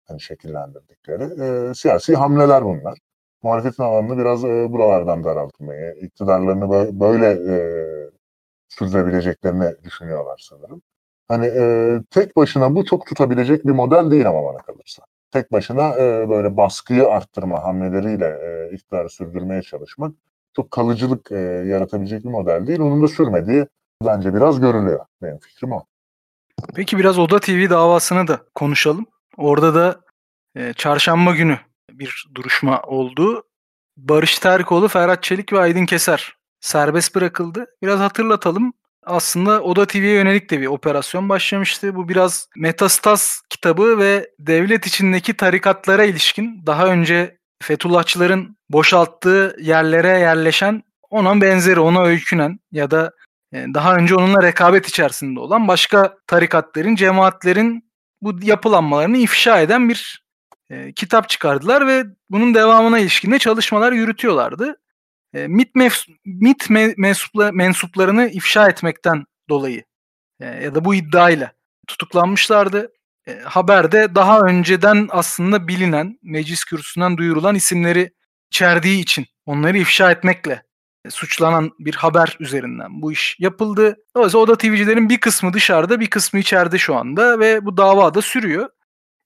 hani 0.08 0.22
şekillendirdikleri 0.22 1.24
e, 1.70 1.74
siyasi 1.74 2.16
hamleler 2.16 2.66
bunlar. 2.66 3.00
Muhalefetin 3.44 3.84
alanını 3.84 4.18
biraz 4.18 4.44
e, 4.46 4.72
buralardan 4.72 5.24
daraltmayı, 5.24 5.96
iktidarlarını 6.02 7.00
böyle 7.00 7.28
e, 7.28 7.58
sürdürebileceklerini 8.70 9.84
düşünüyorlar 9.84 10.48
sanırım. 10.50 10.82
Hani 11.28 11.46
e, 11.46 12.00
tek 12.12 12.36
başına 12.36 12.76
bu 12.76 12.86
çok 12.86 13.06
tutabilecek 13.06 13.66
bir 13.66 13.72
model 13.72 14.12
değil 14.12 14.30
ama 14.30 14.44
bana 14.44 14.58
kalırsa. 14.58 15.04
Tek 15.32 15.52
başına 15.52 15.96
e, 15.96 16.30
böyle 16.30 16.58
baskıyı 16.58 17.08
arttırma 17.08 17.64
hamleleriyle 17.64 18.26
e, 18.26 18.76
iktidarı 18.76 19.10
sürdürmeye 19.10 19.62
çalışmak 19.62 20.12
çok 20.56 20.72
kalıcılık 20.72 21.32
e, 21.32 21.38
yaratabilecek 21.68 22.24
bir 22.24 22.30
model 22.30 22.68
değil. 22.68 22.80
Onun 22.80 23.04
da 23.04 23.08
sürmediği 23.08 23.66
bence 24.06 24.34
biraz 24.34 24.60
görülüyor. 24.60 25.06
Benim 25.22 25.38
fikrim 25.38 25.72
o. 25.72 25.84
Peki 26.76 26.98
biraz 26.98 27.20
Oda 27.20 27.40
TV 27.40 27.70
davasını 27.70 28.28
da 28.28 28.40
konuşalım. 28.56 29.06
Orada 29.38 29.76
da 29.76 30.02
e, 30.56 30.74
çarşamba 30.74 31.32
günü 31.32 31.60
bir 31.92 32.28
duruşma 32.36 32.82
oldu. 32.82 33.44
Barış 33.98 34.40
Terkoğlu, 34.40 34.88
Ferhat 34.88 35.24
Çelik 35.24 35.54
ve 35.54 35.60
Aydın 35.60 35.86
Keser 35.86 36.38
serbest 36.60 37.16
bırakıldı. 37.16 37.66
Biraz 37.82 38.00
hatırlatalım 38.00 38.74
aslında 39.08 39.62
Oda 39.62 39.86
TV'ye 39.86 40.14
yönelik 40.14 40.50
de 40.50 40.62
bir 40.62 40.68
operasyon 40.68 41.30
başlamıştı. 41.30 41.96
Bu 41.96 42.10
biraz 42.10 42.50
Metastas 42.56 43.42
kitabı 43.50 44.00
ve 44.00 44.30
devlet 44.40 44.88
içindeki 44.88 45.34
tarikatlara 45.34 46.04
ilişkin 46.04 46.64
daha 46.66 46.88
önce 46.88 47.38
Fethullahçıların 47.64 48.58
boşalttığı 48.70 49.56
yerlere 49.60 50.20
yerleşen 50.20 50.84
ona 51.10 51.42
benzeri, 51.42 51.80
ona 51.80 52.04
öykünen 52.04 52.60
ya 52.72 52.92
da 52.92 53.12
e, 53.54 53.66
daha 53.74 53.96
önce 53.96 54.16
onunla 54.16 54.44
rekabet 54.44 54.88
içerisinde 54.88 55.40
olan 55.40 55.68
başka 55.68 56.18
tarikatların, 56.28 56.96
cemaatlerin 56.96 57.92
bu 58.22 58.34
yapılanmalarını 58.42 59.18
ifşa 59.18 59.62
eden 59.62 59.90
bir 59.90 60.24
e, 60.70 60.94
kitap 60.94 61.30
çıkardılar 61.30 61.88
ve 61.88 62.04
bunun 62.30 62.54
devamına 62.54 63.00
ilişkin 63.00 63.32
de 63.32 63.40
çalışmalar 63.40 63.92
yürütüyorlardı 63.92 64.76
e, 65.34 65.48
MIT, 65.48 65.76
mef, 65.76 66.06
MIT 66.26 66.70
mensupla, 66.98 67.52
mensuplarını 67.52 68.30
ifşa 68.30 68.70
etmekten 68.70 69.26
dolayı 69.50 69.84
e, 70.40 70.46
ya 70.46 70.76
da 70.76 70.86
bu 70.86 70.96
iddiayla 70.96 71.52
tutuklanmışlardı. 71.88 72.92
E, 73.28 73.40
haberde 73.40 74.16
daha 74.16 74.40
önceden 74.40 75.08
aslında 75.12 75.68
bilinen, 75.68 76.20
meclis 76.24 76.66
kürsüsünden 76.66 77.18
duyurulan 77.18 77.56
isimleri 77.56 78.14
içerdiği 78.52 79.02
için 79.02 79.26
onları 79.46 79.78
ifşa 79.78 80.12
etmekle 80.12 80.64
e, 81.06 81.10
suçlanan 81.10 81.72
bir 81.80 81.96
haber 81.96 82.38
üzerinden 82.40 83.02
bu 83.02 83.12
iş 83.12 83.36
yapıldı. 83.40 83.96
Dolayısıyla 84.16 84.44
Oda 84.44 84.58
TV'cilerin 84.58 85.10
bir 85.10 85.20
kısmı 85.20 85.54
dışarıda 85.54 86.00
bir 86.00 86.10
kısmı 86.10 86.40
içeride 86.40 86.78
şu 86.78 86.96
anda 86.96 87.40
ve 87.40 87.66
bu 87.66 87.78
dava 87.78 88.14
da 88.14 88.22
sürüyor. 88.22 88.70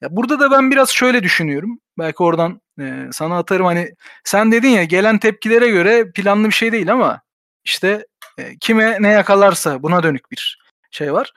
Ya 0.01 0.15
burada 0.15 0.39
da 0.39 0.51
ben 0.51 0.71
biraz 0.71 0.89
şöyle 0.89 1.23
düşünüyorum. 1.23 1.79
Belki 1.97 2.23
oradan 2.23 2.61
e, 2.79 3.07
sana 3.11 3.37
atarım 3.37 3.65
hani 3.65 3.95
sen 4.23 4.51
dedin 4.51 4.69
ya 4.69 4.83
gelen 4.83 5.17
tepkilere 5.17 5.69
göre 5.69 6.11
planlı 6.11 6.47
bir 6.47 6.53
şey 6.53 6.71
değil 6.71 6.91
ama 6.91 7.21
işte 7.63 8.05
e, 8.37 8.57
kime 8.57 8.97
ne 9.01 9.07
yakalarsa 9.07 9.83
buna 9.83 10.03
dönük 10.03 10.31
bir 10.31 10.61
şey 10.91 11.13
var. 11.13 11.33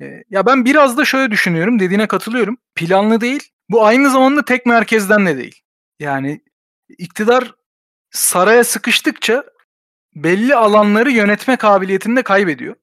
E, 0.00 0.22
ya 0.30 0.46
ben 0.46 0.64
biraz 0.64 0.96
da 0.98 1.04
şöyle 1.04 1.30
düşünüyorum 1.30 1.78
dediğine 1.78 2.06
katılıyorum. 2.06 2.56
Planlı 2.74 3.20
değil. 3.20 3.50
Bu 3.70 3.86
aynı 3.86 4.10
zamanda 4.10 4.44
tek 4.44 4.66
merkezden 4.66 5.26
de 5.26 5.36
değil. 5.36 5.60
Yani 6.00 6.40
iktidar 6.98 7.54
saraya 8.10 8.64
sıkıştıkça 8.64 9.44
belli 10.14 10.54
alanları 10.54 11.10
yönetme 11.10 11.56
kabiliyetini 11.56 12.16
de 12.16 12.22
kaybediyor. 12.22 12.74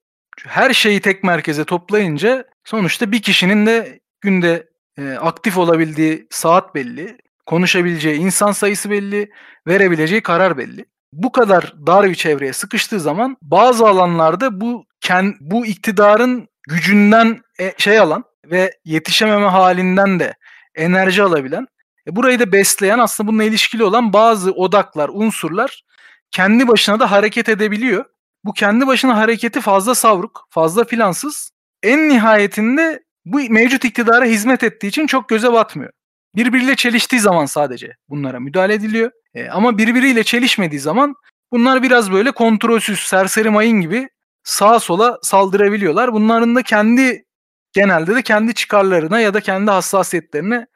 Her 0.47 0.73
şeyi 0.73 1.01
tek 1.01 1.23
merkeze 1.23 1.65
toplayınca 1.65 2.45
sonuçta 2.63 3.11
bir 3.11 3.21
kişinin 3.21 3.65
de 3.65 3.99
günde 4.21 4.70
e, 5.01 5.17
aktif 5.17 5.57
olabildiği 5.57 6.27
saat 6.29 6.75
belli, 6.75 7.17
konuşabileceği 7.45 8.15
insan 8.19 8.51
sayısı 8.51 8.89
belli, 8.89 9.29
verebileceği 9.67 10.21
karar 10.21 10.57
belli. 10.57 10.85
Bu 11.13 11.31
kadar 11.31 11.73
dar 11.87 12.09
bir 12.09 12.15
çevreye 12.15 12.53
sıkıştığı 12.53 12.99
zaman 12.99 13.37
bazı 13.41 13.87
alanlarda 13.87 14.61
bu 14.61 14.85
kend, 15.01 15.33
bu 15.39 15.65
iktidarın 15.65 16.47
gücünden 16.69 17.41
e, 17.59 17.73
şey 17.77 17.99
alan 17.99 18.23
ve 18.45 18.71
yetişememe 18.85 19.47
halinden 19.47 20.19
de 20.19 20.35
enerji 20.75 21.23
alabilen, 21.23 21.67
e, 22.07 22.15
burayı 22.15 22.39
da 22.39 22.51
besleyen 22.51 22.99
aslında 22.99 23.27
bununla 23.29 23.43
ilişkili 23.43 23.83
olan 23.83 24.13
bazı 24.13 24.51
odaklar, 24.51 25.09
unsurlar 25.13 25.83
kendi 26.31 26.67
başına 26.67 26.99
da 26.99 27.11
hareket 27.11 27.49
edebiliyor. 27.49 28.05
Bu 28.43 28.53
kendi 28.53 28.87
başına 28.87 29.17
hareketi 29.17 29.61
fazla 29.61 29.95
savruk, 29.95 30.47
fazla 30.49 30.83
plansız. 30.83 31.51
En 31.83 32.09
nihayetinde 32.09 33.03
bu 33.25 33.39
mevcut 33.49 33.85
iktidara 33.85 34.25
hizmet 34.25 34.63
ettiği 34.63 34.87
için 34.87 35.07
çok 35.07 35.29
göze 35.29 35.53
batmıyor. 35.53 35.91
Birbiriyle 36.35 36.75
çeliştiği 36.75 37.21
zaman 37.21 37.45
sadece 37.45 37.95
bunlara 38.09 38.39
müdahale 38.39 38.73
ediliyor. 38.73 39.11
E, 39.33 39.49
ama 39.49 39.77
birbiriyle 39.77 40.23
çelişmediği 40.23 40.81
zaman 40.81 41.15
bunlar 41.51 41.83
biraz 41.83 42.11
böyle 42.11 42.31
kontrolsüz, 42.31 42.99
serseri 42.99 43.49
mayın 43.49 43.81
gibi 43.81 44.09
sağa 44.43 44.79
sola 44.79 45.19
saldırabiliyorlar. 45.21 46.13
Bunların 46.13 46.55
da 46.55 46.63
kendi 46.63 47.25
genelde 47.73 48.15
de 48.15 48.21
kendi 48.21 48.53
çıkarlarına 48.53 49.19
ya 49.19 49.33
da 49.33 49.39
kendi 49.41 49.71
hassasiyetlerine 49.71 50.67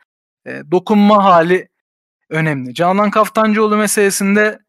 e, 0.48 0.62
dokunma 0.72 1.24
hali 1.24 1.70
önemli. 2.30 2.74
Canan 2.74 3.12
Kaftancıoğlu 3.12 3.78
meselesinde 3.78 4.60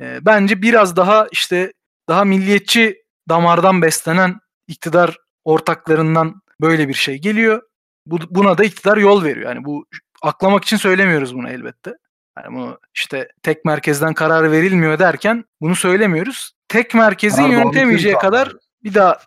e, 0.00 0.26
bence 0.26 0.62
biraz 0.62 0.96
daha 0.96 1.26
işte 1.32 1.72
daha 2.08 2.24
milliyetçi 2.24 3.02
damardan 3.28 3.82
beslenen 3.82 4.38
iktidar 4.66 5.18
ortaklarından 5.44 6.41
böyle 6.62 6.88
bir 6.88 6.94
şey 6.94 7.18
geliyor. 7.18 7.62
Bu, 8.06 8.18
buna 8.30 8.58
da 8.58 8.64
iktidar 8.64 8.96
yol 8.96 9.24
veriyor. 9.24 9.54
Yani 9.54 9.64
bu 9.64 9.84
aklamak 10.22 10.64
için 10.64 10.76
söylemiyoruz 10.76 11.34
bunu 11.34 11.48
elbette. 11.48 11.94
Yani 12.38 12.56
bunu 12.56 12.78
işte 12.94 13.28
tek 13.42 13.64
merkezden 13.64 14.14
karar 14.14 14.52
verilmiyor 14.52 14.98
derken 14.98 15.44
bunu 15.60 15.76
söylemiyoruz. 15.76 16.52
Tek 16.68 16.94
merkezin 16.94 17.42
Erdoğan'ı 17.42 17.62
yönetemeyeceği 17.62 18.14
kadar 18.14 18.52
bir 18.84 18.94
daha 18.94 19.18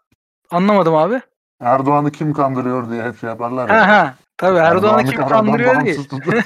anlamadım 0.52 0.96
abi. 0.96 1.22
Erdoğan'ı 1.60 2.12
kim 2.12 2.34
kandırıyor 2.34 2.92
diye 2.92 3.04
hep 3.04 3.20
şey 3.20 3.30
yaparlar 3.30 3.70
ya. 3.70 3.76
Ha, 3.76 3.88
ha. 3.88 4.16
Tabii 4.38 4.58
Erdoğan'ı 4.58 5.02
Erdoğan 5.02 5.06
kim 5.06 5.28
kandırıyor 5.28 5.86
diye. 5.86 5.96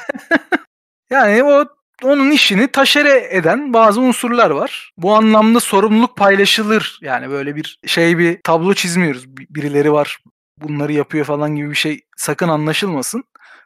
yani 1.10 1.43
o 1.43 1.65
onun 2.04 2.32
işini 2.32 2.67
taşere 2.67 3.28
eden 3.30 3.73
bazı 3.73 4.02
unsurlar 4.02 4.49
var. 4.49 4.91
Bu 4.97 5.15
anlamda 5.15 5.60
sorumluluk 5.60 6.17
paylaşılır. 6.17 6.99
Yani 7.02 7.30
böyle 7.30 7.56
bir 7.56 7.80
şey 7.86 8.17
bir 8.17 8.39
tablo 8.43 8.73
çizmiyoruz. 8.73 9.28
Birileri 9.28 9.93
var 9.93 10.19
bunları 10.62 10.93
yapıyor 10.93 11.26
falan 11.26 11.56
gibi 11.56 11.69
bir 11.69 11.76
şey 11.76 12.02
sakın 12.17 12.50
anlaşılmasın. 12.50 13.24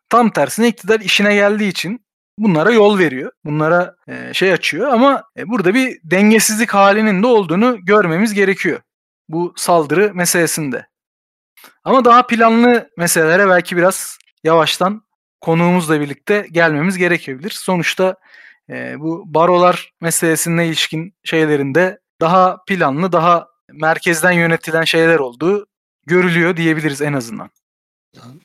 Tam 0.09 0.29
tersine 0.29 0.67
iktidar 0.67 0.99
işine 0.99 1.35
geldiği 1.35 1.69
için 1.69 2.05
bunlara 2.37 2.71
yol 2.71 2.99
veriyor. 2.99 3.31
Bunlara 3.45 3.95
e, 4.07 4.33
şey 4.33 4.53
açıyor 4.53 4.87
ama 4.87 5.23
e, 5.37 5.47
burada 5.49 5.73
bir 5.73 5.99
dengesizlik 6.03 6.73
halinin 6.73 7.23
de 7.23 7.27
olduğunu 7.27 7.77
görmemiz 7.85 8.33
gerekiyor. 8.33 8.79
Bu 9.29 9.53
saldırı 9.55 10.11
meselesinde. 10.13 10.87
Ama 11.83 12.05
daha 12.05 12.27
planlı 12.27 12.89
meselelere 12.97 13.47
belki 13.47 13.77
biraz 13.77 14.17
yavaştan 14.43 15.03
konuğumuzla 15.41 16.01
birlikte 16.01 16.47
gelmemiz 16.51 16.97
gerekebilir. 16.97 17.49
Sonuçta 17.49 18.15
e, 18.69 18.99
bu 18.99 19.23
barolar 19.25 19.93
meselesine 20.01 20.67
ilişkin 20.67 21.15
şeylerinde 21.23 21.99
daha 22.21 22.57
planlı, 22.67 23.11
daha 23.11 23.47
merkezden 23.71 24.31
yönetilen 24.31 24.83
şeyler 24.83 25.19
olduğu 25.19 25.67
görülüyor 26.05 26.57
diyebiliriz 26.57 27.01
en 27.01 27.13
azından. 27.13 27.49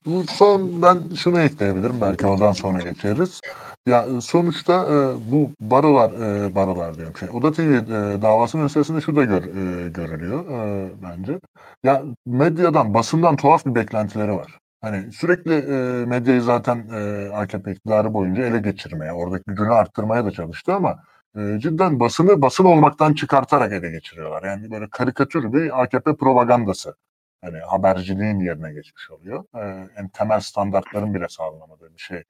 Bu 0.06 0.24
son 0.24 0.82
ben 0.82 1.14
şunu 1.14 1.40
ekleyebilirim 1.40 2.00
belki 2.00 2.26
oradan 2.26 2.52
sonra 2.52 2.82
geçeriz. 2.82 3.40
Ya 3.86 4.20
sonuçta 4.20 4.84
e, 4.84 5.30
bu 5.32 5.50
barolar 5.60 6.12
e, 6.12 6.54
barolar 6.54 6.96
diyorum 6.96 7.16
şey. 7.16 7.28
Oda 7.32 7.52
TV 7.52 7.60
e, 7.60 8.22
davası 8.22 8.58
meselesinde 8.58 9.00
şu 9.00 9.16
da 9.16 9.24
gör, 9.24 9.42
e, 9.42 9.88
görülüyor 9.88 10.50
e, 10.50 10.90
bence. 11.02 11.40
Ya 11.82 12.02
medyadan, 12.26 12.94
basından 12.94 13.36
tuhaf 13.36 13.66
bir 13.66 13.74
beklentileri 13.74 14.32
var. 14.32 14.58
Hani 14.80 15.12
sürekli 15.12 15.54
e, 15.54 16.06
medyayı 16.06 16.42
zaten 16.42 16.88
e, 16.92 17.28
AKP 17.34 17.72
iktidarı 17.72 18.14
boyunca 18.14 18.46
ele 18.46 18.58
geçirmeye, 18.58 19.12
oradaki 19.12 19.44
gücünü 19.46 19.72
arttırmaya 19.72 20.24
da 20.24 20.30
çalıştı 20.30 20.74
ama 20.74 20.98
e, 21.36 21.58
cidden 21.60 22.00
basını 22.00 22.42
basın 22.42 22.64
olmaktan 22.64 23.14
çıkartarak 23.14 23.72
ele 23.72 23.90
geçiriyorlar. 23.90 24.42
Yani 24.42 24.70
böyle 24.70 24.88
karikatür 24.90 25.52
bir 25.52 25.82
AKP 25.82 26.16
propagandası. 26.16 26.94
Hani 27.42 27.58
haberciliğin 27.58 28.40
yerine 28.40 28.72
geçmiş 28.72 29.10
oluyor. 29.10 29.44
E, 29.54 29.88
en 29.96 30.08
temel 30.08 30.40
standartların 30.40 31.14
bile 31.14 31.28
sağlanamadığı 31.28 31.94
bir 31.94 31.98
şey 31.98 32.24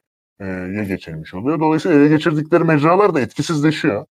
ye 0.76 0.84
geçirmiş 0.84 1.34
oluyor. 1.34 1.60
Dolayısıyla 1.60 1.98
ele 1.98 2.08
geçirdikleri 2.08 2.64
mecralar 2.64 3.14
da 3.14 3.20
etkisizleşiyor. 3.20 4.06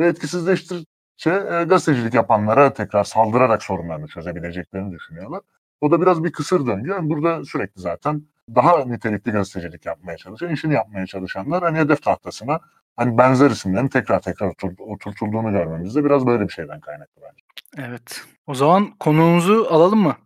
Ve 0.00 0.06
etkisizleştirdikçe 0.06 1.30
e, 1.30 1.64
gazetecilik 1.64 2.14
yapanlara 2.14 2.72
tekrar 2.72 3.04
saldırarak 3.04 3.62
sorunlarını 3.62 4.08
çözebileceklerini 4.08 4.92
düşünüyorlar. 4.92 5.40
O 5.80 5.90
da 5.90 6.00
biraz 6.00 6.24
bir 6.24 6.32
kısır 6.32 6.66
döngü. 6.66 6.90
Yani 6.90 7.10
burada 7.10 7.44
sürekli 7.44 7.80
zaten 7.80 8.22
daha 8.54 8.84
nitelikli 8.84 9.32
gazetecilik 9.32 9.86
yapmaya 9.86 10.16
çalışan, 10.16 10.50
işini 10.50 10.74
yapmaya 10.74 11.06
çalışanlar 11.06 11.62
hani 11.62 11.78
hedef 11.78 12.02
tahtasına 12.02 12.60
hani 12.96 13.18
benzer 13.18 13.50
isimlerin 13.50 13.88
tekrar 13.88 14.22
tekrar 14.22 14.52
oturtulduğunu 14.78 15.52
görmemiz 15.52 15.94
de 15.94 16.04
biraz 16.04 16.26
böyle 16.26 16.48
bir 16.48 16.52
şeyden 16.52 16.80
kaynaklı 16.80 17.22
bence. 17.22 17.42
Evet. 17.88 18.24
O 18.46 18.54
zaman 18.54 18.90
konuğumuzu 19.00 19.66
alalım 19.70 19.98
mı? 19.98 20.16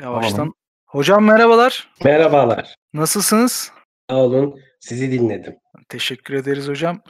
Yavaştan. 0.00 0.38
Alalım. 0.38 0.54
Hocam 0.86 1.24
merhabalar. 1.24 1.88
Merhabalar. 2.04 2.74
Nasılsınız? 2.94 3.72
Sağ 4.10 4.16
olun. 4.16 4.60
Sizi 4.80 5.12
dinledim. 5.12 5.56
Teşekkür 5.88 6.34
ederiz 6.34 6.68
hocam. 6.68 7.00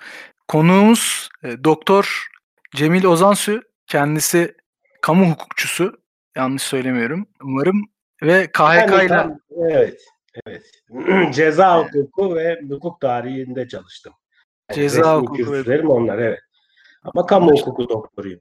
Konuğumuz 0.48 1.28
e, 1.44 1.64
Doktor 1.64 2.26
Cemil 2.74 3.04
Ozansü. 3.04 3.62
Kendisi 3.86 4.54
kamu 5.02 5.30
hukukçusu. 5.30 5.92
Yanlış 6.36 6.62
söylemiyorum. 6.62 7.26
Umarım. 7.42 7.82
Ve 8.22 8.46
KHK 8.46 9.04
ile... 9.04 9.14
Yani, 9.14 9.38
evet. 9.70 10.00
Evet. 10.46 10.62
Ceza 11.34 11.84
hukuku 11.84 12.36
ve 12.36 12.60
hukuk 12.68 13.00
tarihinde 13.00 13.68
çalıştım. 13.68 14.12
Ceza 14.74 15.16
hukuku 15.16 15.52
ve... 15.52 15.86
onlar 15.86 16.18
evet. 16.18 16.40
Ama 17.02 17.26
kamu 17.26 17.50
hukuku 17.52 17.88
doktoruyum. 17.88 18.40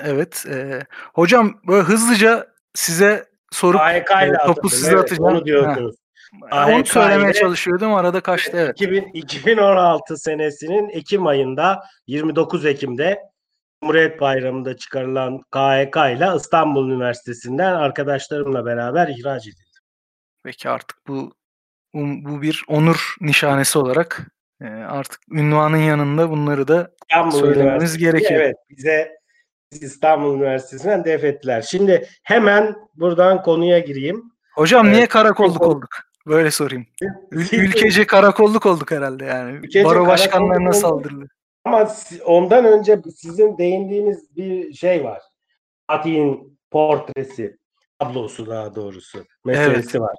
Evet. 0.00 0.46
E, 0.48 0.80
hocam 1.14 1.60
böyle 1.68 1.82
hızlıca 1.82 2.46
size 2.74 3.28
sorup 3.52 3.80
e, 3.80 4.04
topu 4.46 4.68
size 4.68 4.90
evet, 4.90 5.00
atacağım. 5.00 5.24
Onu 5.24 5.44
diyordunuz. 5.44 5.96
Ha. 6.50 6.68
Onu 6.68 6.86
söylemeye 6.86 7.32
çalışıyordum 7.32 7.94
arada 7.94 8.20
kaçtı 8.20 8.56
evet. 8.56 8.80
2000, 8.80 9.10
2016 9.14 10.16
senesinin 10.16 10.88
Ekim 10.88 11.26
ayında 11.26 11.82
29 12.06 12.66
Ekim'de 12.66 13.22
Cumhuriyet 13.82 14.20
Bayramı'nda 14.20 14.76
çıkarılan 14.76 15.38
KHK 15.38 15.96
ile 15.96 16.36
İstanbul 16.36 16.90
Üniversitesi'nden 16.90 17.74
arkadaşlarımla 17.74 18.66
beraber 18.66 19.08
ihraç 19.08 19.42
edildim. 19.46 19.82
Peki 20.44 20.68
artık 20.68 20.96
bu 21.08 21.32
bu 21.94 22.42
bir 22.42 22.64
onur 22.68 23.14
nişanesi 23.20 23.78
olarak 23.78 24.26
e, 24.60 24.66
artık 24.66 25.20
ünvanın 25.30 25.76
yanında 25.76 26.30
bunları 26.30 26.68
da 26.68 26.90
İstanbul 27.10 27.38
söylememiz 27.38 27.98
gerekiyor. 27.98 28.40
Evet 28.40 28.56
bize 28.70 29.18
İstanbul 29.72 30.36
Üniversitesi'nden 30.36 31.04
def 31.04 31.24
ettiler. 31.24 31.62
Şimdi 31.62 32.08
hemen 32.22 32.74
buradan 32.94 33.42
konuya 33.42 33.78
gireyim. 33.78 34.22
Hocam 34.54 34.92
niye 34.92 35.06
karakolluk 35.06 35.62
olduk? 35.62 35.88
Böyle 36.26 36.50
sorayım. 36.50 36.86
Ülkece 37.30 38.06
karakolluk 38.06 38.66
olduk 38.66 38.90
herhalde 38.90 39.24
yani. 39.24 39.52
Ülkece 39.52 39.84
Baro 39.84 40.06
başkanlarına 40.06 40.72
saldırıldı. 40.72 41.28
Ama 41.64 41.88
ondan 42.24 42.64
önce 42.64 43.02
sizin 43.16 43.58
değindiğiniz 43.58 44.36
bir 44.36 44.72
şey 44.72 45.04
var. 45.04 45.22
Fatih'in 45.86 46.58
portresi, 46.70 47.56
tablosu 47.98 48.46
daha 48.46 48.74
doğrusu. 48.74 49.24
Meselesi 49.44 49.90
evet. 49.90 50.00
var. 50.00 50.16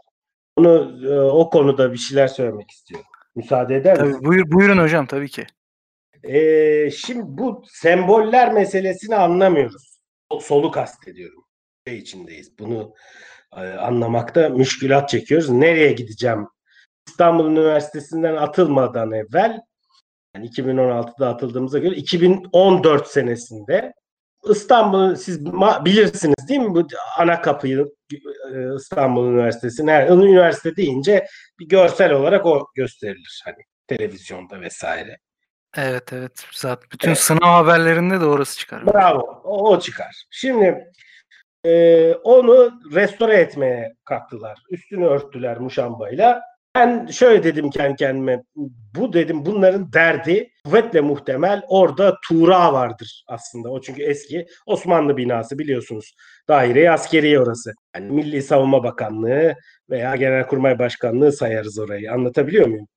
Onu 0.56 1.00
e, 1.08 1.20
o 1.20 1.50
konuda 1.50 1.94
bir 1.94 1.98
şeyler 1.98 2.28
söylemek 2.28 2.72
istiyorum. 2.72 3.08
Müsaade 3.38 3.76
eder 3.76 4.02
misiniz? 4.02 4.24
Buyur, 4.24 4.52
buyurun 4.52 4.78
hocam 4.78 5.08
tabii 5.08 5.30
ki. 5.30 5.46
Ee, 6.24 6.92
şimdi 6.92 7.24
bu 7.26 7.64
semboller 7.68 8.54
meselesini 8.54 9.16
anlamıyoruz. 9.16 10.00
Solu 10.42 10.72
kastediyorum. 10.72 11.44
Şey 11.88 11.98
içindeyiz. 11.98 12.60
Bunu 12.60 12.94
e, 13.58 13.62
anlamakta 13.62 14.50
müşkülat 14.50 15.10
çekiyoruz. 15.10 15.50
Nereye 15.50 15.92
gideceğim? 15.92 16.48
İstanbul 17.08 17.52
Üniversitesi'nden 17.52 18.36
atılmadan 18.36 19.12
evvel 19.12 19.60
yani 20.36 20.48
2016'da 20.50 21.30
atıldığımıza 21.30 21.80
göre 21.80 21.96
2014 21.96 23.08
senesinde 23.08 23.94
İstanbul 24.50 25.16
siz 25.16 25.46
bilirsiniz 25.86 26.50
değil 26.50 26.60
mi 26.60 26.76
bu 26.76 26.88
ana 27.18 27.42
kapıyı 27.42 27.86
İstanbul 28.76 29.28
Üniversitesi 29.28 29.86
nerede? 29.86 30.14
Üniversite 30.14 30.76
deyince 30.76 31.28
bir 31.60 31.68
görsel 31.68 32.12
olarak 32.12 32.46
o 32.46 32.68
gösterilir 32.76 33.42
hani 33.46 33.64
televizyonda 33.88 34.62
vesaire. 34.62 35.18
Evet 35.78 36.14
evet. 36.14 36.46
Zaten 36.52 36.90
bütün 36.94 37.08
evet. 37.08 37.20
sınav 37.20 37.48
haberlerinde 37.48 38.22
de 38.22 38.26
orası 38.26 38.58
çıkar. 38.60 38.88
Bravo. 38.88 39.42
O, 39.44 39.70
o 39.70 39.80
çıkar. 39.80 40.24
Şimdi 40.32 40.92
e, 41.64 42.14
onu 42.14 42.72
restore 42.96 43.38
etmeye 43.38 43.94
kalktılar. 44.06 44.60
Üstünü 44.70 45.06
örttüler 45.06 45.58
muşambayla. 45.58 46.42
Ben 46.78 47.06
şöyle 47.06 47.44
dedim 47.44 47.70
kendi 47.70 47.96
kendime. 47.96 48.44
Bu 48.96 49.14
dedim 49.14 49.46
bunların 49.46 49.94
derdi 49.94 50.50
kuvvetle 50.66 51.02
muhtemel 51.02 51.62
orada 51.68 52.16
Tuğra 52.28 52.74
vardır 52.74 53.24
aslında. 53.28 53.70
O 53.70 53.82
çünkü 53.82 54.04
eski 54.04 54.46
Osmanlı 54.66 55.18
binası 55.18 55.60
biliyorsunuz. 55.60 56.16
Daire 56.48 56.92
askeri 56.92 57.40
orası. 57.40 57.74
Yani 57.96 58.12
Milli 58.12 58.42
Savunma 58.42 58.84
Bakanlığı 58.84 59.56
veya 59.90 60.16
Genelkurmay 60.16 60.80
Başkanlığı 60.80 61.32
sayarız 61.32 61.80
orayı. 61.80 62.12
Anlatabiliyor 62.12 62.68
muyum? 62.68 62.88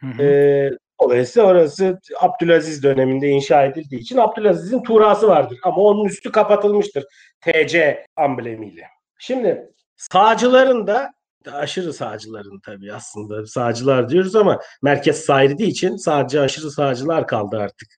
Hı 0.00 0.06
hı. 0.06 0.22
Ee, 0.22 0.70
dolayısıyla 1.02 1.48
orası 1.48 2.00
Abdülaziz 2.20 2.82
döneminde 2.82 3.28
inşa 3.28 3.64
edildiği 3.64 4.00
için 4.00 4.18
Abdülaziz'in 4.18 4.82
Tuğrası 4.82 5.28
vardır. 5.28 5.58
Ama 5.62 5.76
onun 5.76 6.04
üstü 6.04 6.32
kapatılmıştır. 6.32 7.04
TC 7.40 8.06
amblemiyle. 8.16 8.86
Şimdi 9.18 9.70
sağcıların 9.96 10.86
da 10.86 11.13
aşırı 11.52 11.92
sağcıların 11.92 12.60
tabii 12.60 12.92
aslında 12.92 13.46
sağcılar 13.46 14.08
diyoruz 14.08 14.36
ama 14.36 14.60
merkez 14.82 15.24
sağ 15.24 15.42
için 15.42 15.96
sadece 15.96 16.40
aşırı 16.40 16.70
sağcılar 16.70 17.26
kaldı 17.26 17.58
artık. 17.58 17.88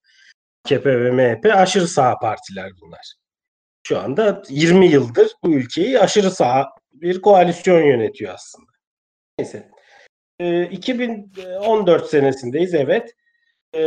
AKP 0.64 1.00
ve 1.00 1.10
MHP 1.10 1.54
aşırı 1.54 1.88
sağ 1.88 2.18
partiler 2.18 2.72
bunlar. 2.80 3.14
Şu 3.88 3.98
anda 3.98 4.42
20 4.48 4.86
yıldır 4.86 5.32
bu 5.44 5.52
ülkeyi 5.52 6.00
aşırı 6.00 6.30
sağ 6.30 6.66
bir 6.92 7.20
koalisyon 7.20 7.82
yönetiyor 7.82 8.34
aslında. 8.34 8.70
Neyse. 9.38 9.70
E, 10.40 10.64
2014 10.64 12.10
senesindeyiz 12.10 12.74
evet. 12.74 13.14
E, 13.74 13.80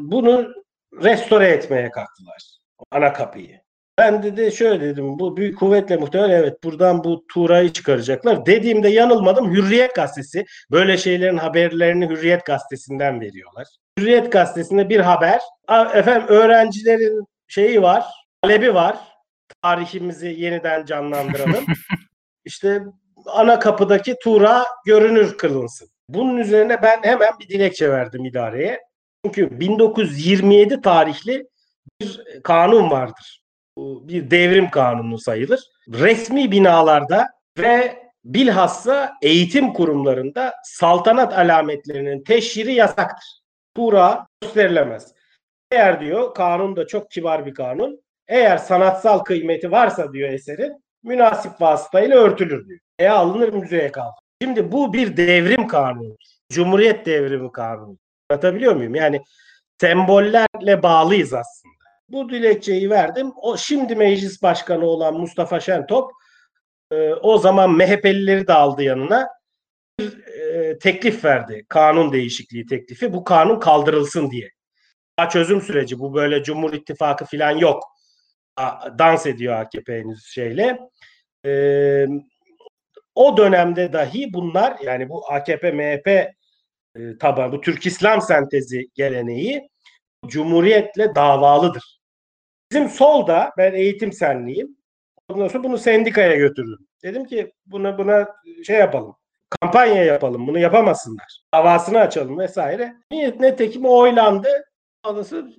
bunu 0.00 0.54
restore 1.02 1.48
etmeye 1.48 1.90
kalktılar. 1.90 2.58
Ana 2.90 3.12
kapıyı. 3.12 3.60
Ben 4.00 4.22
de, 4.22 4.36
de 4.36 4.50
şöyle 4.50 4.80
dedim 4.80 5.18
bu 5.18 5.36
büyük 5.36 5.58
kuvvetle 5.58 5.96
muhtemel 5.96 6.30
evet 6.30 6.64
buradan 6.64 7.04
bu 7.04 7.24
Tuğra'yı 7.32 7.72
çıkaracaklar. 7.72 8.46
Dediğimde 8.46 8.88
yanılmadım 8.88 9.54
Hürriyet 9.54 9.94
gazetesi 9.94 10.44
böyle 10.70 10.96
şeylerin 10.96 11.36
haberlerini 11.36 12.08
Hürriyet 12.08 12.46
gazetesinden 12.46 13.20
veriyorlar. 13.20 13.66
Hürriyet 13.98 14.32
gazetesinde 14.32 14.88
bir 14.88 15.00
haber. 15.00 15.40
Efendim 15.94 16.28
öğrencilerin 16.28 17.24
şeyi 17.48 17.82
var, 17.82 18.04
talebi 18.42 18.74
var. 18.74 18.96
Tarihimizi 19.62 20.28
yeniden 20.38 20.84
canlandıralım. 20.84 21.64
İşte 22.44 22.82
ana 23.26 23.58
kapıdaki 23.58 24.16
Tuğra 24.22 24.64
görünür 24.86 25.38
kılınsın. 25.38 25.88
Bunun 26.08 26.36
üzerine 26.36 26.82
ben 26.82 27.02
hemen 27.02 27.30
bir 27.40 27.48
dilekçe 27.48 27.90
verdim 27.90 28.24
idareye. 28.24 28.80
Çünkü 29.24 29.60
1927 29.60 30.80
tarihli 30.80 31.46
bir 32.00 32.20
kanun 32.42 32.90
vardır 32.90 33.39
bir 34.08 34.30
devrim 34.30 34.70
kanunu 34.70 35.18
sayılır. 35.18 35.60
Resmi 35.88 36.52
binalarda 36.52 37.28
ve 37.58 38.02
bilhassa 38.24 39.12
eğitim 39.22 39.72
kurumlarında 39.72 40.54
saltanat 40.64 41.38
alametlerinin 41.38 42.24
teşhiri 42.24 42.74
yasaktır. 42.74 43.40
Pura 43.74 44.26
gösterilemez. 44.42 45.14
Eğer 45.70 46.00
diyor 46.00 46.34
kanun 46.34 46.76
da 46.76 46.86
çok 46.86 47.10
kibar 47.10 47.46
bir 47.46 47.54
kanun. 47.54 48.00
Eğer 48.28 48.58
sanatsal 48.58 49.18
kıymeti 49.18 49.70
varsa 49.70 50.12
diyor 50.12 50.30
eserin 50.30 50.84
münasip 51.02 51.60
vasıtayla 51.60 52.16
örtülür 52.16 52.68
diyor. 52.68 52.80
E 52.98 53.08
alınır 53.08 53.52
müzeye 53.52 53.92
kalır. 53.92 54.14
Şimdi 54.42 54.72
bu 54.72 54.92
bir 54.92 55.16
devrim 55.16 55.66
kanunu. 55.68 56.16
Cumhuriyet 56.52 57.06
devrimi 57.06 57.52
kanunu. 57.52 57.98
Anlatabiliyor 58.30 58.76
muyum? 58.76 58.94
Yani 58.94 59.20
sembollerle 59.80 60.82
bağlıyız 60.82 61.34
aslında. 61.34 61.79
Bu 62.10 62.30
dilekçeyi 62.30 62.90
verdim. 62.90 63.32
O 63.36 63.56
şimdi 63.56 63.96
meclis 63.96 64.42
başkanı 64.42 64.86
olan 64.86 65.14
Mustafa 65.14 65.60
Şentop 65.60 66.10
e, 66.92 67.12
o 67.14 67.38
zaman 67.38 67.70
MHP'lileri 67.70 68.46
de 68.46 68.52
aldı 68.52 68.82
yanına 68.82 69.28
bir 70.00 70.26
e, 70.26 70.78
teklif 70.78 71.24
verdi. 71.24 71.64
Kanun 71.68 72.12
değişikliği 72.12 72.66
teklifi. 72.66 73.12
Bu 73.12 73.24
kanun 73.24 73.60
kaldırılsın 73.60 74.30
diye. 74.30 74.50
Daha 75.18 75.28
çözüm 75.28 75.60
süreci. 75.60 75.98
Bu 75.98 76.14
böyle 76.14 76.42
Cumhur 76.42 76.72
İttifakı 76.72 77.24
falan 77.24 77.50
yok. 77.50 77.82
Dans 78.98 79.26
ediyor 79.26 79.54
AKP 79.54 79.98
henüz 79.98 80.26
şeyle. 80.26 80.78
E, 81.46 82.06
o 83.14 83.36
dönemde 83.36 83.92
dahi 83.92 84.32
bunlar 84.32 84.78
yani 84.82 85.08
bu 85.08 85.32
AKP 85.32 85.72
MHP 85.72 86.08
e, 86.08 87.18
taban 87.20 87.52
bu 87.52 87.60
Türk 87.60 87.86
İslam 87.86 88.22
sentezi 88.22 88.88
geleneği 88.94 89.68
Cumhuriyetle 90.26 91.14
davalıdır. 91.14 91.99
Bizim 92.70 92.88
solda 92.88 93.52
ben 93.58 93.72
eğitim 93.72 94.12
senliyim. 94.12 94.76
Ondan 95.28 95.48
sonra 95.48 95.64
bunu 95.64 95.78
sendikaya 95.78 96.36
götürdüm. 96.36 96.86
Dedim 97.02 97.24
ki 97.24 97.52
buna 97.66 97.98
buna 97.98 98.28
şey 98.66 98.76
yapalım. 98.76 99.16
Kampanya 99.60 100.04
yapalım. 100.04 100.46
Bunu 100.46 100.58
yapamasınlar. 100.58 101.42
Davasını 101.54 101.98
açalım 101.98 102.38
vesaire. 102.38 102.94
Netekim 103.12 103.84
oylandı. 103.84 104.48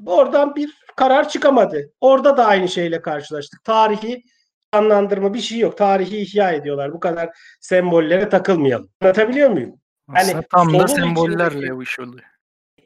Oradan 0.06 0.56
bir 0.56 0.70
karar 0.96 1.30
çıkamadı. 1.30 1.94
Orada 2.02 2.38
da 2.38 2.46
aynı 2.46 2.68
şeyle 2.68 3.02
karşılaştık. 3.02 3.64
Tarihi 3.64 4.24
anlandırma 4.72 5.34
bir 5.34 5.40
şey 5.40 5.60
yok. 5.60 5.78
Tarihi 5.78 6.18
ihya 6.18 6.52
ediyorlar. 6.52 6.94
Bu 6.94 7.00
kadar 7.00 7.30
sembollere 7.62 8.30
takılmayalım. 8.30 8.90
Anlatabiliyor 9.02 9.50
muyum? 9.50 9.76
Aslında 10.16 10.42
tam 10.52 10.80
da 10.80 10.88
sembollerle 10.88 11.76
bu 11.76 11.84
iş 11.84 12.00
oluyor. 12.00 12.24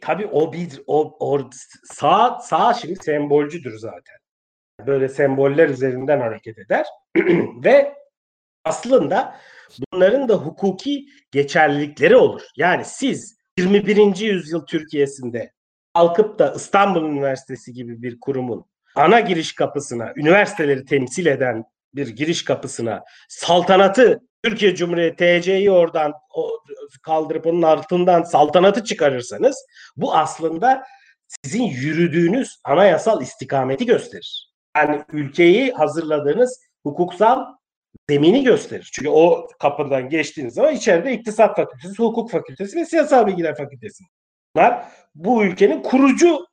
Tabii 0.05 0.27
o 0.27 0.53
bir 0.53 0.81
o, 0.87 1.17
o 1.19 1.49
sağ 1.83 2.39
sağ 2.39 2.73
şimdi 2.73 2.95
sembolcüdür 2.95 3.77
zaten. 3.77 4.15
Böyle 4.87 5.09
semboller 5.09 5.69
üzerinden 5.69 6.19
hareket 6.19 6.57
eder 6.57 6.85
ve 7.63 7.95
aslında 8.63 9.35
bunların 9.93 10.29
da 10.29 10.35
hukuki 10.35 11.05
geçerlilikleri 11.31 12.15
olur. 12.15 12.41
Yani 12.57 12.85
siz 12.85 13.37
21. 13.59 14.15
yüzyıl 14.15 14.65
Türkiye'sinde 14.65 15.51
kalkıp 15.93 16.39
da 16.39 16.53
İstanbul 16.55 17.03
Üniversitesi 17.03 17.73
gibi 17.73 18.01
bir 18.01 18.19
kurumun 18.19 18.65
ana 18.95 19.19
giriş 19.19 19.55
kapısına, 19.55 20.13
üniversiteleri 20.15 20.85
temsil 20.85 21.25
eden 21.25 21.63
bir 21.95 22.07
giriş 22.07 22.43
kapısına 22.43 23.03
saltanatı 23.29 24.19
Türkiye 24.45 24.75
Cumhuriyeti 24.75 25.41
TC'yi 25.41 25.71
oradan 25.71 26.13
kaldırıp 27.03 27.45
onun 27.47 27.61
altından 27.61 28.23
saltanatı 28.23 28.83
çıkarırsanız 28.83 29.65
bu 29.97 30.15
aslında 30.15 30.83
sizin 31.43 31.63
yürüdüğünüz 31.63 32.59
anayasal 32.63 33.21
istikameti 33.21 33.85
gösterir. 33.85 34.53
Yani 34.77 35.03
ülkeyi 35.11 35.71
hazırladığınız 35.71 36.59
hukuksal 36.83 37.45
zemini 38.09 38.43
gösterir. 38.43 38.89
Çünkü 38.93 39.09
o 39.09 39.47
kapıdan 39.59 40.09
geçtiğiniz 40.09 40.53
zaman 40.53 40.73
içeride 40.73 41.13
iktisat 41.13 41.55
fakültesi, 41.55 42.03
hukuk 42.03 42.31
fakültesi 42.31 42.77
ve 42.77 42.85
siyasal 42.85 43.27
bilgiler 43.27 43.55
fakültesi. 43.55 44.03
Bunlar 44.55 44.85
bu 45.15 45.43
ülkenin 45.43 45.81
kurucu 45.83 46.45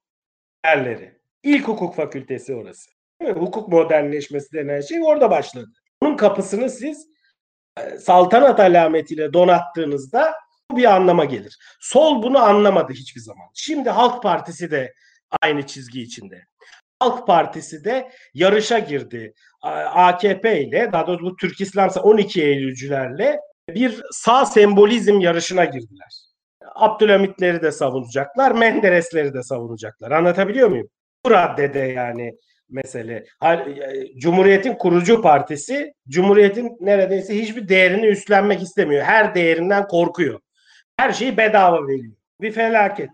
yerleri. 0.66 1.18
İlk 1.42 1.68
hukuk 1.68 1.94
fakültesi 1.94 2.54
orası. 2.54 2.90
Hukuk 3.22 3.68
modernleşmesi 3.68 4.52
denen 4.52 4.80
şey 4.80 5.00
orada 5.04 5.30
başladı. 5.30 5.68
Bunun 6.02 6.16
kapısını 6.16 6.70
siz 6.70 7.12
saltanat 8.00 8.60
alametiyle 8.60 9.32
donattığınızda 9.32 10.34
bu 10.70 10.76
bir 10.76 10.94
anlama 10.94 11.24
gelir. 11.24 11.58
Sol 11.80 12.22
bunu 12.22 12.38
anlamadı 12.38 12.92
hiçbir 12.92 13.20
zaman. 13.20 13.46
Şimdi 13.54 13.90
Halk 13.90 14.22
Partisi 14.22 14.70
de 14.70 14.92
aynı 15.42 15.66
çizgi 15.66 16.02
içinde. 16.02 16.44
Halk 17.00 17.26
Partisi 17.26 17.84
de 17.84 18.10
yarışa 18.34 18.78
girdi. 18.78 19.34
AKP 19.94 20.62
ile 20.62 20.90
daha 20.92 21.06
doğrusu 21.06 21.24
bu 21.24 21.36
Türk 21.36 21.60
İslamsa 21.60 22.00
12 22.00 22.42
Eylülcülerle 22.42 23.40
bir 23.68 24.02
sağ 24.10 24.46
sembolizm 24.46 25.20
yarışına 25.20 25.64
girdiler. 25.64 26.12
Abdülhamitleri 26.74 27.62
de 27.62 27.72
savunacaklar, 27.72 28.52
Menderesleri 28.52 29.34
de 29.34 29.42
savunacaklar. 29.42 30.10
Anlatabiliyor 30.10 30.68
muyum? 30.68 30.88
Bu 31.26 31.30
raddede 31.30 31.78
yani 31.78 32.32
mesele. 32.72 33.24
E, 33.44 34.18
Cumhuriyet'in 34.18 34.74
kurucu 34.74 35.22
partisi 35.22 35.92
Cumhuriyet'in 36.08 36.76
neredeyse 36.80 37.38
hiçbir 37.38 37.68
değerini 37.68 38.06
üstlenmek 38.06 38.62
istemiyor. 38.62 39.02
Her 39.02 39.34
değerinden 39.34 39.86
korkuyor. 39.86 40.40
Her 40.96 41.12
şeyi 41.12 41.36
bedava 41.36 41.88
veriyor. 41.88 42.14
Bir 42.40 42.52
felaket. 42.52 43.10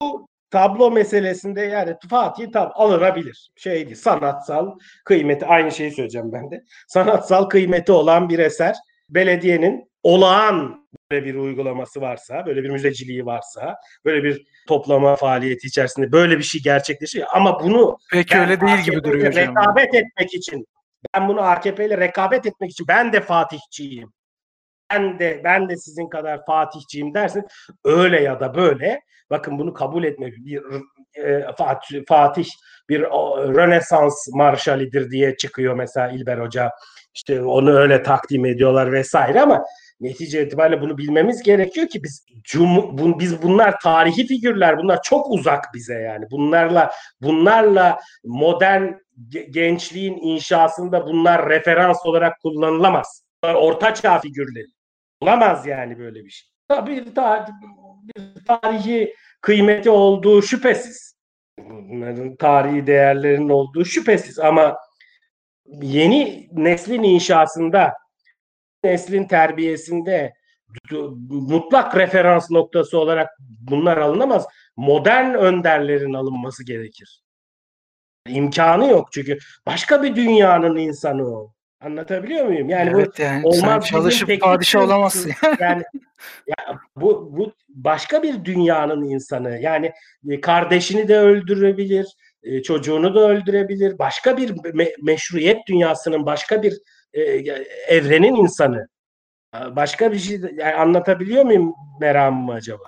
Bu 0.00 0.28
tablo 0.50 0.90
meselesinde 0.90 1.60
yani 1.60 1.96
Fatih 2.10 2.52
tab 2.52 2.70
alınabilir. 2.74 3.50
Şeydi 3.56 3.96
sanatsal 3.96 4.78
kıymeti 5.04 5.46
aynı 5.46 5.72
şeyi 5.72 5.90
söyleyeceğim 5.90 6.32
ben 6.32 6.50
de. 6.50 6.64
Sanatsal 6.88 7.44
kıymeti 7.44 7.92
olan 7.92 8.28
bir 8.28 8.38
eser 8.38 8.76
belediyenin 9.08 9.90
olağan 10.02 10.83
böyle 11.10 11.26
bir 11.26 11.34
uygulaması 11.34 12.00
varsa, 12.00 12.46
böyle 12.46 12.62
bir 12.62 12.70
müzeciliği 12.70 13.26
varsa, 13.26 13.76
böyle 14.04 14.24
bir 14.24 14.46
toplama 14.68 15.16
faaliyeti 15.16 15.66
içerisinde 15.66 16.12
böyle 16.12 16.38
bir 16.38 16.42
şey 16.42 16.62
gerçekleşiyor. 16.62 17.26
Ama 17.32 17.60
bunu 17.60 17.98
peki 18.12 18.38
öyle 18.38 18.60
değil 18.60 18.78
gibi 18.78 19.04
duruyor 19.04 19.26
hocam. 19.26 19.56
Rekabet 19.56 19.94
etmek 19.94 20.34
için 20.34 20.66
ben 21.14 21.28
bunu 21.28 21.40
AKP 21.40 21.86
ile 21.86 21.98
rekabet 21.98 22.46
etmek 22.46 22.70
için 22.70 22.88
ben 22.88 23.12
de 23.12 23.20
Fatihçiyim. 23.20 24.12
Ben 24.92 25.18
de 25.18 25.40
ben 25.44 25.68
de 25.68 25.76
sizin 25.76 26.08
kadar 26.08 26.46
Fatihçiyim 26.46 27.14
dersin. 27.14 27.44
Öyle 27.84 28.22
ya 28.22 28.40
da 28.40 28.54
böyle 28.54 29.00
bakın 29.30 29.58
bunu 29.58 29.74
kabul 29.74 30.04
etmek 30.04 30.34
bir 30.36 30.62
e, 31.14 31.46
Fatih, 31.58 32.02
Fatih 32.08 32.46
bir 32.88 33.00
Rönesans 33.54 34.28
marşalidir 34.32 35.10
diye 35.10 35.36
çıkıyor 35.36 35.74
mesela 35.74 36.08
İlber 36.08 36.38
Hoca. 36.38 36.70
İşte 37.14 37.42
onu 37.42 37.78
öyle 37.78 38.02
takdim 38.02 38.44
ediyorlar 38.44 38.92
vesaire 38.92 39.40
ama 39.40 39.64
netice 40.00 40.46
itibariyle 40.46 40.80
bunu 40.80 40.98
bilmemiz 40.98 41.42
gerekiyor 41.42 41.88
ki 41.88 42.02
biz 42.02 42.26
cum, 42.44 42.98
bun, 42.98 43.18
biz 43.18 43.42
bunlar 43.42 43.80
tarihi 43.80 44.26
figürler 44.26 44.78
bunlar 44.78 45.02
çok 45.02 45.30
uzak 45.30 45.64
bize 45.74 45.94
yani 45.94 46.24
bunlarla 46.30 46.92
bunlarla 47.22 48.00
modern 48.24 48.92
gençliğin 49.50 50.16
inşasında 50.16 51.06
bunlar 51.06 51.48
referans 51.48 52.06
olarak 52.06 52.40
kullanılamaz. 52.40 53.24
Bunlar 53.44 53.54
orta 53.54 53.94
çağ 53.94 54.18
figürleri. 54.18 54.66
Olamaz 55.20 55.66
yani 55.66 55.98
böyle 55.98 56.24
bir 56.24 56.30
şey. 56.30 56.48
Tabii 56.68 57.14
tar 57.14 57.48
bir 58.02 58.44
tarihi 58.44 59.14
kıymeti 59.40 59.90
olduğu 59.90 60.42
şüphesiz. 60.42 61.14
Bunların 61.58 62.36
tarihi 62.36 62.86
değerlerinin 62.86 63.48
olduğu 63.48 63.84
şüphesiz 63.84 64.38
ama 64.38 64.76
yeni 65.66 66.48
neslin 66.52 67.02
inşasında 67.02 67.92
neslin 68.84 69.24
terbiyesinde 69.24 70.34
mutlak 71.30 71.96
referans 71.96 72.50
noktası 72.50 72.98
olarak 72.98 73.30
bunlar 73.60 73.96
alınamaz. 73.96 74.46
Modern 74.76 75.34
önderlerin 75.34 76.14
alınması 76.14 76.64
gerekir. 76.64 77.22
İmkanı 78.28 78.88
yok 78.88 79.08
çünkü 79.12 79.38
başka 79.66 80.02
bir 80.02 80.16
dünyanın 80.16 80.76
insanı 80.76 81.26
o. 81.26 81.54
Anlatabiliyor 81.80 82.46
muyum? 82.46 82.68
Yani 82.68 82.90
evet, 82.94 83.18
bu 83.18 83.22
yani 83.22 83.46
olmaz 83.46 83.86
çalışıp 83.86 84.40
padişah 84.40 84.82
olamazsın. 84.82 85.32
yani 85.60 85.82
ya 86.46 86.78
bu 86.96 87.36
bu 87.36 87.52
başka 87.68 88.22
bir 88.22 88.44
dünyanın 88.44 89.02
insanı. 89.02 89.58
Yani 89.60 89.92
e, 90.28 90.40
kardeşini 90.40 91.08
de 91.08 91.18
öldürebilir, 91.18 92.06
e, 92.42 92.62
çocuğunu 92.62 93.14
da 93.14 93.28
öldürebilir. 93.28 93.98
Başka 93.98 94.36
bir 94.36 94.48
me- 94.50 94.94
meşruiyet 95.02 95.58
dünyasının 95.68 96.26
başka 96.26 96.62
bir 96.62 96.74
e, 97.14 97.22
evrenin 97.88 98.34
insanı. 98.34 98.88
Başka 99.54 100.12
bir 100.12 100.18
şey 100.18 100.40
yani 100.40 100.74
anlatabiliyor 100.74 101.44
muyum 101.44 101.74
meramımı 102.00 102.52
acaba? 102.52 102.84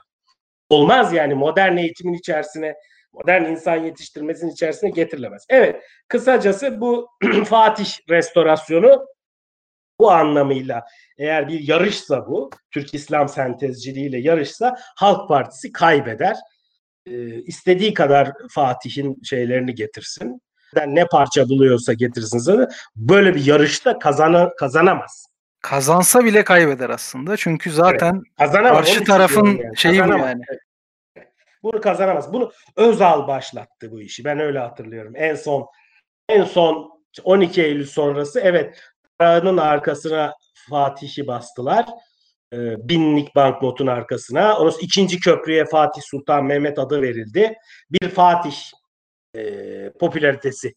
Olmaz 0.68 1.12
yani 1.12 1.34
modern 1.34 1.76
eğitimin 1.76 2.14
içerisine 2.14 2.74
modern 3.12 3.44
insan 3.44 3.76
yetiştirmesinin 3.76 4.50
içerisine 4.50 4.90
getirilemez. 4.90 5.46
Evet, 5.48 5.82
kısacası 6.08 6.80
bu 6.80 7.08
Fatih 7.44 7.86
restorasyonu 8.10 9.06
bu 10.00 10.10
anlamıyla 10.10 10.84
eğer 11.18 11.48
bir 11.48 11.68
yarışsa 11.68 12.26
bu, 12.26 12.50
Türk 12.70 12.94
İslam 12.94 13.28
sentezciliğiyle 13.28 14.18
yarışsa 14.18 14.76
Halk 14.96 15.28
Partisi 15.28 15.72
kaybeder. 15.72 16.36
Ee, 17.06 17.42
istediği 17.42 17.94
kadar 17.94 18.32
Fatih'in 18.50 19.22
şeylerini 19.22 19.74
getirsin. 19.74 20.40
Ne 20.86 21.06
parça 21.06 21.48
buluyorsa 21.48 21.92
getirsin 21.92 22.38
sana. 22.38 22.68
Böyle 22.96 23.34
bir 23.34 23.46
yarışta 23.46 23.98
kazana, 23.98 24.54
kazanamaz. 24.56 25.26
Kazansa 25.62 26.24
bile 26.24 26.44
kaybeder 26.44 26.90
aslında. 26.90 27.36
Çünkü 27.36 27.70
zaten 27.70 28.14
evet, 28.14 28.36
kazanamaz. 28.38 28.86
karşı 28.86 29.04
tarafın 29.04 29.46
yani. 29.46 29.76
şeyi 29.76 30.04
bu 30.04 30.18
yani. 30.18 30.42
Bunu 31.62 31.80
kazanamaz. 31.80 32.32
Bunu 32.32 32.52
Özal 32.76 33.26
başlattı 33.28 33.90
bu 33.90 34.00
işi. 34.00 34.24
Ben 34.24 34.40
öyle 34.40 34.58
hatırlıyorum. 34.58 35.12
En 35.16 35.34
son 35.34 35.66
en 36.28 36.44
son 36.44 36.90
12 37.24 37.62
Eylül 37.62 37.86
sonrası 37.86 38.40
evet 38.40 38.80
paranın 39.18 39.56
arkasına 39.56 40.34
Fatih'i 40.70 41.26
bastılar. 41.26 41.86
E, 42.52 42.88
binlik 42.88 43.36
banknotun 43.36 43.86
arkasına. 43.86 44.58
Ondan 44.58 44.70
sonra 44.70 44.82
ikinci 44.82 45.20
köprüye 45.20 45.64
Fatih 45.64 46.02
Sultan 46.02 46.44
Mehmet 46.44 46.78
adı 46.78 47.02
verildi. 47.02 47.54
Bir 47.90 48.08
Fatih 48.08 48.54
e, 49.36 49.92
popülaritesi 50.00 50.74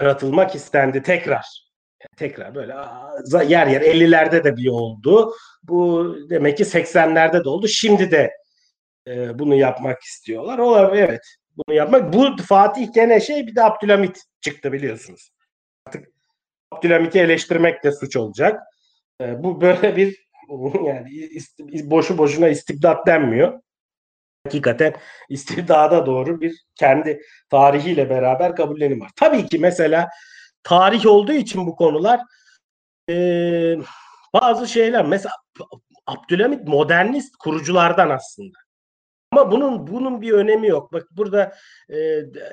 yaratılmak 0.00 0.54
istendi 0.54 1.02
tekrar. 1.02 1.70
tekrar 2.16 2.54
böyle 2.54 2.74
yer 3.48 3.66
yer 3.66 3.80
50'lerde 3.80 4.44
de 4.44 4.56
bir 4.56 4.68
oldu. 4.68 5.34
Bu 5.62 6.16
demek 6.30 6.56
ki 6.56 6.64
80'lerde 6.64 7.44
de 7.44 7.48
oldu. 7.48 7.68
Şimdi 7.68 8.10
de 8.10 8.30
e, 9.06 9.38
bunu 9.38 9.54
yapmak 9.54 10.02
istiyorlar. 10.02 10.58
Olabilir 10.58 11.02
evet. 11.02 11.22
Bunu 11.56 11.76
yapmak. 11.76 12.12
Bu 12.12 12.36
Fatih 12.42 12.92
gene 12.94 13.20
şey 13.20 13.46
bir 13.46 13.54
de 13.54 13.62
Abdülhamit 13.62 14.22
çıktı 14.40 14.72
biliyorsunuz. 14.72 15.30
Artık 15.86 16.08
Abdülhamit'i 16.70 17.18
eleştirmek 17.18 17.84
de 17.84 17.92
suç 17.92 18.16
olacak. 18.16 18.62
E, 19.20 19.42
bu 19.42 19.60
böyle 19.60 19.96
bir 19.96 20.30
yani 20.86 21.10
boşu 21.84 22.18
boşuna 22.18 22.48
istibdat 22.48 23.06
denmiyor. 23.06 23.60
Hakikaten 24.46 24.94
istibdada 25.28 26.06
doğru 26.06 26.40
bir 26.40 26.64
kendi 26.74 27.22
tarihiyle 27.50 28.10
beraber 28.10 28.56
kabullenim 28.56 29.00
var. 29.00 29.10
Tabii 29.16 29.46
ki 29.46 29.58
mesela 29.58 30.08
tarih 30.62 31.06
olduğu 31.06 31.32
için 31.32 31.66
bu 31.66 31.76
konular 31.76 32.20
e, 33.10 33.14
bazı 34.34 34.68
şeyler 34.68 35.04
mesela 35.04 35.34
Abdülhamit 36.06 36.68
modernist 36.68 37.36
kuruculardan 37.36 38.10
aslında. 38.10 38.58
Ama 39.32 39.52
bunun 39.52 39.86
bunun 39.86 40.20
bir 40.20 40.32
önemi 40.32 40.68
yok. 40.68 40.92
Bak 40.92 41.06
burada 41.10 41.54
e, 41.88 41.98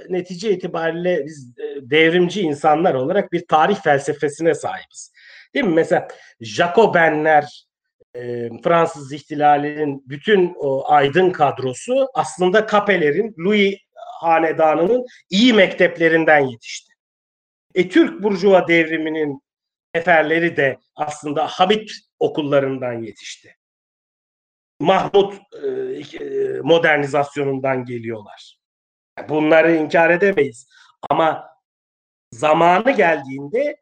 netice 0.09 0.51
itibariyle 0.51 1.25
biz 1.25 1.55
devrimci 1.81 2.41
insanlar 2.41 2.93
olarak 2.93 3.31
bir 3.31 3.47
tarih 3.47 3.75
felsefesine 3.75 4.53
sahibiz. 4.55 5.11
Değil 5.53 5.65
mi? 5.65 5.73
Mesela 5.73 6.07
Jacobenler, 6.41 7.66
e, 8.17 8.49
Fransız 8.63 9.13
ihtilalinin 9.13 10.03
bütün 10.05 10.55
o 10.59 10.91
aydın 10.91 11.31
kadrosu 11.31 12.07
aslında 12.13 12.65
Kapelerin, 12.65 13.35
Louis 13.39 13.75
hanedanının 14.19 15.05
iyi 15.29 15.53
mekteplerinden 15.53 16.39
yetişti. 16.39 16.93
E, 17.75 17.89
Türk 17.89 18.23
Burjuva 18.23 18.67
devriminin 18.67 19.41
neferleri 19.95 20.57
de 20.57 20.77
aslında 20.95 21.47
Hamit 21.47 21.91
okullarından 22.19 22.93
yetişti. 22.93 23.55
Mahmut 24.79 25.33
e, 25.63 25.67
e, 25.67 26.59
modernizasyonundan 26.63 27.85
geliyorlar. 27.85 28.59
Bunları 29.29 29.75
inkar 29.75 30.09
edemeyiz. 30.09 30.69
Ama 31.09 31.49
zamanı 32.31 32.91
geldiğinde 32.91 33.77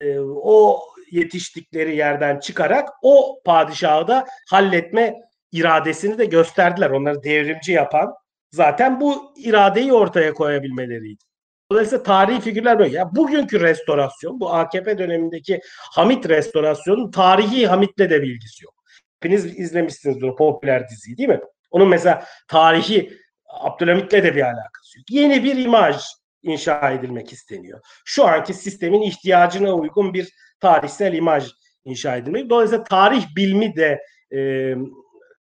e, 0.00 0.18
o 0.20 0.82
yetiştikleri 1.10 1.96
yerden 1.96 2.38
çıkarak 2.38 2.88
o 3.02 3.40
padişahı 3.44 4.08
da 4.08 4.26
halletme 4.50 5.14
iradesini 5.52 6.18
de 6.18 6.24
gösterdiler. 6.24 6.90
Onları 6.90 7.22
devrimci 7.22 7.72
yapan 7.72 8.14
zaten 8.50 9.00
bu 9.00 9.34
iradeyi 9.36 9.92
ortaya 9.92 10.34
koyabilmeleriydi. 10.34 11.24
Dolayısıyla 11.72 12.02
tarihi 12.02 12.40
figürler 12.40 12.78
böyle. 12.78 12.96
Ya 12.96 13.16
bugünkü 13.16 13.60
restorasyon, 13.60 14.40
bu 14.40 14.54
AKP 14.54 14.98
dönemindeki 14.98 15.60
Hamit 15.92 16.28
restorasyonun 16.28 17.10
tarihi 17.10 17.66
Hamit'le 17.66 17.98
de 17.98 18.22
bir 18.22 18.30
ilgisi 18.30 18.64
yok. 18.64 18.74
Hepiniz 19.20 19.58
izlemişsiniz 19.58 20.22
o 20.22 20.36
popüler 20.36 20.88
diziyi 20.88 21.16
değil 21.16 21.28
mi? 21.28 21.40
Onun 21.70 21.88
mesela 21.88 22.24
tarihi 22.48 23.18
Abdülhamit'le 23.46 24.12
de 24.12 24.34
bir 24.34 24.42
alakası 24.42 24.98
yok. 24.98 25.10
Yeni 25.10 25.44
bir 25.44 25.56
imaj 25.56 26.02
inşa 26.42 26.90
edilmek 26.90 27.32
isteniyor. 27.32 27.80
Şu 28.04 28.26
anki 28.26 28.54
sistemin 28.54 29.02
ihtiyacına 29.02 29.74
uygun 29.74 30.14
bir 30.14 30.32
tarihsel 30.60 31.12
imaj 31.12 31.52
inşa 31.84 32.16
edilmek. 32.16 32.50
Dolayısıyla 32.50 32.84
tarih 32.84 33.36
bilimi 33.36 33.76
de 33.76 34.02
e, 34.32 34.38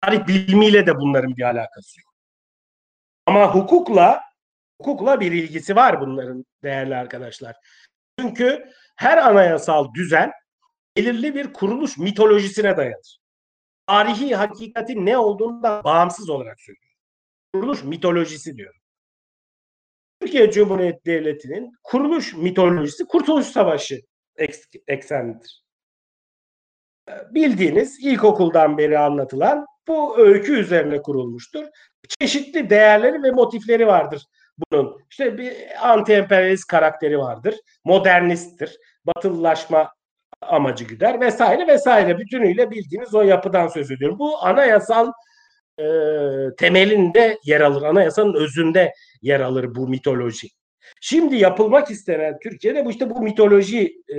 tarih 0.02 0.28
bilimiyle 0.28 0.88
de 0.88 0.96
bunların 0.96 1.38
bir 1.38 1.44
alakası 1.44 2.02
yok. 2.02 2.14
Ama 3.26 3.56
hukukla 3.56 4.22
hukukla 4.82 5.20
bir 5.20 5.32
ilgisi 5.32 5.76
var 5.76 6.02
bunların 6.02 6.46
değerli 6.64 6.96
arkadaşlar. 6.96 7.56
Çünkü 8.20 8.70
her 8.96 9.18
anayasal 9.18 9.94
düzen 9.94 10.32
belirli 10.98 11.36
bir 11.36 11.54
kuruluş 11.54 11.98
mitolojisine 11.98 12.78
dayanır. 12.78 13.20
Tarihi 13.88 14.36
hakikatin 14.36 15.06
ne 15.06 15.18
olduğundan 15.18 15.84
bağımsız 15.84 16.30
olarak 16.30 16.60
söylüyorum. 16.62 17.00
Kuruluş 17.54 17.84
mitolojisi 17.84 18.58
diyor. 18.58 18.74
Türkiye 20.22 20.52
Cumhuriyeti 20.52 21.06
Devleti'nin 21.06 21.72
kuruluş 21.84 22.34
mitolojisi 22.34 23.06
Kurtuluş 23.06 23.46
Savaşı 23.46 24.02
eksenidir. 24.88 25.64
Bildiğiniz 27.32 28.00
ilkokuldan 28.04 28.78
beri 28.78 29.00
anlatılan 29.00 29.66
bu 29.88 30.20
öykü 30.20 30.60
üzerine 30.60 31.02
kurulmuştur. 31.02 31.66
Çeşitli 32.20 32.70
değerleri 32.70 33.24
ve 33.24 33.32
motifleri 33.32 33.88
vardır 33.88 34.26
bunun. 34.58 34.98
İşte 35.12 35.38
bir 35.38 35.54
anti-emperyalist 35.82 36.68
karakteri 36.68 37.20
vardır. 37.20 37.56
Modernisttir. 37.86 38.78
Batılılaşma 39.06 39.94
amacı 40.42 40.84
güder 40.84 41.22
vesaire 41.22 41.68
vesaire. 41.68 42.18
Bütünüyle 42.18 42.72
bildiğiniz 42.72 43.16
o 43.16 43.22
yapıdan 43.22 43.68
söz 43.68 43.92
ediyorum. 43.92 44.20
Bu 44.20 44.46
anayasal 44.46 45.12
e, 45.80 45.86
temelinde 46.58 47.40
yer 47.44 47.62
alır. 47.62 47.82
Anayasanın 47.82 48.34
özünde 48.34 48.94
yer 49.22 49.40
alır 49.40 49.76
bu 49.76 49.88
mitoloji. 49.88 50.48
Şimdi 51.06 51.36
yapılmak 51.36 51.92
istenen 51.92 52.40
Türkiye'de 52.40 52.86
bu 52.86 52.92
işte 52.92 53.10
bu 53.10 53.22
mitoloji 53.22 54.02
e, 54.10 54.18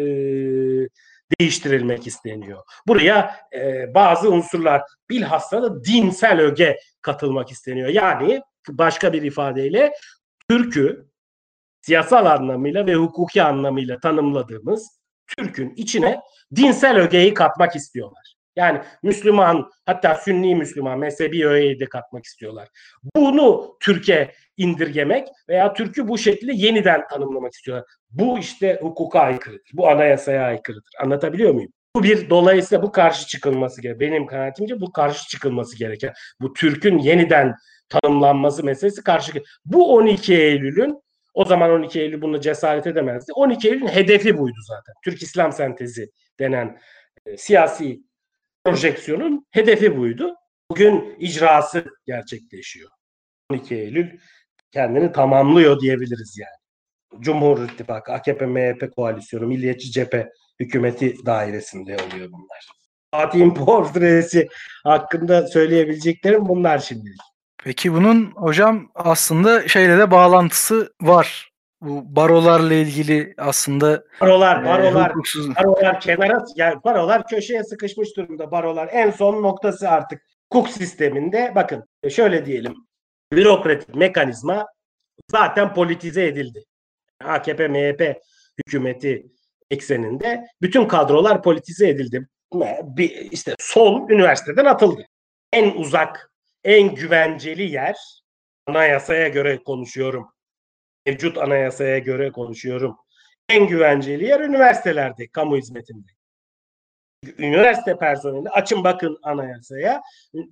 değiştirilmek 1.40 2.06
isteniyor. 2.06 2.62
Buraya 2.86 3.36
e, 3.52 3.94
bazı 3.94 4.30
unsurlar 4.30 4.82
bilhassa 5.10 5.62
da 5.62 5.84
dinsel 5.84 6.40
öge 6.40 6.78
katılmak 7.02 7.50
isteniyor. 7.50 7.88
Yani 7.88 8.40
başka 8.68 9.12
bir 9.12 9.22
ifadeyle 9.22 9.92
Türk'ü 10.50 11.08
siyasal 11.80 12.26
anlamıyla 12.26 12.86
ve 12.86 12.94
hukuki 12.94 13.42
anlamıyla 13.42 14.00
tanımladığımız 14.00 15.00
Türk'ün 15.26 15.74
içine 15.76 16.20
dinsel 16.56 16.96
ögeyi 16.96 17.34
katmak 17.34 17.76
istiyorlar. 17.76 18.23
Yani 18.56 18.80
Müslüman 19.02 19.70
hatta 19.86 20.14
Sünni 20.14 20.54
Müslüman 20.54 20.98
mezhebi 20.98 21.46
öğeyi 21.46 21.80
de 21.80 21.84
katmak 21.84 22.24
istiyorlar. 22.24 22.68
Bunu 23.16 23.76
Türkiye 23.80 24.32
indirgemek 24.56 25.28
veya 25.48 25.72
Türk'ü 25.72 26.08
bu 26.08 26.18
şekilde 26.18 26.52
yeniden 26.54 27.02
tanımlamak 27.10 27.52
istiyorlar. 27.52 27.86
Bu 28.10 28.38
işte 28.38 28.78
hukuka 28.82 29.20
aykırıdır. 29.20 29.70
Bu 29.72 29.88
anayasaya 29.88 30.44
aykırıdır. 30.44 30.90
Anlatabiliyor 31.00 31.54
muyum? 31.54 31.72
Bu 31.96 32.02
bir 32.02 32.30
dolayısıyla 32.30 32.82
bu 32.82 32.92
karşı 32.92 33.26
çıkılması 33.26 33.82
gerek. 33.82 34.00
Benim 34.00 34.26
kanaatimce 34.26 34.80
bu 34.80 34.92
karşı 34.92 35.28
çıkılması 35.28 35.78
gereken. 35.78 36.12
Bu 36.40 36.52
Türk'ün 36.52 36.98
yeniden 36.98 37.54
tanımlanması 37.88 38.64
meselesi 38.64 39.02
karşı. 39.04 39.32
Bu 39.64 39.94
12 39.94 40.34
Eylül'ün 40.34 41.04
o 41.34 41.44
zaman 41.44 41.70
12 41.70 42.00
Eylül 42.00 42.22
bunu 42.22 42.40
cesaret 42.40 42.86
edemezdi. 42.86 43.32
12 43.32 43.68
Eylül'ün 43.68 43.88
hedefi 43.88 44.38
buydu 44.38 44.58
zaten. 44.68 44.94
Türk 45.04 45.22
İslam 45.22 45.52
sentezi 45.52 46.10
denen 46.40 46.78
e, 47.26 47.36
siyasi 47.36 48.00
projeksiyonun 48.64 49.46
hedefi 49.50 49.96
buydu. 49.96 50.34
Bugün 50.70 51.16
icrası 51.18 51.84
gerçekleşiyor. 52.06 52.90
12 53.50 53.74
Eylül 53.74 54.18
kendini 54.70 55.12
tamamlıyor 55.12 55.80
diyebiliriz 55.80 56.38
yani. 56.38 57.22
Cumhur 57.22 57.68
İttifakı, 57.68 58.12
AKP, 58.12 58.46
MHP 58.46 58.96
koalisyonu, 58.96 59.46
Milliyetçi 59.46 59.90
Cephe 59.92 60.30
hükümeti 60.60 61.26
dairesinde 61.26 61.96
oluyor 61.96 62.32
bunlar. 62.32 62.68
Fatih'in 63.10 63.54
portresi 63.54 64.48
hakkında 64.84 65.46
söyleyebileceklerim 65.46 66.48
bunlar 66.48 66.78
şimdilik. 66.78 67.20
Peki 67.64 67.92
bunun 67.92 68.30
hocam 68.30 68.90
aslında 68.94 69.68
şeyle 69.68 69.98
de 69.98 70.10
bağlantısı 70.10 70.92
var. 71.02 71.53
Bu 71.84 72.16
barolarla 72.16 72.74
ilgili 72.74 73.34
aslında 73.38 74.04
barolar, 74.20 74.64
barolar, 74.64 75.06
e, 75.06 75.12
hukuksuz... 75.12 75.56
barolar 75.56 76.00
kenara 76.00 76.44
yani 76.56 76.84
barolar 76.84 77.26
köşeye 77.26 77.64
sıkışmış 77.64 78.16
durumda. 78.16 78.50
Barolar 78.50 78.88
en 78.92 79.10
son 79.10 79.42
noktası 79.42 79.88
artık 79.90 80.22
hukuk 80.52 80.68
sisteminde. 80.70 81.52
Bakın 81.54 81.84
şöyle 82.10 82.46
diyelim. 82.46 82.74
Bürokratik 83.32 83.94
mekanizma 83.94 84.66
zaten 85.30 85.74
politize 85.74 86.26
edildi. 86.26 86.64
AKP 87.24 87.68
MHP 87.68 88.16
hükümeti 88.58 89.26
ekseninde 89.70 90.44
bütün 90.62 90.88
kadrolar 90.88 91.42
politize 91.42 91.88
edildi. 91.88 92.28
Bir, 92.82 93.10
işte 93.10 93.54
sol 93.58 94.10
üniversiteden 94.10 94.64
atıldı. 94.64 95.06
En 95.52 95.70
uzak 95.70 96.30
en 96.64 96.94
güvenceli 96.94 97.62
yer 97.62 97.96
anayasaya 98.66 99.28
göre 99.28 99.58
konuşuyorum. 99.64 100.34
Mevcut 101.06 101.38
anayasaya 101.38 101.98
göre 101.98 102.32
konuşuyorum. 102.32 102.96
En 103.48 103.66
güvenceli 103.66 104.24
yer 104.24 104.40
üniversitelerde, 104.40 105.28
kamu 105.28 105.56
hizmetinde. 105.56 106.06
Üniversite 107.38 107.98
personeli, 107.98 108.50
açın 108.50 108.84
bakın 108.84 109.18
anayasaya. 109.22 110.02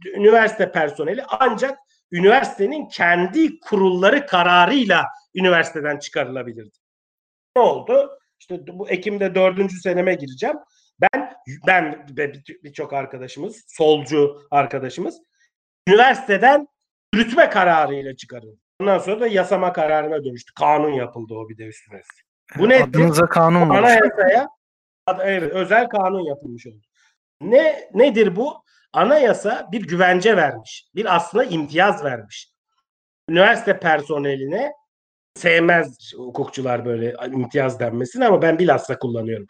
Üniversite 0.05 0.73
personeli 0.73 1.25
ancak 1.29 1.79
üniversitenin 2.13 2.89
kendi 2.89 3.61
kurulları 3.61 4.27
kararıyla 4.27 5.05
üniversiteden 5.35 5.99
çıkarılabilirdi. 5.99 6.79
Ne 7.57 7.63
oldu? 7.63 8.19
İşte 8.41 8.67
bu 8.67 8.91
Ekim'de 8.91 9.35
dördüncü 9.35 9.81
seneme 9.81 10.15
gireceğim. 10.15 10.57
Ben 11.01 11.35
ben 11.67 12.07
ve 12.19 12.33
birçok 12.65 12.93
arkadaşımız, 12.93 13.65
solcu 13.69 14.43
arkadaşımız 14.51 15.21
üniversiteden 15.89 16.69
yürütme 17.15 17.51
kararıyla 17.51 18.17
çıkarıldı. 18.17 18.62
Ondan 18.81 18.99
sonra 18.99 19.21
da 19.21 19.27
yasama 19.27 19.73
kararına 19.73 20.25
dönüştü. 20.25 20.55
Kanun 20.55 20.93
yapıldı 20.93 21.35
o 21.35 21.49
bir 21.49 21.59
de 21.59 21.65
üstüne. 21.65 22.03
Bu 22.59 22.69
ne? 22.69 22.83
Adınıza 22.83 23.27
kanun 23.27 23.69
var. 23.69 23.79
Anayasaya 23.79 24.49
Evet, 25.21 25.53
özel 25.53 25.89
kanun 25.89 26.25
yapılmış 26.25 26.67
oldu. 26.67 26.83
Ne 27.41 27.89
nedir 27.95 28.37
bu? 28.37 28.65
Anayasa 28.93 29.69
bir 29.73 29.89
güvence 29.89 30.37
vermiş. 30.37 30.87
Bir 30.95 31.17
aslında 31.17 31.45
imtiyaz 31.45 32.05
vermiş. 32.05 32.53
Üniversite 33.29 33.79
personeline 33.79 34.73
sevmez 35.37 36.13
hukukçular 36.17 36.85
böyle 36.85 37.15
imtiyaz 37.27 37.81
denmesini 37.81 38.27
ama 38.27 38.43
ben 38.43 38.59
bilhassa 38.59 38.99
kullanıyorum. 38.99 39.47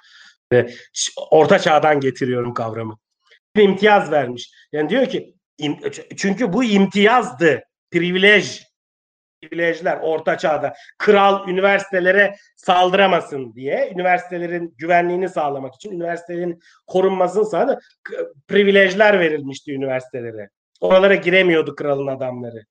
Orta 1.31 1.59
çağdan 1.59 2.01
getiriyorum 2.01 2.55
kavramı. 2.55 2.99
Bir 3.57 3.63
imtiyaz 3.63 4.11
vermiş. 4.11 4.53
Yani 4.73 4.89
diyor 4.89 5.07
ki 5.07 5.35
çünkü 6.17 6.53
bu 6.53 6.65
imtiyazdı. 6.65 7.63
Privilej 7.91 8.63
privilejler 9.43 9.99
orta 10.03 10.39
çağda 10.39 10.75
kral 10.99 11.49
üniversitelere 11.49 12.35
saldıramasın 12.57 13.55
diye 13.55 13.91
üniversitelerin 13.95 14.75
güvenliğini 14.79 15.29
sağlamak 15.29 15.75
için 15.75 15.93
üniversitelerin 15.93 16.61
korunmasını 16.87 17.45
sağladı 17.45 17.79
privilejler 18.49 19.21
verilmişti 19.21 19.73
üniversitelere. 19.73 20.49
Oralara 20.81 21.15
giremiyordu 21.15 21.75
kralın 21.75 22.07
adamları. 22.07 22.65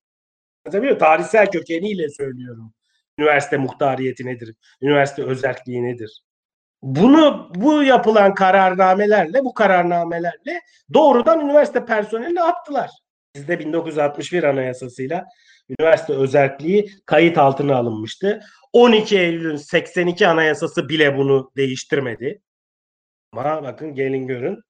Tabii 0.72 0.98
tarihsel 0.98 1.52
kökeniyle 1.52 2.10
söylüyorum. 2.10 2.74
Üniversite 3.18 3.58
muhtariyeti 3.58 4.26
nedir? 4.26 4.56
Üniversite 4.82 5.24
özelliği 5.24 5.84
nedir? 5.84 6.24
Bunu 6.82 7.52
bu 7.56 7.84
yapılan 7.84 8.34
kararnamelerle, 8.34 9.44
bu 9.44 9.54
kararnamelerle 9.54 10.62
doğrudan 10.94 11.40
üniversite 11.40 11.86
personeline 11.86 12.42
attılar. 12.42 12.90
Bizde 13.36 13.60
1961 13.60 14.44
anayasasıyla 14.44 15.26
üniversite 15.80 16.14
özelliği 16.14 16.92
kayıt 17.06 17.38
altına 17.38 17.76
alınmıştı. 17.76 18.42
12 18.74 19.20
Eylül'ün 19.20 19.56
82 19.56 20.28
anayasası 20.28 20.90
bile 20.90 21.18
bunu 21.18 21.52
değiştirmedi. 21.58 22.42
Ama 23.34 23.64
bakın 23.64 23.96
gelin 23.96 24.28
görün 24.28 24.64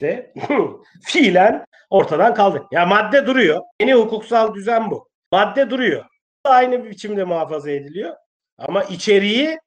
de 0.00 0.34
fiilen 1.02 1.64
ortadan 1.90 2.34
kaldı. 2.34 2.62
Ya 2.72 2.86
madde 2.86 3.26
duruyor. 3.26 3.60
Yeni 3.80 3.94
hukuksal 3.94 4.54
düzen 4.54 4.90
bu. 4.90 5.08
Madde 5.32 5.70
duruyor. 5.70 6.04
Aynı 6.44 6.84
biçimde 6.84 7.24
muhafaza 7.24 7.70
ediliyor. 7.70 8.16
Ama 8.58 8.82
içeriği 8.84 9.58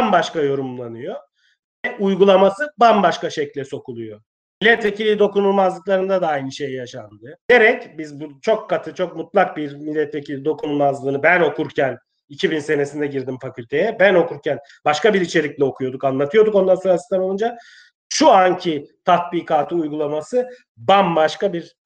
bambaşka 0.00 0.40
yorumlanıyor. 0.40 1.16
Ve 1.86 1.96
uygulaması 1.96 2.72
bambaşka 2.78 3.30
şekle 3.30 3.64
sokuluyor. 3.64 4.20
Milletvekili 4.62 5.18
dokunulmazlıklarında 5.18 6.22
da 6.22 6.28
aynı 6.28 6.52
şey 6.52 6.72
yaşandı. 6.72 7.38
Gerek 7.48 7.98
biz 7.98 8.20
bu 8.20 8.40
çok 8.40 8.70
katı, 8.70 8.94
çok 8.94 9.16
mutlak 9.16 9.56
bir 9.56 9.74
milletvekili 9.74 10.44
dokunulmazlığını 10.44 11.22
ben 11.22 11.40
okurken 11.40 11.98
2000 12.28 12.58
senesinde 12.58 13.06
girdim 13.06 13.38
fakülteye. 13.38 13.96
Ben 14.00 14.14
okurken 14.14 14.58
başka 14.84 15.14
bir 15.14 15.20
içerikle 15.20 15.64
okuyorduk, 15.64 16.04
anlatıyorduk 16.04 16.54
ondan 16.54 16.74
sonra 16.74 16.94
asistan 16.94 17.20
olunca. 17.20 17.58
Şu 18.08 18.30
anki 18.30 18.86
tatbikatı 19.04 19.74
uygulaması 19.74 20.48
bambaşka 20.76 21.52
bir 21.52 21.76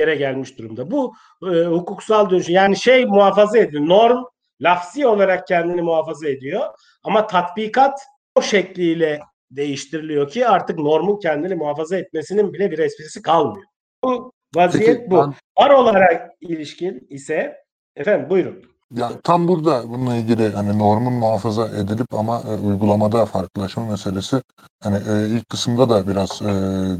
yere 0.00 0.14
gelmiş 0.14 0.58
durumda. 0.58 0.90
Bu 0.90 1.14
e, 1.42 1.64
hukuksal 1.64 2.30
dönüşüm 2.30 2.54
yani 2.54 2.76
şey 2.76 3.04
muhafaza 3.04 3.58
ediyor. 3.58 3.88
Norm 3.88 4.24
lafsi 4.60 5.06
olarak 5.06 5.46
kendini 5.46 5.82
muhafaza 5.82 6.28
ediyor 6.28 6.60
ama 7.04 7.26
tatbikat 7.26 8.00
o 8.34 8.42
şekliyle 8.42 9.20
değiştiriliyor 9.56 10.30
ki 10.30 10.48
artık 10.48 10.78
normun 10.78 11.18
kendini 11.18 11.54
muhafaza 11.54 11.96
etmesinin 11.96 12.52
bile 12.52 12.70
bir 12.70 12.78
esprisi 12.78 13.22
kalmıyor. 13.22 13.66
Bu 14.04 14.32
vaziyet 14.54 14.98
Peki, 14.98 15.10
bu. 15.10 15.16
Ben... 15.16 15.34
Var 15.58 15.70
olarak 15.70 16.30
ilişkin 16.40 17.06
ise 17.10 17.56
efendim 17.96 18.30
buyurun. 18.30 18.72
Ya 18.96 19.10
tam 19.24 19.48
burada 19.48 19.88
bununla 19.88 20.16
ilgili 20.16 20.48
hani 20.48 20.78
normun 20.78 21.12
muhafaza 21.12 21.68
edilip 21.68 22.14
ama 22.14 22.42
e, 22.48 22.66
uygulamada 22.66 23.26
farklılaşma 23.26 23.86
meselesi 23.86 24.42
hani 24.82 24.96
e, 24.96 25.26
ilk 25.26 25.48
kısımda 25.48 25.90
da 25.90 26.08
biraz 26.08 26.42
e, 26.42 26.46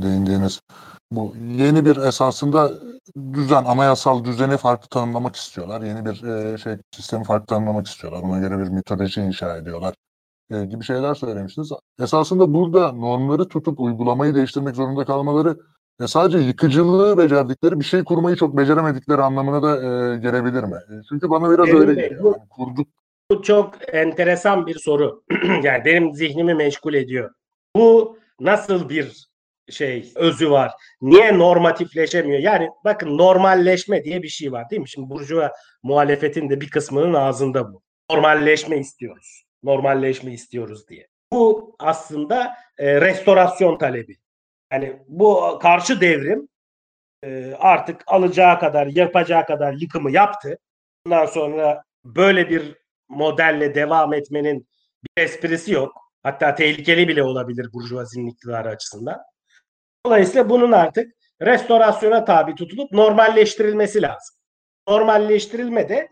değindiğiniz 0.03 0.61
bu 1.11 1.34
yeni 1.57 1.84
bir 1.84 1.96
esasında 1.96 2.70
düzen, 3.32 3.64
anayasal 3.64 4.24
düzeni 4.24 4.57
farklı 4.57 4.88
tanımlamak 4.88 5.36
istiyorlar. 5.36 5.82
Yeni 5.82 6.05
bir 6.05 6.22
e, 6.22 6.59
şey 6.59 6.76
sistemi 6.94 7.24
farklı 7.24 7.46
tanımlamak 7.46 7.86
istiyorlar. 7.86 8.22
Buna 8.22 8.38
göre 8.38 8.59
bir 8.59 8.68
mitoloji 8.68 9.20
inşa 9.20 9.57
ediyorlar 9.57 9.94
e, 10.53 10.64
gibi 10.64 10.84
şeyler 10.84 11.14
söylemiştiniz. 11.14 11.70
Esasında 12.00 12.55
burada 12.55 12.92
normları 12.92 13.48
tutup 13.48 13.80
uygulamayı 13.80 14.34
değiştirmek 14.34 14.76
zorunda 14.76 15.05
kalmaları 15.05 15.57
e, 16.00 16.07
sadece 16.07 16.38
yıkıcılığı 16.38 17.18
becerdikleri 17.18 17.80
bir 17.80 17.84
şey 17.84 18.05
kurmayı 18.05 18.36
çok 18.36 18.57
beceremedikleri 18.57 19.22
anlamına 19.22 19.62
da 19.62 19.76
e, 19.76 20.18
gelebilir 20.18 20.62
mi? 20.64 20.76
E, 20.76 20.94
çünkü 21.09 21.30
bana 21.30 21.50
biraz 21.50 21.66
benim 21.66 21.80
öyle 21.80 21.94
geliyor. 21.94 22.24
Yani 22.24 22.48
kurduk. 22.50 22.88
Bu 23.30 23.42
çok 23.42 23.74
enteresan 23.94 24.66
bir 24.66 24.78
soru. 24.78 25.22
yani 25.62 25.84
benim 25.84 26.14
zihnimi 26.14 26.55
meşgul 26.55 26.94
ediyor. 26.94 27.30
Bu 27.76 28.18
nasıl 28.40 28.88
bir 28.88 29.28
şey 29.70 30.12
özü 30.16 30.50
var. 30.50 30.72
Niye 31.03 31.38
normatifleşemiyor? 31.38 32.40
Yani 32.40 32.68
bakın 32.84 33.18
normalleşme 33.18 34.05
diye 34.05 34.22
bir 34.22 34.28
şey 34.28 34.53
var 34.53 34.70
değil 34.70 34.82
mi? 34.82 34.88
Şimdi 34.88 35.11
burjuva 35.11 35.53
muhalefetin 35.82 36.50
de 36.50 36.61
bir 36.61 36.70
kısmının 36.70 37.14
ağzında 37.14 37.72
bu. 37.72 37.82
Normalleşme 38.11 38.78
istiyoruz 38.78 39.44
normalleşme 39.63 40.33
istiyoruz 40.33 40.89
diye. 40.89 41.09
Bu 41.33 41.77
aslında 41.79 42.55
e, 42.79 43.01
restorasyon 43.01 43.79
talebi. 43.79 44.17
Yani 44.73 45.03
bu 45.09 45.59
karşı 45.63 46.01
devrim 46.01 46.49
e, 47.25 47.55
artık 47.59 48.03
alacağı 48.07 48.61
kadar, 48.61 48.87
yapacağı 48.87 49.47
kadar 49.47 49.73
yıkımı 49.73 50.11
yaptı. 50.11 50.59
Bundan 51.07 51.27
sonra 51.27 51.83
böyle 52.05 52.51
bir 52.51 52.75
modelle 53.09 53.75
devam 53.75 54.15
etmenin 54.15 54.69
bir 55.05 55.23
esprisi 55.23 55.73
yok. 55.73 55.93
Hatta 56.23 56.55
tehlikeli 56.55 57.09
bile 57.09 57.23
olabilir 57.23 57.73
burjuvazinin 57.73 58.27
iktidarı 58.27 58.69
açısından. 58.69 59.21
Dolayısıyla 60.07 60.51
bunun 60.51 60.73
artık 60.73 61.15
restorasyona 61.43 62.25
tabi 62.25 62.55
tutulup 62.55 62.93
normalleştirilmesi 62.93 64.03
lazım. 64.03 64.37
Normalleştirilme 64.89 65.89
de 65.89 66.09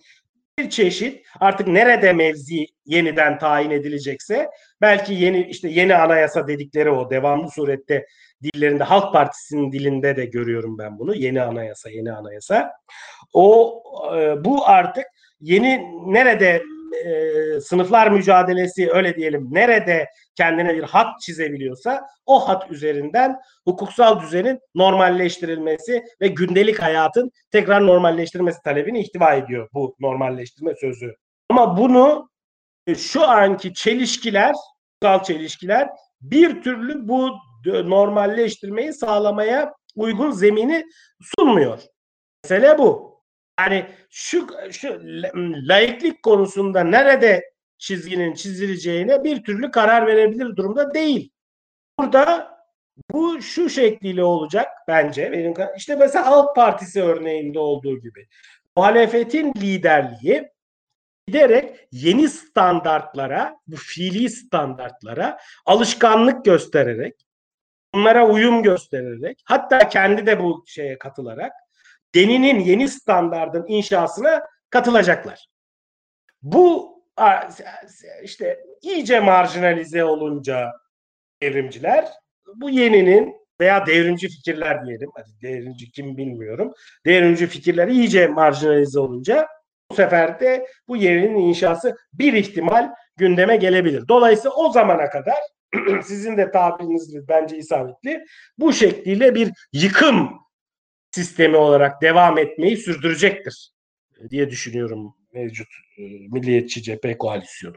çeşit 0.69 1.27
artık 1.41 1.67
nerede 1.67 2.13
mevzi 2.13 2.67
yeniden 2.87 3.39
tayin 3.39 3.71
edilecekse 3.71 4.49
belki 4.81 5.15
yeni 5.15 5.47
işte 5.47 5.69
yeni 5.69 5.95
anayasa 5.95 6.49
dedikleri 6.49 6.91
o 6.91 7.11
devamlı 7.11 7.51
surette 7.51 8.07
dillerinde 8.43 8.85
Halk 8.85 9.13
Partisi'nin 9.13 9.73
dilinde 9.73 10.17
de 10.17 10.25
görüyorum 10.25 10.79
ben 10.79 10.99
bunu. 10.99 11.15
Yeni 11.15 11.43
anayasa, 11.43 11.91
yeni 11.91 12.13
anayasa. 12.13 12.73
O 13.33 13.83
e, 14.17 14.45
bu 14.45 14.69
artık 14.69 15.05
yeni 15.41 15.83
nerede 16.07 16.63
e, 16.93 17.61
sınıflar 17.61 18.11
mücadelesi 18.11 18.91
öyle 18.91 19.17
diyelim 19.17 19.49
nerede 19.51 20.07
kendine 20.35 20.75
bir 20.75 20.83
hat 20.83 21.21
çizebiliyorsa 21.21 22.07
o 22.27 22.49
hat 22.49 22.71
üzerinden 22.71 23.37
hukuksal 23.65 24.21
düzenin 24.21 24.61
normalleştirilmesi 24.75 26.03
ve 26.21 26.29
gündelik 26.29 26.83
hayatın 26.83 27.31
tekrar 27.51 27.87
normalleştirilmesi 27.87 28.59
talebini 28.65 29.01
ihtiva 29.01 29.35
ediyor 29.35 29.69
bu 29.73 29.97
normalleştirme 30.01 30.75
sözü. 30.81 31.15
Ama 31.51 31.77
bunu 31.77 32.31
e, 32.87 32.95
şu 32.95 33.29
anki 33.29 33.75
çelişkiler, 33.75 34.55
hukuksal 35.03 35.23
çelişkiler 35.25 35.89
bir 36.21 36.63
türlü 36.63 37.09
bu 37.09 37.37
normalleştirmeyi 37.67 38.93
sağlamaya 38.93 39.73
uygun 39.97 40.31
zemini 40.31 40.85
sunmuyor. 41.21 41.83
Mesele 42.45 42.79
bu. 42.79 43.10
Yani 43.61 43.87
şu, 44.11 44.47
şu 44.71 45.01
laiklik 45.69 46.23
konusunda 46.23 46.85
nerede 46.85 47.53
çizginin 47.79 48.35
çizileceğine 48.35 49.25
bir 49.25 49.45
türlü 49.45 49.71
karar 49.71 50.07
verebilir 50.07 50.57
durumda 50.57 50.95
değil. 50.95 51.33
Burada 51.99 52.59
bu 53.13 53.43
şu 53.43 53.71
şekliyle 53.71 54.25
olacak 54.25 54.69
bence. 54.89 55.33
Benim 55.33 55.55
işte 55.77 55.97
mesela 55.97 56.27
Halk 56.27 56.57
Partisi 56.57 57.03
örneğinde 57.03 57.59
olduğu 57.59 58.01
gibi. 58.01 58.27
Muhalefetin 58.77 59.55
liderliği 59.57 60.49
giderek 61.27 61.89
yeni 61.93 62.29
standartlara, 62.29 63.57
bu 63.67 63.77
fiili 63.77 64.31
standartlara 64.31 65.39
alışkanlık 65.67 66.45
göstererek, 66.45 67.15
bunlara 67.95 68.29
uyum 68.29 68.63
göstererek, 68.63 69.43
hatta 69.45 69.89
kendi 69.89 70.27
de 70.27 70.41
bu 70.41 70.65
şeye 70.67 70.99
katılarak 70.99 71.53
deninin 72.15 72.61
yeni 72.61 72.89
standardın 72.89 73.65
inşasına 73.69 74.43
katılacaklar. 74.71 75.47
Bu 76.43 76.91
işte 78.23 78.61
iyice 78.83 79.21
marjinalize 79.21 80.05
olunca 80.05 80.73
devrimciler 81.43 82.09
bu 82.55 82.71
yeninin 82.71 83.41
veya 83.61 83.87
devrimci 83.87 84.29
fikirler 84.29 84.87
diyelim. 84.87 85.11
Hadi 85.15 85.31
devrimci 85.43 85.91
kim 85.91 86.17
bilmiyorum. 86.17 86.73
Devrimci 87.07 87.47
fikirler 87.47 87.89
iyice 87.89 88.27
marjinalize 88.27 89.01
olunca 89.01 89.49
bu 89.91 89.95
sefer 89.95 90.41
de 90.41 90.67
bu 90.89 90.97
yeninin 90.97 91.39
inşası 91.39 91.97
bir 92.13 92.33
ihtimal 92.33 92.91
gündeme 93.17 93.57
gelebilir. 93.57 94.09
Dolayısıyla 94.09 94.51
o 94.51 94.73
zamana 94.73 95.11
kadar 95.11 95.39
sizin 96.05 96.37
de 96.37 96.51
tabiriniz 96.51 97.29
bence 97.29 97.57
isabetli. 97.57 98.25
Bu 98.59 98.73
şekliyle 98.73 99.35
bir 99.35 99.51
yıkım 99.73 100.31
sistemi 101.11 101.57
olarak 101.57 102.03
devam 102.03 102.39
etmeyi 102.39 102.77
sürdürecektir 102.77 103.71
diye 104.31 104.51
düşünüyorum 104.51 105.15
mevcut 105.33 105.69
e, 105.99 106.03
Milliyetçi 106.03 106.83
Cephe 106.83 107.19
Koalisyonu. 107.19 107.77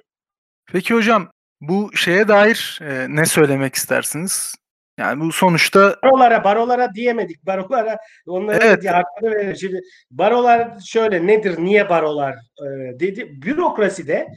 Peki 0.72 0.94
hocam 0.94 1.32
Bu 1.62 1.96
şeye 1.96 2.28
dair 2.28 2.80
e, 2.82 3.06
ne 3.10 3.26
söylemek 3.26 3.76
istersiniz? 3.76 4.56
Yani 4.98 5.22
bu 5.22 5.32
sonuçta 5.32 5.96
barolara 6.04 6.44
barolara 6.44 6.94
diyemedik. 6.94 7.46
Barolara 7.46 7.98
onlara 8.28 8.66
Evet. 8.66 8.86
hakkını 8.90 9.32
verelim. 9.32 9.56
Şimdi 9.56 9.82
barolar 10.12 10.80
şöyle 10.86 11.28
nedir? 11.28 11.56
Niye 11.60 11.90
barolar 11.90 12.34
e, 12.34 13.00
dedi. 13.00 13.42
Bürokraside 13.42 14.28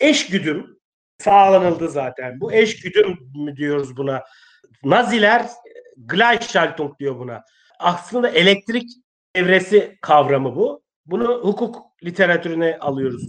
eş 0.00 0.26
güdüm 0.26 0.66
sağlanıldı 1.18 1.88
zaten. 1.88 2.40
Bu 2.40 2.52
eş 2.52 2.80
güdüm 2.80 3.18
mü 3.44 3.56
diyoruz 3.56 3.96
buna? 3.96 4.24
Naziler 4.84 5.46
Gleichschaltung 5.96 6.98
diyor 6.98 7.18
buna. 7.18 7.44
Aslında 7.82 8.28
elektrik 8.28 8.90
devresi 9.36 9.98
kavramı 10.00 10.56
bu. 10.56 10.82
Bunu 11.06 11.40
hukuk 11.42 11.76
literatürüne 12.04 12.78
alıyoruz. 12.80 13.28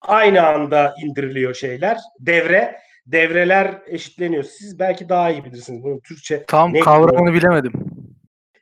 Aynı 0.00 0.46
anda 0.46 0.94
indiriliyor 1.02 1.54
şeyler. 1.54 1.98
Devre, 2.20 2.78
devreler 3.06 3.82
eşitleniyor. 3.86 4.44
Siz 4.44 4.78
belki 4.78 5.08
daha 5.08 5.30
iyi 5.30 5.44
bilirsiniz 5.44 5.82
bunu 5.82 6.00
Türkçe. 6.00 6.44
tam 6.46 6.72
ne 6.72 6.80
kavramını 6.80 7.34
bilemedim. 7.34 7.72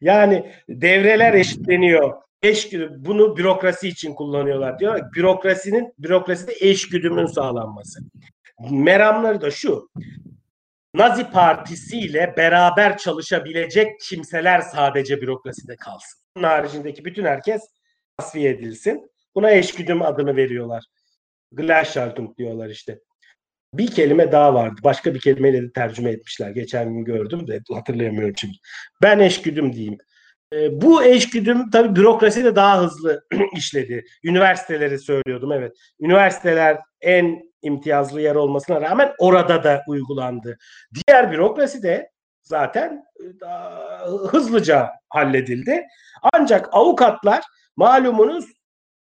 Yani 0.00 0.52
devreler 0.68 1.34
eşitleniyor. 1.34 2.14
Eş 2.42 2.68
güdüm. 2.68 2.92
Bunu 2.96 3.36
bürokrasi 3.36 3.88
için 3.88 4.14
kullanıyorlar 4.14 4.78
diyor. 4.78 5.12
Bürokrasinin 5.14 5.94
bürokraside 5.98 6.52
eş 6.60 6.88
güdümün 6.88 7.26
sağlanması. 7.26 8.00
Meramları 8.70 9.40
da 9.40 9.50
şu. 9.50 9.88
Nazi 10.96 11.30
Partisi 11.30 11.98
ile 11.98 12.34
beraber 12.36 12.98
çalışabilecek 12.98 14.00
kimseler 14.00 14.60
sadece 14.60 15.20
bürokraside 15.20 15.76
kalsın. 15.76 16.20
Bunun 16.36 16.46
haricindeki 16.46 17.04
bütün 17.04 17.24
herkes 17.24 17.62
tasfiye 18.18 18.50
edilsin. 18.50 19.10
Buna 19.34 19.50
eşgüdüm 19.50 20.02
adını 20.02 20.36
veriyorlar. 20.36 20.84
Gleichschaltung 21.52 22.36
diyorlar 22.38 22.68
işte. 22.68 22.98
Bir 23.74 23.86
kelime 23.86 24.32
daha 24.32 24.54
vardı. 24.54 24.80
Başka 24.84 25.14
bir 25.14 25.20
kelimeyle 25.20 25.62
de 25.62 25.72
tercüme 25.72 26.10
etmişler. 26.10 26.50
Geçen 26.50 26.94
gün 26.94 27.04
gördüm 27.04 27.46
de 27.46 27.60
hatırlayamıyorum 27.72 28.34
şimdi. 28.36 28.56
Ben 29.02 29.18
eşgüdüm 29.18 29.72
diyeyim. 29.72 29.98
E, 30.52 30.80
bu 30.80 31.04
eşgüdüm 31.04 31.70
tabii 31.70 31.96
bürokraside 31.96 32.56
daha 32.56 32.82
hızlı 32.82 33.24
işledi. 33.56 34.04
Üniversiteleri 34.24 34.98
söylüyordum 34.98 35.52
evet. 35.52 35.72
Üniversiteler 36.00 36.78
en 37.00 37.45
imtiyazlı 37.62 38.20
yer 38.20 38.34
olmasına 38.34 38.80
rağmen 38.80 39.12
orada 39.18 39.64
da 39.64 39.82
uygulandı. 39.88 40.58
Diğer 40.94 41.32
bürokrasi 41.32 41.82
de 41.82 42.10
zaten 42.42 43.04
e, 43.20 43.48
hızlıca 44.28 44.90
halledildi. 45.08 45.86
Ancak 46.32 46.68
avukatlar 46.72 47.42
malumunuz 47.76 48.46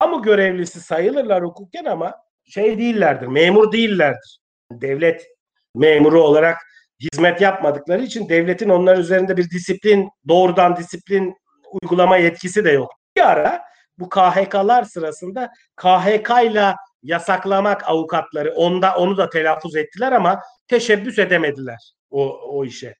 kamu 0.01 0.22
görevlisi 0.22 0.80
sayılırlar 0.80 1.44
hukuken 1.44 1.84
ama 1.84 2.14
şey 2.44 2.78
değillerdir, 2.78 3.26
memur 3.26 3.72
değillerdir. 3.72 4.40
Devlet 4.72 5.26
memuru 5.74 6.22
olarak 6.22 6.59
hizmet 7.01 7.40
yapmadıkları 7.40 8.03
için 8.03 8.28
devletin 8.28 8.68
onlar 8.68 8.98
üzerinde 8.98 9.36
bir 9.36 9.51
disiplin, 9.51 10.09
doğrudan 10.28 10.76
disiplin 10.76 11.36
uygulama 11.82 12.16
yetkisi 12.16 12.64
de 12.64 12.70
yok. 12.70 12.90
Bir 13.16 13.30
ara 13.30 13.62
bu 13.98 14.09
KHK'lar 14.09 14.84
sırasında 14.84 15.51
KHK 15.76 16.30
ile 16.44 16.74
yasaklamak 17.03 17.88
avukatları 17.88 18.53
onda 18.55 18.96
onu 18.96 19.16
da 19.16 19.30
telaffuz 19.30 19.76
ettiler 19.76 20.12
ama 20.12 20.40
teşebbüs 20.68 21.18
edemediler 21.18 21.92
o, 22.11 22.40
o 22.59 22.64
işe. 22.64 22.94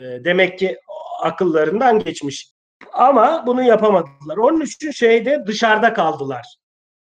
E, 0.00 0.04
demek 0.04 0.58
ki 0.58 0.78
akıllarından 1.22 1.98
geçmiş. 1.98 2.50
Ama 2.92 3.46
bunu 3.46 3.62
yapamadılar. 3.62 4.36
Onun 4.36 4.60
için 4.60 4.90
şeyde 4.90 5.44
dışarıda 5.46 5.92
kaldılar. 5.92 6.56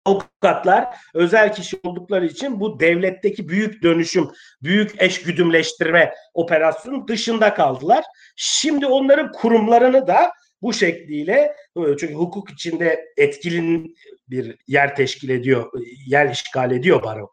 Avukatlar 0.04 0.86
özel 1.14 1.54
kişi 1.54 1.80
oldukları 1.84 2.26
için 2.26 2.60
bu 2.60 2.80
devletteki 2.80 3.48
büyük 3.48 3.82
dönüşüm, 3.82 4.30
büyük 4.62 5.02
eşgüdümleştirme 5.02 6.14
operasyonun 6.34 7.08
dışında 7.08 7.54
kaldılar. 7.54 8.04
Şimdi 8.36 8.86
onların 8.86 9.32
kurumlarını 9.32 10.06
da 10.06 10.32
bu 10.62 10.72
şekliyle 10.72 11.54
çünkü 11.76 12.14
hukuk 12.14 12.50
içinde 12.50 13.04
etkili 13.16 13.94
bir 14.28 14.56
yer 14.66 14.96
teşkil 14.96 15.28
ediyor, 15.28 15.72
yer 16.06 16.30
işgal 16.30 16.72
ediyor 16.72 17.02
baro. 17.02 17.30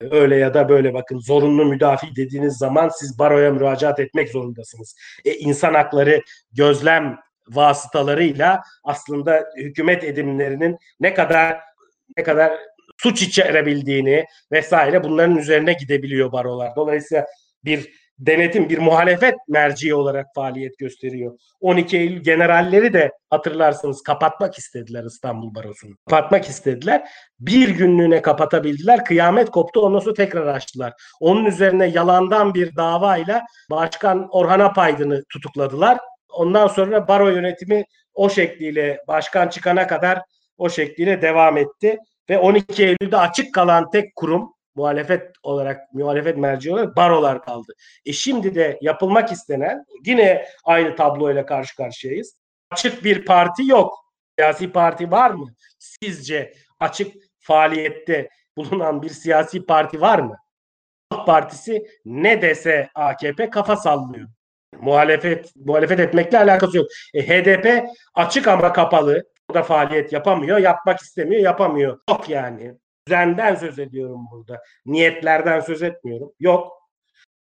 Öyle 0.00 0.36
ya 0.36 0.54
da 0.54 0.68
böyle 0.68 0.94
bakın 0.94 1.18
zorunlu 1.18 1.64
müdafi 1.64 2.16
dediğiniz 2.16 2.56
zaman 2.56 2.88
siz 2.88 3.18
baroya 3.18 3.50
müracaat 3.50 4.00
etmek 4.00 4.28
zorundasınız. 4.28 4.96
E, 5.24 5.34
insan 5.34 5.74
hakları 5.74 6.22
gözlem 6.52 7.18
vasıtalarıyla 7.48 8.62
aslında 8.84 9.44
hükümet 9.56 10.04
edimlerinin 10.04 10.78
ne 11.00 11.14
kadar 11.14 11.60
ne 12.16 12.22
kadar 12.22 12.52
suç 12.96 13.22
içerebildiğini 13.22 14.24
vesaire 14.52 15.04
bunların 15.04 15.36
üzerine 15.36 15.72
gidebiliyor 15.72 16.32
barolar. 16.32 16.76
Dolayısıyla 16.76 17.26
bir 17.64 18.03
denetim, 18.18 18.68
bir 18.68 18.78
muhalefet 18.78 19.34
merci 19.48 19.94
olarak 19.94 20.26
faaliyet 20.34 20.78
gösteriyor. 20.78 21.38
12 21.60 21.98
Eylül 21.98 22.22
generalleri 22.22 22.92
de 22.92 23.12
hatırlarsınız 23.30 24.02
kapatmak 24.02 24.58
istediler 24.58 25.04
İstanbul 25.04 25.54
Barosu'nu. 25.54 25.94
Kapatmak 26.10 26.44
istediler. 26.44 27.08
Bir 27.40 27.68
günlüğüne 27.68 28.22
kapatabildiler. 28.22 29.04
Kıyamet 29.04 29.50
koptu. 29.50 29.80
Ondan 29.80 29.98
sonra 29.98 30.14
tekrar 30.14 30.46
açtılar. 30.46 30.92
Onun 31.20 31.44
üzerine 31.44 31.86
yalandan 31.86 32.54
bir 32.54 32.76
davayla 32.76 33.42
Başkan 33.70 34.28
Orhan 34.30 34.60
Apaydın'ı 34.60 35.24
tutukladılar. 35.32 35.98
Ondan 36.32 36.66
sonra 36.66 37.08
baro 37.08 37.28
yönetimi 37.28 37.84
o 38.14 38.30
şekliyle 38.30 38.98
başkan 39.08 39.48
çıkana 39.48 39.86
kadar 39.86 40.22
o 40.58 40.68
şekliyle 40.68 41.22
devam 41.22 41.56
etti. 41.56 41.98
Ve 42.30 42.38
12 42.38 42.84
Eylül'de 42.84 43.16
açık 43.16 43.54
kalan 43.54 43.90
tek 43.90 44.16
kurum 44.16 44.53
muhalefet 44.74 45.32
olarak 45.42 45.94
muhalefet 45.94 46.36
merci 46.36 46.72
olarak 46.72 46.96
barolar 46.96 47.42
kaldı. 47.42 47.72
E 48.06 48.12
şimdi 48.12 48.54
de 48.54 48.78
yapılmak 48.82 49.32
istenen 49.32 49.84
yine 50.06 50.46
aynı 50.64 50.96
tabloyla 50.96 51.46
karşı 51.46 51.76
karşıyayız. 51.76 52.36
Açık 52.70 53.04
bir 53.04 53.24
parti 53.24 53.66
yok. 53.66 53.94
Siyasi 54.38 54.72
parti 54.72 55.10
var 55.10 55.30
mı? 55.30 55.46
Sizce 55.78 56.54
açık 56.80 57.14
faaliyette 57.38 58.28
bulunan 58.56 59.02
bir 59.02 59.08
siyasi 59.08 59.66
parti 59.66 60.00
var 60.00 60.18
mı? 60.18 60.36
Halk 61.10 61.26
Partisi 61.26 61.86
ne 62.04 62.42
dese 62.42 62.88
AKP 62.94 63.50
kafa 63.50 63.76
sallıyor. 63.76 64.28
Muhalefet 64.80 65.56
muhalefet 65.56 66.00
etmekle 66.00 66.38
alakası 66.38 66.76
yok. 66.76 66.86
E, 67.14 67.28
HDP 67.28 67.84
açık 68.14 68.48
ama 68.48 68.72
kapalı. 68.72 69.24
O 69.50 69.54
da 69.54 69.62
faaliyet 69.62 70.12
yapamıyor, 70.12 70.58
yapmak 70.58 71.00
istemiyor, 71.00 71.42
yapamıyor. 71.42 71.98
Yok 72.10 72.28
yani 72.28 72.74
düzenden 73.06 73.54
söz 73.54 73.78
ediyorum 73.78 74.26
burada. 74.30 74.62
Niyetlerden 74.86 75.60
söz 75.60 75.82
etmiyorum. 75.82 76.32
Yok. 76.40 76.72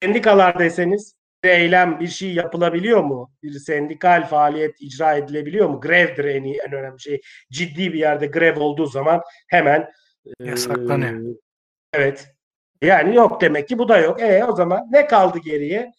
Sendikalar 0.03 0.59
deseniz 0.59 1.15
bir 1.43 1.49
eylem 1.49 1.99
bir 1.99 2.07
şey 2.07 2.33
yapılabiliyor 2.33 3.03
mu? 3.03 3.31
Bir 3.43 3.51
sendikal 3.51 4.27
faaliyet 4.27 4.81
icra 4.81 5.13
edilebiliyor 5.13 5.69
mu? 5.69 5.81
Grevdir 5.81 6.25
en, 6.25 6.43
iyi, 6.43 6.59
en 6.67 6.73
önemli 6.73 7.01
şey. 7.01 7.21
Ciddi 7.51 7.93
bir 7.93 7.99
yerde 7.99 8.27
grev 8.27 8.59
olduğu 8.59 8.85
zaman 8.85 9.21
hemen 9.47 9.91
yasaklanıyor. 10.39 11.35
E, 11.35 11.37
evet. 11.93 12.27
Yani 12.81 13.15
yok 13.15 13.41
demek 13.41 13.67
ki 13.67 13.77
bu 13.77 13.89
da 13.89 13.97
yok. 13.97 14.21
E 14.21 14.45
o 14.45 14.55
zaman 14.55 14.87
ne 14.91 15.07
kaldı 15.07 15.39
geriye? 15.39 15.91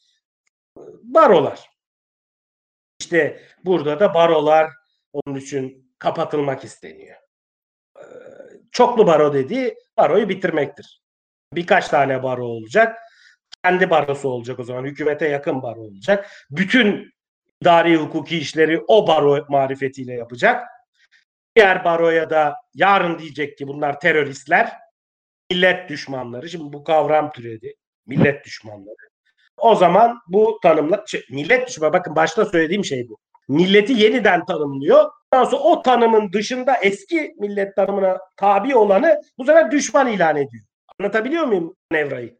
Barolar. 1.02 1.70
İşte 3.00 3.40
burada 3.64 4.00
da 4.00 4.14
barolar 4.14 4.70
onun 5.12 5.36
için 5.36 5.94
kapatılmak 5.98 6.64
isteniyor 6.64 7.16
çoklu 8.72 9.06
baro 9.06 9.34
dediği 9.34 9.74
baroyu 9.96 10.28
bitirmektir. 10.28 11.00
Birkaç 11.52 11.88
tane 11.88 12.22
baro 12.22 12.44
olacak. 12.44 12.98
Kendi 13.64 13.90
barosu 13.90 14.28
olacak 14.28 14.58
o 14.58 14.64
zaman. 14.64 14.84
Hükümete 14.84 15.28
yakın 15.28 15.62
baro 15.62 15.80
olacak. 15.80 16.30
Bütün 16.50 17.12
idari 17.62 17.96
hukuki 17.96 18.38
işleri 18.38 18.80
o 18.88 19.06
baro 19.06 19.46
marifetiyle 19.48 20.14
yapacak. 20.14 20.68
Diğer 21.56 21.84
baroya 21.84 22.30
da 22.30 22.54
yarın 22.74 23.18
diyecek 23.18 23.58
ki 23.58 23.68
bunlar 23.68 24.00
teröristler, 24.00 24.72
millet 25.50 25.88
düşmanları. 25.88 26.48
Şimdi 26.48 26.72
bu 26.72 26.84
kavram 26.84 27.32
türedi. 27.32 27.74
Millet 28.06 28.44
düşmanları. 28.44 29.10
O 29.56 29.74
zaman 29.74 30.20
bu 30.28 30.58
tanımla 30.62 31.04
şey, 31.06 31.24
millet 31.30 31.68
düşmanı 31.68 31.92
bakın 31.92 32.16
başta 32.16 32.44
söylediğim 32.44 32.84
şey 32.84 33.08
bu. 33.08 33.18
Milleti 33.48 33.92
yeniden 33.92 34.44
tanımlıyor. 34.44 35.10
Ondan 35.32 35.44
sonra 35.44 35.62
o 35.62 35.82
tanımın 35.82 36.32
dışında 36.32 36.76
eski 36.76 37.34
millet 37.38 37.76
tanımına 37.76 38.18
tabi 38.36 38.76
olanı 38.76 39.20
bu 39.38 39.44
sefer 39.44 39.70
düşman 39.70 40.06
ilan 40.08 40.36
ediyor. 40.36 40.64
Anlatabiliyor 41.00 41.44
muyum 41.44 41.76
Nevra'yı? 41.92 42.38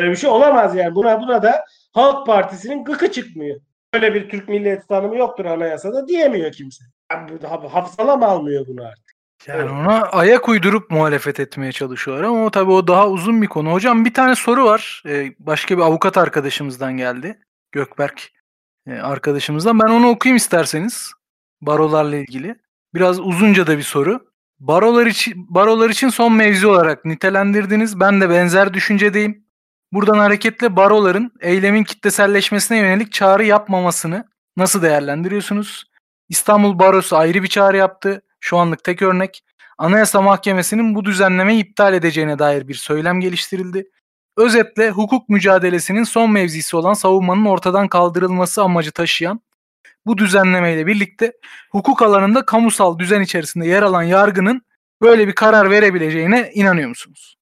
Böyle 0.00 0.10
bir 0.10 0.16
şey 0.16 0.30
olamaz 0.30 0.76
yani. 0.76 0.94
Buna 0.94 1.20
buna 1.20 1.42
da 1.42 1.64
Halk 1.92 2.26
Partisi'nin 2.26 2.84
gıkı 2.84 3.12
çıkmıyor. 3.12 3.60
Böyle 3.94 4.14
bir 4.14 4.28
Türk 4.28 4.48
milleti 4.48 4.86
tanımı 4.86 5.16
yoktur 5.16 5.44
anayasada 5.44 6.08
diyemiyor 6.08 6.52
kimse. 6.52 6.84
Yani 7.12 7.38
hafızala 7.68 8.16
mı 8.16 8.26
almıyor 8.26 8.66
bunu 8.66 8.84
artık? 8.84 9.10
Yani 9.46 9.70
ona 9.70 10.02
ayak 10.02 10.48
uydurup 10.48 10.90
muhalefet 10.90 11.40
etmeye 11.40 11.72
çalışıyorlar 11.72 12.24
ama 12.24 12.50
tabii 12.50 12.70
o 12.70 12.86
daha 12.86 13.08
uzun 13.08 13.42
bir 13.42 13.46
konu. 13.46 13.72
Hocam 13.72 14.04
bir 14.04 14.14
tane 14.14 14.34
soru 14.34 14.64
var. 14.64 15.02
Ee, 15.06 15.34
başka 15.38 15.76
bir 15.76 15.82
avukat 15.82 16.18
arkadaşımızdan 16.18 16.96
geldi. 16.96 17.38
Gökberk 17.72 18.28
e, 18.86 18.92
arkadaşımızdan. 18.92 19.80
Ben 19.80 19.88
onu 19.88 20.08
okuyayım 20.08 20.36
isterseniz. 20.36 21.12
Barolarla 21.62 22.16
ilgili. 22.16 22.56
Biraz 22.94 23.20
uzunca 23.20 23.66
da 23.66 23.78
bir 23.78 23.82
soru. 23.82 24.30
Barolar 24.60 25.06
için, 25.06 25.46
barolar 25.54 25.90
için 25.90 26.08
son 26.08 26.32
mevzi 26.32 26.66
olarak 26.66 27.04
nitelendirdiniz. 27.04 28.00
Ben 28.00 28.20
de 28.20 28.30
benzer 28.30 28.74
düşüncedeyim. 28.74 29.44
Buradan 29.92 30.18
hareketle 30.18 30.76
baroların 30.76 31.32
eylemin 31.40 31.84
kitleselleşmesine 31.84 32.78
yönelik 32.78 33.12
çağrı 33.12 33.44
yapmamasını 33.44 34.28
nasıl 34.56 34.82
değerlendiriyorsunuz? 34.82 35.90
İstanbul 36.28 36.78
Barosu 36.78 37.16
ayrı 37.16 37.42
bir 37.42 37.48
çağrı 37.48 37.76
yaptı. 37.76 38.22
Şu 38.40 38.58
anlık 38.58 38.84
tek 38.84 39.02
örnek. 39.02 39.44
Anayasa 39.78 40.22
Mahkemesi'nin 40.22 40.94
bu 40.94 41.04
düzenlemeyi 41.04 41.64
iptal 41.64 41.94
edeceğine 41.94 42.38
dair 42.38 42.68
bir 42.68 42.74
söylem 42.74 43.20
geliştirildi. 43.20 43.90
Özetle 44.36 44.90
hukuk 44.90 45.28
mücadelesinin 45.28 46.04
son 46.04 46.30
mevzisi 46.30 46.76
olan 46.76 46.92
savunmanın 46.92 47.44
ortadan 47.44 47.88
kaldırılması 47.88 48.62
amacı 48.62 48.92
taşıyan 48.92 49.40
bu 50.06 50.18
düzenlemeyle 50.18 50.86
birlikte 50.86 51.32
hukuk 51.72 52.02
alanında 52.02 52.44
kamusal 52.44 52.98
düzen 52.98 53.20
içerisinde 53.20 53.66
yer 53.66 53.82
alan 53.82 54.02
yargının 54.02 54.62
böyle 55.02 55.28
bir 55.28 55.34
karar 55.34 55.70
verebileceğine 55.70 56.50
inanıyor 56.54 56.88
musunuz? 56.88 57.36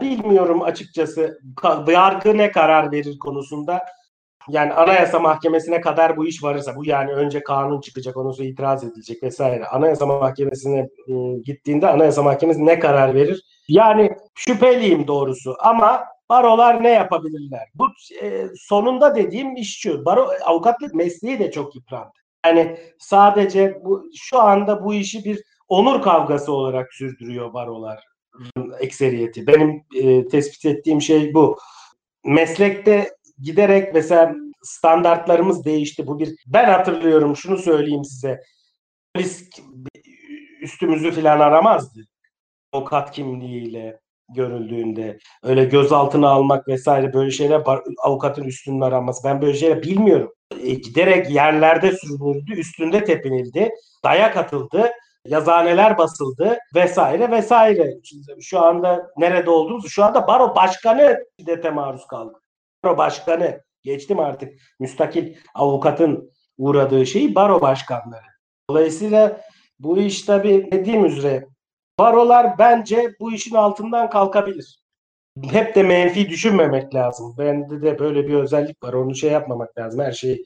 Bilmiyorum 0.00 0.62
açıkçası. 0.62 1.40
Yargı 1.86 2.38
ne 2.38 2.50
karar 2.50 2.92
verir 2.92 3.18
konusunda. 3.18 3.84
Yani 4.48 4.72
Anayasa 4.72 5.18
Mahkemesi'ne 5.18 5.80
kadar 5.80 6.16
bu 6.16 6.26
iş 6.26 6.42
varırsa 6.42 6.76
bu 6.76 6.84
yani 6.84 7.12
önce 7.12 7.42
kanun 7.42 7.80
çıkacak 7.80 8.16
onun 8.16 8.32
sonra 8.32 8.48
itiraz 8.48 8.84
edilecek 8.84 9.22
vesaire. 9.22 9.66
Anayasa 9.66 10.06
Mahkemesi'ne 10.06 10.88
ıı, 11.08 11.42
gittiğinde 11.42 11.86
Anayasa 11.88 12.22
Mahkemesi 12.22 12.66
ne 12.66 12.78
karar 12.78 13.14
verir? 13.14 13.42
Yani 13.68 14.10
şüpheliyim 14.34 15.06
doğrusu 15.06 15.56
ama 15.60 16.04
barolar 16.30 16.82
ne 16.82 16.90
yapabilirler? 16.90 17.68
Bu 17.74 17.88
e, 18.22 18.46
sonunda 18.56 19.14
dediğim 19.14 19.56
iş 19.56 19.78
şu. 19.78 20.04
Baro 20.04 20.30
avukatlık 20.44 20.94
mesleği 20.94 21.38
de 21.38 21.50
çok 21.50 21.74
yıprandı. 21.74 22.12
Yani 22.46 22.78
sadece 22.98 23.80
bu 23.84 24.10
şu 24.16 24.38
anda 24.38 24.84
bu 24.84 24.94
işi 24.94 25.24
bir 25.24 25.42
onur 25.68 26.02
kavgası 26.02 26.52
olarak 26.52 26.94
sürdürüyor 26.94 27.54
barolar 27.54 28.04
ekseriyeti. 28.80 29.46
Benim 29.46 29.84
e, 29.94 30.28
tespit 30.28 30.64
ettiğim 30.64 31.02
şey 31.02 31.34
bu. 31.34 31.58
Meslekte 32.24 33.14
giderek 33.42 33.94
mesela 33.94 34.34
standartlarımız 34.62 35.64
değişti. 35.64 36.06
Bu 36.06 36.18
bir 36.18 36.34
ben 36.46 36.64
hatırlıyorum 36.64 37.36
şunu 37.36 37.58
söyleyeyim 37.58 38.04
size. 38.04 38.40
Polis 39.14 39.50
üstümüzü 40.60 41.10
filan 41.10 41.40
aramazdı. 41.40 42.00
Avukat 42.72 43.10
kimliğiyle 43.10 43.99
görüldüğünde 44.34 45.18
öyle 45.42 45.64
gözaltına 45.64 46.28
almak 46.28 46.68
vesaire 46.68 47.12
böyle 47.12 47.30
şeyler 47.30 47.62
avukatın 48.04 48.44
üstünün 48.44 48.80
aranması. 48.80 49.24
Ben 49.24 49.42
böyle 49.42 49.54
şeyler 49.54 49.82
bilmiyorum. 49.82 50.32
E, 50.62 50.74
giderek 50.74 51.30
yerlerde 51.30 51.92
sürünüldü, 51.92 52.52
üstünde 52.52 53.04
tepinildi, 53.04 53.70
dayak 54.04 54.36
atıldı 54.36 54.90
yazaneler 55.26 55.98
basıldı 55.98 56.58
vesaire 56.74 57.30
vesaire. 57.30 57.94
Şu 58.40 58.60
anda 58.60 59.10
nerede 59.16 59.50
olduğumuz, 59.50 59.88
şu 59.88 60.04
anda 60.04 60.26
baro 60.26 60.54
başkanı 60.54 61.18
şiddete 61.40 61.70
maruz 61.70 62.06
kaldı. 62.06 62.32
Baro 62.84 62.98
başkanı, 62.98 63.60
geçtim 63.82 64.18
artık 64.18 64.52
müstakil 64.80 65.34
avukatın 65.54 66.30
uğradığı 66.58 67.06
şeyi 67.06 67.34
baro 67.34 67.60
başkanları. 67.60 68.26
Dolayısıyla 68.70 69.40
bu 69.78 69.98
iş 69.98 70.22
tabii 70.22 70.68
dediğim 70.72 71.04
üzere 71.04 71.46
barolar 72.00 72.58
bence 72.58 73.14
bu 73.20 73.32
işin 73.32 73.54
altından 73.54 74.10
kalkabilir. 74.10 74.80
Hep 75.50 75.74
de 75.74 75.82
menfi 75.82 76.28
düşünmemek 76.28 76.94
lazım. 76.94 77.34
Bende 77.38 77.82
de 77.82 77.98
böyle 77.98 78.28
bir 78.28 78.34
özellik 78.34 78.82
var. 78.82 78.92
Onu 78.92 79.14
şey 79.14 79.30
yapmamak 79.30 79.78
lazım. 79.78 80.00
Her 80.00 80.12
şeyi 80.12 80.44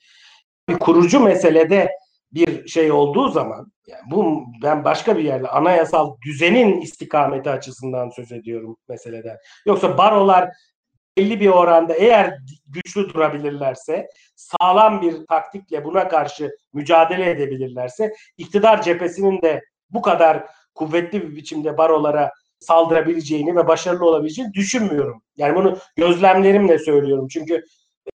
bir 0.69 0.79
kurucu 0.79 1.21
meselede 1.21 1.91
bir 2.33 2.69
şey 2.69 2.93
olduğu 2.93 3.29
zaman 3.29 3.73
yani 3.87 4.03
bu 4.11 4.45
ben 4.63 4.85
başka 4.85 5.17
bir 5.17 5.25
yerde 5.25 5.49
anayasal 5.49 6.17
düzenin 6.27 6.81
istikameti 6.81 7.51
açısından 7.51 8.11
söz 8.11 8.33
ediyorum 8.33 8.77
meseleden. 8.89 9.37
Yoksa 9.67 9.99
barolar 9.99 10.51
belli 11.17 11.41
bir 11.41 11.49
oranda 11.49 11.95
eğer 11.95 12.39
güçlü 12.67 13.09
durabilirlerse, 13.15 14.09
sağlam 14.37 15.03
bir 15.03 15.27
taktikle 15.27 15.85
buna 15.85 16.09
karşı 16.09 16.51
mücadele 16.73 17.31
edebilirlerse, 17.31 18.13
iktidar 18.37 18.83
cephesinin 18.83 19.43
de 19.43 19.61
bu 19.91 20.03
kadar 20.03 20.45
kuvvetli 20.75 21.23
bir 21.23 21.37
biçimde 21.37 21.79
barolara 21.79 22.31
saldırabileceğini 22.61 23.57
ve 23.57 23.69
başarılı 23.69 24.07
olabileceğini 24.07 24.55
düşünmüyorum. 24.55 25.23
Yani 25.37 25.57
bunu 25.57 25.77
gözlemlerimle 25.97 26.79
söylüyorum. 26.79 27.29
Çünkü 27.29 27.65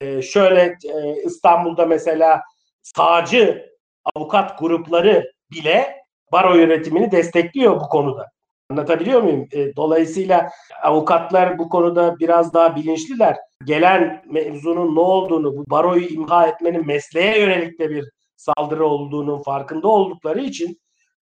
e, 0.02 0.22
şöyle 0.22 0.62
e, 0.62 1.24
İstanbul'da 1.26 1.86
mesela 1.86 2.42
sağcı 2.82 3.72
avukat 4.16 4.60
grupları 4.60 5.32
bile 5.52 5.96
baro 6.32 6.56
yönetimini 6.56 7.12
destekliyor 7.12 7.82
bu 7.82 7.90
konuda. 7.90 8.26
Anlatabiliyor 8.70 9.22
muyum? 9.22 9.48
E, 9.52 9.76
dolayısıyla 9.76 10.50
avukatlar 10.84 11.58
bu 11.58 11.70
konuda 11.70 12.20
biraz 12.20 12.54
daha 12.54 12.76
bilinçliler. 12.76 13.38
Gelen 13.66 14.24
mevzunun 14.32 14.96
ne 14.96 15.00
olduğunu, 15.00 15.58
bu 15.58 15.66
baroyu 15.70 16.06
imha 16.06 16.48
etmenin 16.48 16.88
mesleğe 16.88 17.40
yönelik 17.40 17.80
de 17.80 17.90
bir 17.90 18.06
saldırı 18.36 18.86
olduğunun 18.86 19.42
farkında 19.42 19.88
oldukları 19.88 20.42
için 20.42 20.80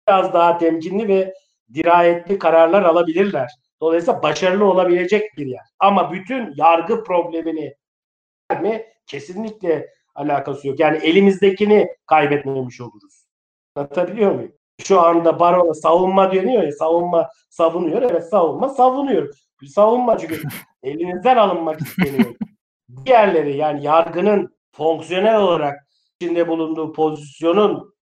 biraz 0.08 0.32
daha 0.32 0.58
temkinli 0.58 1.08
ve 1.08 1.34
dirayetli 1.74 2.38
kararlar 2.38 2.82
alabilirler. 2.82 3.50
Dolayısıyla 3.80 4.22
başarılı 4.22 4.64
olabilecek 4.64 5.36
bir 5.36 5.46
yer. 5.46 5.64
Ama 5.78 6.12
bütün 6.12 6.54
yargı 6.56 7.04
problemini 7.04 7.74
mi? 8.60 8.86
Kesinlikle 9.06 9.90
alakası 10.14 10.68
yok. 10.68 10.80
Yani 10.80 10.96
elimizdekini 10.96 11.88
kaybetmemiş 12.06 12.80
oluruz. 12.80 13.26
Anlatabiliyor 13.74 14.32
muyum? 14.32 14.52
Şu 14.82 15.00
anda 15.00 15.40
baro 15.40 15.74
savunma 15.74 16.32
deniyor 16.32 16.62
ya 16.62 16.72
savunma 16.72 17.28
savunuyor. 17.50 18.02
Evet 18.02 18.28
savunma 18.28 18.68
savunuyor. 18.68 19.34
Savunma 19.66 20.18
çünkü 20.18 20.42
elinizden 20.82 21.36
alınmak 21.36 21.80
isteniyor. 21.80 22.34
Diğerleri 23.04 23.56
yani 23.56 23.84
yargının 23.84 24.56
fonksiyonel 24.72 25.36
olarak 25.36 25.86
içinde 26.20 26.48
bulunduğu 26.48 26.92
pozisyonun 26.92 27.95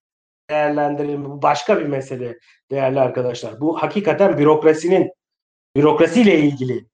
değerlendirilme 0.50 1.24
bu 1.24 1.42
başka 1.42 1.80
bir 1.80 1.86
mesele 1.86 2.38
değerli 2.70 3.00
arkadaşlar. 3.00 3.60
Bu 3.60 3.82
hakikaten 3.82 4.38
bürokrasinin 4.38 5.12
bürokrasiyle 5.76 6.38
ilgili 6.38 6.86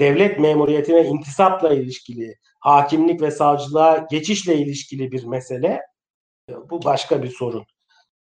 devlet 0.00 0.38
memuriyetine 0.38 1.04
intisapla 1.04 1.74
ilişkili, 1.74 2.34
hakimlik 2.60 3.22
ve 3.22 3.30
savcılığa 3.30 4.06
geçişle 4.10 4.56
ilişkili 4.56 5.12
bir 5.12 5.24
mesele. 5.24 5.80
Bu 6.70 6.84
başka 6.84 7.22
bir 7.22 7.30
sorun. 7.30 7.64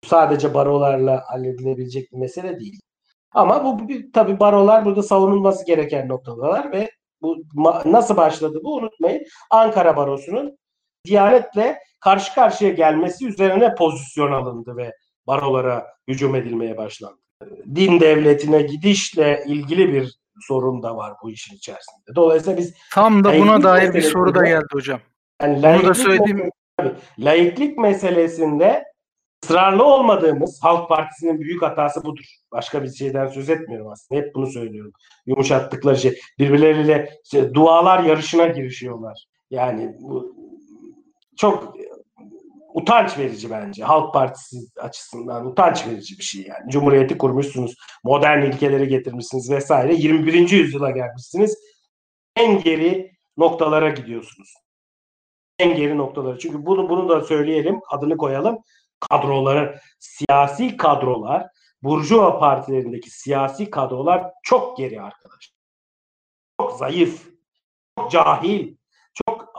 Sadece 0.06 0.54
barolarla 0.54 1.24
halledilebilecek 1.26 2.12
bir 2.12 2.16
mesele 2.16 2.60
değil. 2.60 2.80
Ama 3.32 3.64
bu 3.64 3.86
tabii 4.12 4.40
barolar 4.40 4.84
burada 4.84 5.02
savunulması 5.02 5.66
gereken 5.66 6.08
noktalar 6.08 6.72
ve 6.72 6.90
bu 7.22 7.36
nasıl 7.84 8.16
başladı 8.16 8.60
bu 8.64 8.76
unutmayın. 8.76 9.24
Ankara 9.50 9.96
Barosu'nun 9.96 10.58
Diyanet'le 11.06 11.76
karşı 12.00 12.34
karşıya 12.34 12.70
gelmesi 12.70 13.26
üzerine 13.26 13.74
pozisyon 13.74 14.32
alındı 14.32 14.76
ve 14.76 14.92
barolara 15.26 15.86
hücum 16.08 16.34
edilmeye 16.34 16.76
başlandı. 16.76 17.18
Din 17.74 18.00
devletine 18.00 18.62
gidişle 18.62 19.44
ilgili 19.46 19.92
bir 19.92 20.20
sorun 20.40 20.82
da 20.82 20.96
var 20.96 21.12
bu 21.22 21.30
işin 21.30 21.56
içerisinde. 21.56 22.14
Dolayısıyla 22.14 22.58
biz 22.58 22.74
tam 22.92 23.24
da 23.24 23.38
buna 23.38 23.62
dair 23.62 23.94
bir 23.94 24.02
soru 24.02 24.34
da 24.34 24.44
geldi 24.44 24.66
hocam. 24.72 25.00
Yani 25.42 25.62
Bunu 25.62 25.88
da 25.88 25.94
söylediğim 25.94 26.50
laiklik 27.18 27.78
meselesinde 27.78 28.84
ısrarlı 29.44 29.84
olmadığımız 29.84 30.62
Halk 30.62 30.88
Partisi'nin 30.88 31.40
büyük 31.40 31.62
hatası 31.62 32.04
budur. 32.04 32.24
Başka 32.52 32.82
bir 32.82 32.88
şeyden 32.88 33.26
söz 33.26 33.50
etmiyorum 33.50 33.88
aslında. 33.88 34.20
Hep 34.20 34.34
bunu 34.34 34.46
söylüyorum. 34.46 34.92
Yumuşattıkları 35.26 35.96
şey. 35.96 36.20
Birbirleriyle 36.38 37.10
işte, 37.24 37.54
dualar 37.54 38.04
yarışına 38.04 38.46
girişiyorlar. 38.46 39.26
Yani 39.50 39.94
bu 40.00 40.36
çok 41.36 41.74
utanç 42.74 43.18
verici 43.18 43.50
bence. 43.50 43.84
Halk 43.84 44.14
Partisi 44.14 44.56
açısından 44.80 45.46
utanç 45.46 45.86
verici 45.86 46.18
bir 46.18 46.24
şey 46.24 46.42
yani. 46.42 46.70
Cumhuriyeti 46.70 47.18
kurmuşsunuz, 47.18 47.74
modern 48.04 48.42
ilkeleri 48.42 48.88
getirmişsiniz 48.88 49.50
vesaire. 49.50 49.94
21. 49.94 50.50
yüzyıla 50.50 50.90
gelmişsiniz. 50.90 51.58
En 52.36 52.60
geri 52.62 53.12
noktalara 53.36 53.88
gidiyorsunuz. 53.90 54.54
En 55.58 55.76
geri 55.76 55.98
noktaları. 55.98 56.38
Çünkü 56.38 56.66
bunu 56.66 56.88
bunu 56.88 57.08
da 57.08 57.20
söyleyelim, 57.20 57.80
adını 57.90 58.16
koyalım. 58.16 58.58
Kadroları, 59.00 59.80
siyasi 59.98 60.76
kadrolar, 60.76 61.46
Burjuva 61.82 62.38
partilerindeki 62.38 63.10
siyasi 63.10 63.70
kadrolar 63.70 64.32
çok 64.42 64.78
geri 64.78 65.02
arkadaş. 65.02 65.52
Çok 66.60 66.78
zayıf, 66.78 67.30
çok 67.98 68.10
cahil, 68.10 68.76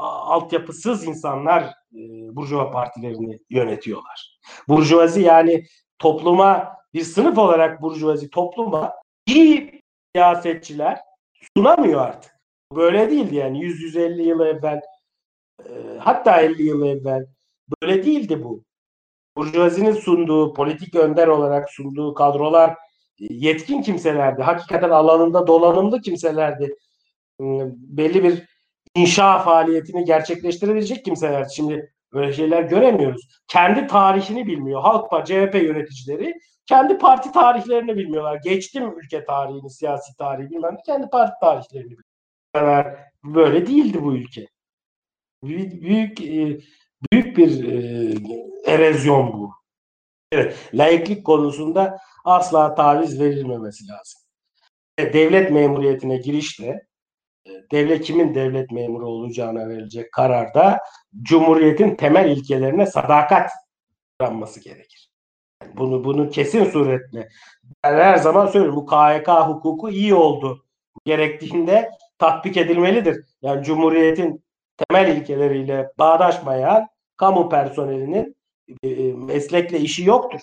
altyapısız 0.02 1.04
insanlar 1.04 1.64
e, 1.64 2.00
Burjuva 2.36 2.72
partilerini 2.72 3.40
yönetiyorlar. 3.50 4.40
Burjuvazi 4.68 5.22
yani 5.22 5.66
topluma 6.00 6.74
bir 6.94 7.04
sınıf 7.04 7.38
olarak 7.38 7.82
Burjuvazi 7.82 8.30
topluma 8.30 8.94
iyi 9.28 9.82
siyasetçiler 10.16 11.00
sunamıyor 11.58 12.02
artık. 12.02 12.32
Böyle 12.76 13.12
değildi 13.12 13.36
yani 13.36 13.60
100-150 13.60 14.22
yıl 14.22 14.40
evvel 14.40 14.82
e, 15.60 15.72
hatta 16.00 16.42
50 16.42 16.64
yıl 16.64 16.86
evvel 16.86 17.26
böyle 17.82 18.04
değildi 18.04 18.44
bu. 18.44 18.64
Burjuvazi'nin 19.38 19.94
sunduğu, 19.94 20.54
politik 20.54 20.96
önder 20.96 21.28
olarak 21.28 21.70
sunduğu 21.70 22.14
kadrolar 22.14 22.70
e, 22.70 22.76
yetkin 23.20 23.82
kimselerdi. 23.82 24.42
Hakikaten 24.42 24.90
alanında 24.90 25.48
dolanımlı 25.48 26.02
kimselerdi. 26.02 26.76
belli 27.70 28.24
bir 28.24 28.51
inşa 28.96 29.40
faaliyetini 29.40 30.06
gerçekleştirebilecek 30.06 31.06
kimseler. 31.06 31.46
Şimdi 31.56 31.94
böyle 32.14 32.34
şeyler 32.34 32.64
göremiyoruz. 32.64 33.28
Kendi 33.48 33.88
tarihini 33.88 34.48
bilmiyor. 34.48 34.82
Halk 34.82 35.26
CHP 35.26 35.56
yöneticileri 35.56 36.34
kendi 36.66 36.98
parti 36.98 37.32
tarihlerini 37.32 37.96
bilmiyorlar. 37.96 38.40
Geçtim 38.44 39.00
ülke 39.00 39.26
tarihini, 39.26 39.70
siyasi 39.70 40.18
tarihi 40.18 40.50
bilmem 40.50 40.78
kendi 40.86 41.10
parti 41.10 41.34
tarihlerini 41.42 41.98
bilmiyorlar. 42.54 42.98
Böyle 43.24 43.68
değildi 43.68 44.04
bu 44.04 44.16
ülke. 44.16 44.48
Büyük, 45.44 45.82
büyük, 45.84 46.22
e, 46.22 46.60
büyük 47.12 47.38
bir 47.38 47.64
e, 47.64 48.16
erozyon 48.66 49.34
bu. 49.34 49.54
Evet, 50.32 50.70
layıklık 50.74 51.26
konusunda 51.26 51.98
asla 52.26 52.76
taviz 52.76 53.20
verilmemesi 53.20 53.84
lazım. 53.88 54.22
Devlet 55.14 55.52
memuriyetine 55.52 56.18
girişte 56.18 56.88
devlet 57.72 58.02
kimin 58.06 58.36
devlet 58.36 58.72
memuru 58.72 59.08
olacağına 59.08 59.70
verilecek 59.70 60.12
kararda 60.12 60.80
Cumhuriyet'in 61.22 61.96
temel 61.96 62.30
ilkelerine 62.30 62.86
sadakat 62.86 63.52
davranması 64.22 64.60
gerekir. 64.60 65.12
Bunu 65.74 66.04
bunu 66.04 66.30
kesin 66.30 66.66
suretle 66.66 67.30
ben 67.84 67.94
her 67.94 68.18
zaman 68.18 68.48
söylüyorum 68.48 68.76
bu 68.76 68.86
KHK 68.86 69.28
hukuku 69.28 69.90
iyi 69.90 70.14
oldu 70.14 70.66
gerektiğinde 71.06 71.92
tatbik 72.18 72.58
edilmelidir. 72.58 73.26
Yani 73.42 73.64
Cumhuriyet'in 73.64 74.44
temel 74.78 75.18
ilkeleriyle 75.18 75.92
bağdaşmayan 75.98 76.88
kamu 77.18 77.50
personelinin 77.50 78.36
e, 78.84 78.90
e, 78.90 79.14
meslekle 79.14 79.80
işi 79.80 80.04
yoktur. 80.04 80.42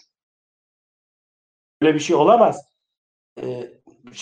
Böyle 1.82 1.94
bir 1.94 2.00
şey 2.00 2.16
olamaz. 2.16 2.64
E, 3.42 3.70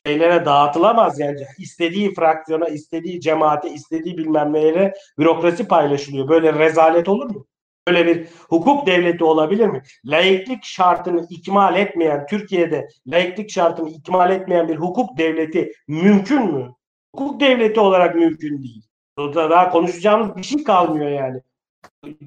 şeylere 0.06 0.44
dağıtılamaz 0.44 1.20
yani 1.20 1.40
istediği 1.58 2.14
fraksiyona, 2.14 2.68
istediği 2.68 3.20
cemaate, 3.20 3.70
istediği 3.70 4.18
bilmem 4.18 4.52
nelere 4.52 4.94
bürokrasi 5.18 5.68
paylaşılıyor. 5.68 6.28
Böyle 6.28 6.52
rezalet 6.52 7.08
olur 7.08 7.30
mu? 7.30 7.46
Böyle 7.88 8.06
bir 8.06 8.28
hukuk 8.48 8.86
devleti 8.86 9.24
olabilir 9.24 9.66
mi? 9.66 9.82
Layıklık 10.04 10.64
şartını 10.64 11.26
ikmal 11.30 11.76
etmeyen 11.76 12.26
Türkiye'de 12.26 12.88
layıklık 13.06 13.50
şartını 13.50 13.90
ikmal 13.90 14.30
etmeyen 14.30 14.68
bir 14.68 14.76
hukuk 14.76 15.18
devleti 15.18 15.72
mümkün 15.88 16.54
mü? 16.54 16.74
Hukuk 17.14 17.40
devleti 17.40 17.80
olarak 17.80 18.14
mümkün 18.14 18.62
değil. 18.62 18.82
Burada 19.18 19.50
daha 19.50 19.70
konuşacağımız 19.70 20.36
bir 20.36 20.42
şey 20.42 20.64
kalmıyor 20.64 21.10
yani. 21.10 21.40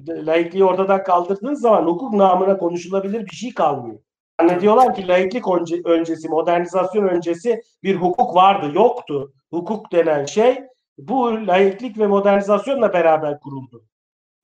Layıklığı 0.08 0.64
ortadan 0.64 1.02
kaldırdığınız 1.02 1.60
zaman 1.60 1.86
hukuk 1.86 2.14
namına 2.14 2.58
konuşulabilir 2.58 3.26
bir 3.26 3.36
şey 3.36 3.54
kalmıyor. 3.54 3.98
Zannediyorlar 4.40 4.94
ki 4.94 5.08
laiklik 5.08 5.44
öncesi, 5.84 6.28
modernizasyon 6.28 7.04
öncesi 7.08 7.62
bir 7.82 7.96
hukuk 7.96 8.34
vardı. 8.34 8.70
Yoktu. 8.74 9.32
Hukuk 9.50 9.92
denen 9.92 10.24
şey 10.24 10.58
bu 10.98 11.46
laiklik 11.46 11.98
ve 11.98 12.06
modernizasyonla 12.06 12.92
beraber 12.92 13.40
kuruldu. 13.40 13.84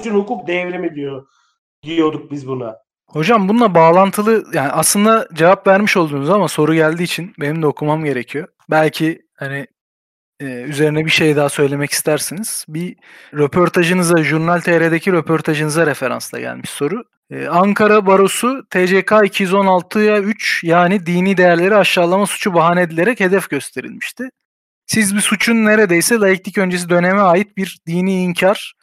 için 0.00 0.14
hukuk 0.14 0.46
devrimi 0.46 0.94
diyor 0.94 1.26
diyorduk 1.82 2.30
biz 2.30 2.48
buna. 2.48 2.76
Hocam 3.06 3.48
bununla 3.48 3.74
bağlantılı 3.74 4.44
yani 4.52 4.72
aslında 4.72 5.28
cevap 5.34 5.66
vermiş 5.66 5.96
oldunuz 5.96 6.30
ama 6.30 6.48
soru 6.48 6.74
geldiği 6.74 7.02
için 7.02 7.32
benim 7.40 7.62
de 7.62 7.66
okumam 7.66 8.04
gerekiyor. 8.04 8.48
Belki 8.70 9.22
hani 9.34 9.66
e, 10.40 10.44
üzerine 10.44 11.04
bir 11.04 11.10
şey 11.10 11.36
daha 11.36 11.48
söylemek 11.48 11.90
istersiniz. 11.90 12.64
Bir 12.68 12.96
röportajınıza, 13.34 14.22
Jurnal 14.22 14.60
TR'deki 14.60 15.12
röportajınıza 15.12 15.86
referansla 15.86 16.40
gelmiş 16.40 16.70
soru. 16.70 17.04
Ee, 17.30 17.46
Ankara 17.46 18.06
Barosu 18.06 18.66
TCK 18.70 19.10
216'ya 19.10 20.18
3 20.18 20.64
yani 20.64 21.06
dini 21.06 21.36
değerleri 21.36 21.76
aşağılama 21.76 22.26
suçu 22.26 22.54
bahane 22.54 22.82
edilerek 22.82 23.20
hedef 23.20 23.50
gösterilmişti. 23.50 24.30
Siz 24.86 25.16
bir 25.16 25.20
suçun 25.20 25.64
neredeyse 25.64 26.18
laiklik 26.18 26.58
öncesi 26.58 26.88
döneme 26.88 27.20
ait 27.20 27.56
bir 27.56 27.78
dini 27.86 28.22
inkar 28.22 28.74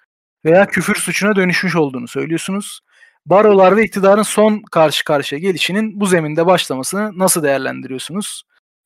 veya 0.45 0.68
küfür 0.68 0.95
suçuna 0.95 1.36
dönüşmüş 1.36 1.76
olduğunu 1.76 2.08
söylüyorsunuz. 2.08 2.80
Barolar 3.26 3.78
ve 3.78 3.84
iktidarın 3.84 4.24
son 4.24 4.62
karşı 4.72 5.04
karşıya 5.04 5.39
gelişinin 5.39 5.99
bu 5.99 6.06
zeminde 6.06 6.45
başlamasını 6.45 7.20
nasıl 7.20 7.43
değerlendiriyorsunuz 7.43 8.43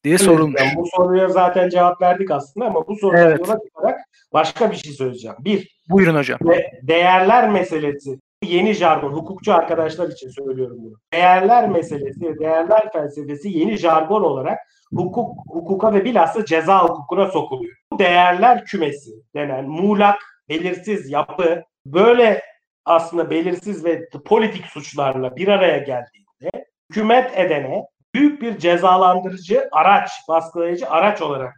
diye 0.08 0.18
sorulmuş. 0.18 0.62
Yani 0.62 0.76
bu 0.76 0.86
soruya 0.96 1.28
zaten 1.28 1.70
cevap 1.70 2.02
verdik 2.02 2.32
aslında 2.32 2.66
ama 2.66 2.88
bu 2.88 2.96
soruya 2.96 3.24
evet. 3.24 3.40
yola 3.40 3.60
çıkarak 3.66 4.00
başka 4.34 4.72
bir 4.72 4.76
şey 4.76 4.94
söyleyeceğim. 4.94 5.38
Bir, 5.40 5.78
Buyurun 5.90 6.16
hocam. 6.16 6.40
De- 6.40 6.72
değerler 6.84 7.50
meselesi 7.50 8.20
yeni 8.44 8.74
jargon, 8.74 9.12
hukukçu 9.12 9.54
arkadaşlar 9.54 10.10
için 10.10 10.30
söylüyorum 10.30 10.78
bunu. 10.80 10.94
Değerler 11.14 11.70
meselesi, 11.70 12.40
değerler 12.40 12.92
felsefesi 12.92 13.50
yeni 13.50 13.78
jargon 13.78 14.24
olarak 14.24 14.60
hukuk, 14.96 15.36
hukuka 15.48 15.94
ve 15.94 16.06
bilhassa 16.06 16.46
ceza 16.46 16.84
hukukuna 16.84 17.28
sokuluyor. 17.28 17.76
Bu 17.94 18.00
değerler 18.00 18.66
kümesi 18.66 19.12
denen 19.36 19.66
muğlak, 19.66 20.16
belirsiz 20.50 21.10
yapı 21.10 21.64
böyle 21.86 22.42
aslında 22.86 23.30
belirsiz 23.30 23.86
ve 23.86 24.10
politik 24.26 24.66
suçlarla 24.66 25.36
bir 25.36 25.48
araya 25.48 25.78
geldiğinde 25.78 26.66
hükümet 26.90 27.40
edene 27.40 27.84
büyük 28.18 28.42
bir 28.42 28.58
cezalandırıcı 28.58 29.70
araç, 29.72 30.10
baskılayıcı 30.30 30.90
araç 30.90 31.22
olarak 31.22 31.54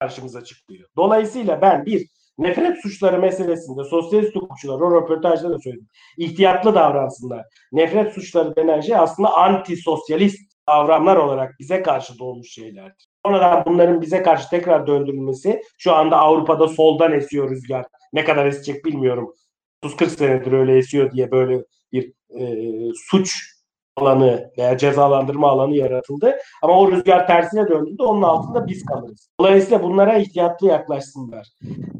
karşımıza 0.00 0.44
çıkıyor. 0.44 0.88
Dolayısıyla 0.96 1.62
ben 1.62 1.86
bir 1.86 2.08
nefret 2.38 2.82
suçları 2.82 3.18
meselesinde 3.18 3.84
sosyalist 3.84 4.36
hukukçular 4.36 4.80
o 4.80 5.00
röportajda 5.00 5.50
da 5.50 5.58
söyledim. 5.58 5.88
İhtiyatlı 6.18 6.74
davransınlar. 6.74 7.46
Nefret 7.72 8.12
suçları 8.12 8.56
denen 8.56 8.80
şey 8.80 8.96
aslında 8.96 9.36
anti 9.36 9.76
sosyalist 9.76 10.52
davranlar 10.68 11.16
olarak 11.16 11.54
bize 11.60 11.82
karşı 11.82 12.18
doğmuş 12.18 12.52
şeylerdir. 12.52 13.06
Sonradan 13.26 13.64
bunların 13.66 14.00
bize 14.00 14.22
karşı 14.22 14.50
tekrar 14.50 14.86
döndürülmesi 14.86 15.62
şu 15.78 15.92
anda 15.92 16.16
Avrupa'da 16.16 16.68
soldan 16.68 17.12
esiyor 17.12 17.50
rüzgar. 17.50 17.86
Ne 18.12 18.24
kadar 18.24 18.46
esecek 18.46 18.84
bilmiyorum. 18.84 19.34
30-40 19.84 20.06
senedir 20.06 20.52
öyle 20.52 20.78
esiyor 20.78 21.12
diye 21.12 21.30
böyle 21.30 21.64
bir 21.92 22.12
e, 22.38 22.44
suç 23.10 23.51
alanı 23.96 24.50
veya 24.58 24.78
cezalandırma 24.78 25.48
alanı 25.48 25.76
yaratıldı. 25.76 26.36
Ama 26.62 26.78
o 26.78 26.92
rüzgar 26.92 27.26
tersine 27.26 27.68
döndüğünde 27.68 28.02
onun 28.02 28.22
altında 28.22 28.66
biz 28.66 28.84
kalırız. 28.84 29.28
Dolayısıyla 29.40 29.82
bunlara 29.82 30.18
ihtiyatlı 30.18 30.66
yaklaşsınlar. 30.66 31.48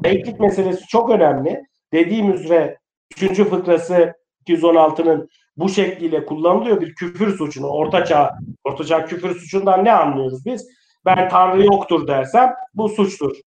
Laiklik 0.05 0.39
meselesi 0.39 0.87
çok 0.87 1.09
önemli. 1.09 1.63
Dediğim 1.93 2.33
üzere 2.33 2.77
3. 3.21 3.43
fıkrası 3.43 4.13
216'nın 4.47 5.29
bu 5.57 5.69
şekliyle 5.69 6.25
kullanılıyor 6.25 6.81
bir 6.81 6.95
küfür 6.95 7.37
suçunu. 7.37 7.67
Ortaçağ, 7.67 8.31
ortaçağ 8.63 9.05
küfür 9.05 9.39
suçundan 9.39 9.85
ne 9.85 9.91
anlıyoruz 9.91 10.45
biz? 10.45 10.67
Ben 11.05 11.29
Tanrı 11.29 11.65
yoktur 11.65 12.07
dersem 12.07 12.53
bu 12.73 12.89
suçtur. 12.89 13.37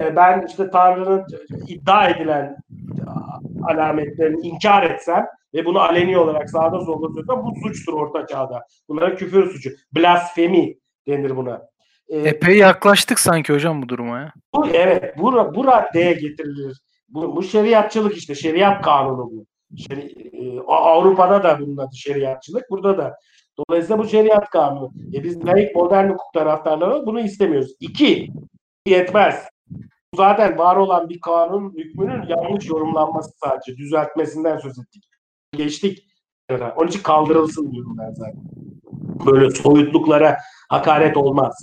Ee, 0.00 0.16
ben 0.16 0.46
işte 0.48 0.70
Tanrı'nın 0.70 1.24
iddia 1.68 2.08
edilen 2.08 2.56
alametlerini 3.70 4.46
inkar 4.46 4.82
etsem 4.82 5.26
ve 5.54 5.64
bunu 5.64 5.80
aleni 5.80 6.18
olarak 6.18 6.50
sağda 6.50 6.80
solda 6.80 7.14
söylesem 7.14 7.44
bu 7.44 7.54
suçtur 7.62 7.92
orta 7.92 8.26
çağda. 8.26 8.66
Bunlara 8.88 9.14
küfür 9.14 9.50
suçu. 9.50 9.70
Blasfemi 9.96 10.74
denir 11.06 11.36
buna. 11.36 11.62
Ee, 12.08 12.18
Epey 12.18 12.58
yaklaştık 12.58 13.20
sanki 13.20 13.52
hocam 13.52 13.82
bu 13.82 13.88
duruma 13.88 14.18
ya. 14.18 14.32
Bu, 14.54 14.66
evet 14.66 15.18
bu, 15.18 15.54
bu 15.54 15.66
raddeye 15.66 16.12
getirilir. 16.12 16.80
Bu, 17.08 17.36
bu 17.36 17.42
şeriatçılık 17.42 18.16
işte 18.16 18.34
şeriat 18.34 18.82
kanunu 18.82 19.30
bu. 19.30 19.46
Şeri, 19.76 20.00
e, 20.32 20.60
Avrupa'da 20.66 21.42
da 21.42 21.60
bunun 21.60 21.76
adı 21.76 21.96
şeriatçılık. 21.96 22.70
Burada 22.70 22.98
da. 22.98 23.16
Dolayısıyla 23.58 23.98
bu 23.98 24.08
şeriat 24.08 24.50
kanunu. 24.50 24.90
E 25.14 25.24
biz 25.24 25.46
layık 25.46 25.76
modern 25.76 26.08
hukuk 26.08 26.32
taraftarları 26.34 27.06
bunu 27.06 27.20
istemiyoruz. 27.20 27.76
İki, 27.80 28.28
yetmez 28.86 29.48
zaten 30.14 30.58
var 30.58 30.76
olan 30.76 31.08
bir 31.08 31.20
kanun 31.20 31.74
hükmünün 31.74 32.22
yanlış 32.28 32.68
yorumlanması 32.68 33.30
sadece 33.44 33.76
düzeltmesinden 33.76 34.58
söz 34.58 34.78
ettik. 34.78 35.04
Geçtik. 35.52 36.06
Onun 36.76 36.88
için 36.88 37.02
kaldırılsın 37.02 37.72
diyorum 37.72 37.96
ben 37.98 38.14
zaten. 38.14 38.42
Böyle 39.26 39.50
soyutluklara 39.50 40.38
hakaret 40.68 41.16
olmaz. 41.16 41.54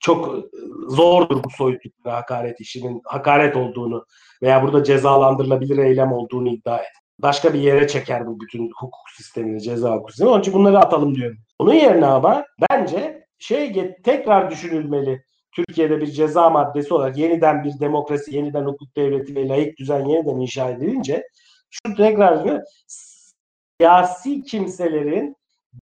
Çok 0.00 0.38
e, 0.38 0.40
zordur 0.88 1.44
bu 1.44 1.50
soyutluklara 1.50 2.16
hakaret 2.16 2.60
işinin 2.60 3.00
hakaret 3.04 3.56
olduğunu 3.56 4.04
veya 4.42 4.62
burada 4.62 4.84
cezalandırılabilir 4.84 5.78
eylem 5.78 6.12
olduğunu 6.12 6.48
iddia 6.48 6.78
et. 6.78 6.92
Başka 7.18 7.54
bir 7.54 7.60
yere 7.60 7.88
çeker 7.88 8.26
bu 8.26 8.40
bütün 8.40 8.70
hukuk 8.80 9.10
sistemini, 9.16 9.62
ceza 9.62 9.94
hukuk 9.94 10.10
sistemini. 10.10 10.32
Onun 10.32 10.40
için 10.40 10.54
bunları 10.54 10.78
atalım 10.78 11.14
diyorum. 11.14 11.38
Onun 11.58 11.74
yerine 11.74 12.06
ama 12.06 12.44
bence 12.70 13.26
şey 13.38 13.94
tekrar 14.04 14.50
düşünülmeli. 14.50 15.22
Türkiye'de 15.52 16.00
bir 16.00 16.06
ceza 16.06 16.50
maddesi 16.50 16.94
olarak 16.94 17.18
yeniden 17.18 17.64
bir 17.64 17.80
demokrasi, 17.80 18.36
yeniden 18.36 18.64
hukuk 18.64 18.96
devleti 18.96 19.34
ve 19.34 19.48
layık 19.48 19.78
düzen 19.78 20.04
yeniden 20.04 20.36
inşa 20.36 20.70
edilince 20.70 21.28
şu 21.70 21.94
tekrar 21.94 22.62
siyasi 22.86 24.42
kimselerin 24.42 25.36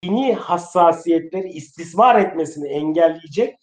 dini 0.04 0.34
hassasiyetleri 0.34 1.50
istismar 1.50 2.16
etmesini 2.16 2.68
engelleyecek, 2.68 3.56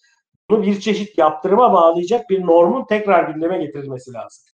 bunu 0.51 0.63
bir 0.63 0.81
çeşit 0.81 1.19
yaptırıma 1.19 1.73
bağlayacak 1.73 2.31
bir 2.31 2.47
normun 2.47 2.85
tekrar 2.85 3.31
gündeme 3.31 3.59
getirilmesi 3.59 4.13
lazım. 4.13 4.45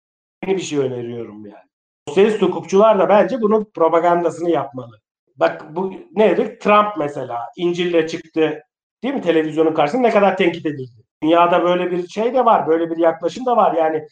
Yeni 0.47 0.57
bir 0.57 0.62
şey 0.62 0.78
öneriyorum 0.78 1.47
yani. 1.47 1.70
Sosyalist 2.09 2.43
hukukçular 2.43 2.99
da 2.99 3.09
bence 3.09 3.41
bunun 3.41 3.64
propagandasını 3.74 4.51
yapmalı. 4.51 5.01
Bak 5.36 5.76
bu 5.76 5.93
nedir? 6.12 6.61
Trump 6.61 6.97
mesela 6.99 7.41
İncil'le 7.57 8.07
çıktı 8.07 8.62
değil 9.03 9.14
mi 9.14 9.20
televizyonun 9.20 9.74
karşısında 9.74 10.03
ne 10.03 10.11
kadar 10.11 10.36
tenkit 10.36 10.66
edildi. 10.66 11.05
Dünyada 11.22 11.62
böyle 11.64 11.90
bir 11.90 12.08
şey 12.08 12.34
de 12.34 12.44
var, 12.44 12.66
böyle 12.66 12.90
bir 12.90 12.96
yaklaşım 12.96 13.46
da 13.46 13.56
var. 13.56 13.74
Yani 13.74 14.06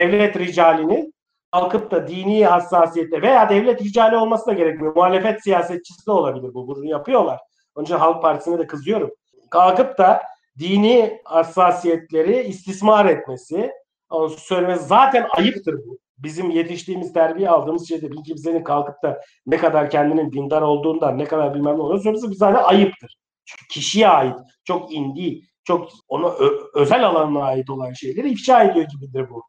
devlet 0.00 0.38
ricalinin 0.38 1.14
kalkıp 1.52 1.90
da 1.90 2.08
dini 2.08 2.44
hassasiyette 2.44 3.22
veya 3.22 3.48
devlet 3.48 3.82
ricali 3.82 4.16
olması 4.16 4.46
da 4.46 4.52
gerekmiyor. 4.52 4.96
Muhalefet 4.96 5.42
siyasetçisi 5.42 6.06
de 6.06 6.10
olabilir 6.10 6.54
bu. 6.54 6.68
Bunu 6.68 6.84
yapıyorlar. 6.84 7.40
Onun 7.74 7.84
için 7.84 7.96
Halk 7.96 8.22
Partisi'ne 8.22 8.58
de 8.58 8.66
kızıyorum. 8.66 9.10
Kalkıp 9.50 9.98
da 9.98 10.22
dini 10.58 11.20
hassasiyetleri 11.24 12.42
istismar 12.42 13.06
etmesi, 13.06 13.72
onu 14.10 14.28
söylemesi 14.28 14.84
zaten 14.84 15.26
ayıptır 15.30 15.74
bu. 15.86 15.98
Bizim 16.18 16.50
yetiştiğimiz, 16.50 17.12
terbiye 17.12 17.50
aldığımız 17.50 17.88
şeyde 17.88 18.10
bir 18.10 18.24
kimsenin 18.24 18.64
kalkıp 18.64 19.02
da 19.02 19.20
ne 19.46 19.56
kadar 19.56 19.90
kendinin 19.90 20.32
dindar 20.32 20.62
olduğundan, 20.62 21.18
ne 21.18 21.24
kadar 21.24 21.54
bilmem 21.54 21.76
ne 21.76 21.82
olduğunu 21.82 22.00
söylemesi 22.00 22.34
zaten 22.34 22.62
ayıptır. 22.62 23.16
Çünkü 23.44 23.66
kişiye 23.68 24.08
ait, 24.08 24.36
çok 24.64 24.94
indi, 24.94 25.40
çok 25.70 25.88
ona 26.08 26.34
özel 26.74 27.06
alanına 27.06 27.42
ait 27.44 27.70
olan 27.70 27.92
şeyleri 27.92 28.30
ifşa 28.30 28.62
ediyor 28.62 28.86
gibidir 28.86 29.30
bu. 29.30 29.42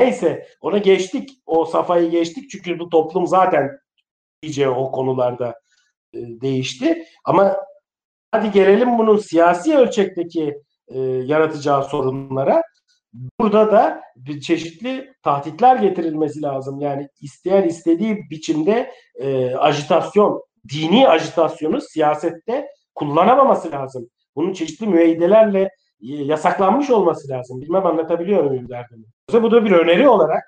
Neyse 0.00 0.46
ona 0.60 0.78
geçtik. 0.78 1.30
O 1.46 1.64
safhayı 1.64 2.10
geçtik. 2.10 2.50
Çünkü 2.50 2.78
bu 2.78 2.88
toplum 2.88 3.26
zaten 3.26 3.70
iyice 4.42 4.68
o 4.68 4.92
konularda 4.92 5.54
e, 6.14 6.18
değişti. 6.18 7.04
Ama 7.24 7.56
hadi 8.32 8.50
gelelim 8.50 8.98
bunun 8.98 9.16
siyasi 9.16 9.76
ölçekteki 9.76 10.54
e, 10.88 10.98
yaratacağı 11.00 11.84
sorunlara. 11.84 12.62
Burada 13.40 13.72
da 13.72 14.00
bir 14.16 14.40
çeşitli 14.40 15.12
tahtitler 15.22 15.76
getirilmesi 15.76 16.42
lazım. 16.42 16.80
Yani 16.80 17.08
isteyen 17.20 17.62
istediği 17.62 18.30
biçimde 18.30 18.92
e, 19.14 19.54
ajitasyon, 19.54 20.42
dini 20.68 21.08
ajitasyonu 21.08 21.80
siyasette 21.80 22.66
kullanamaması 22.94 23.72
lazım. 23.72 24.08
Bunun 24.38 24.52
çeşitli 24.52 24.86
müeyyidelerle 24.86 25.62
e, 25.62 25.68
yasaklanmış 26.00 26.90
olması 26.90 27.28
lazım. 27.28 27.60
Bilmem 27.60 27.86
anlatabiliyor 27.86 28.44
muyum 28.44 28.68
derdimi. 28.68 29.04
Bu 29.32 29.50
da 29.50 29.64
bir 29.64 29.72
öneri 29.72 30.08
olarak 30.08 30.42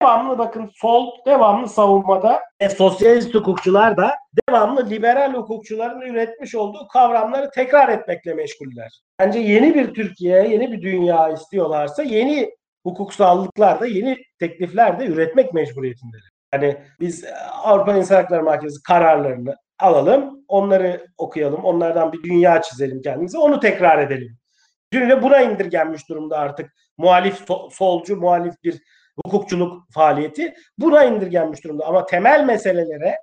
devamlı 0.00 0.38
bakın 0.38 0.70
sol 0.74 1.10
devamlı 1.26 1.68
savunmada 1.68 2.40
e, 2.60 2.68
sosyalist 2.68 3.34
hukukçular 3.34 3.96
da 3.96 4.14
devamlı 4.48 4.90
liberal 4.90 5.34
hukukçuların 5.34 6.00
üretmiş 6.00 6.54
olduğu 6.54 6.88
kavramları 6.88 7.50
tekrar 7.50 7.88
etmekle 7.88 8.34
meşguller. 8.34 9.00
Bence 9.18 9.38
yeni 9.38 9.74
bir 9.74 9.94
Türkiye, 9.94 10.48
yeni 10.48 10.72
bir 10.72 10.82
dünya 10.82 11.28
istiyorlarsa 11.28 12.02
yeni 12.02 12.50
hukuksallıklar 12.86 13.80
da 13.80 13.86
yeni 13.86 14.16
teklifler 14.38 15.00
de 15.00 15.06
üretmek 15.06 15.54
mecburiyetindeler. 15.54 16.30
Yani 16.54 16.76
biz 17.00 17.24
Avrupa 17.64 17.96
İnsan 17.96 18.16
Hakları 18.16 18.42
Mahkemesi 18.42 18.82
kararlarını 18.82 19.56
alalım, 19.80 20.44
onları 20.48 21.06
okuyalım, 21.18 21.64
onlardan 21.64 22.12
bir 22.12 22.22
dünya 22.22 22.62
çizelim 22.62 23.02
kendimize, 23.02 23.38
onu 23.38 23.60
tekrar 23.60 23.98
edelim. 23.98 24.36
Dün 24.92 25.22
buna 25.22 25.40
indirgenmiş 25.40 26.08
durumda 26.08 26.38
artık 26.38 26.72
muhalif 26.98 27.38
solcu, 27.70 28.16
muhalif 28.16 28.54
bir 28.64 28.82
hukukçuluk 29.24 29.92
faaliyeti 29.92 30.54
buna 30.78 31.04
indirgenmiş 31.04 31.64
durumda. 31.64 31.86
Ama 31.86 32.06
temel 32.06 32.44
meselelere, 32.44 33.16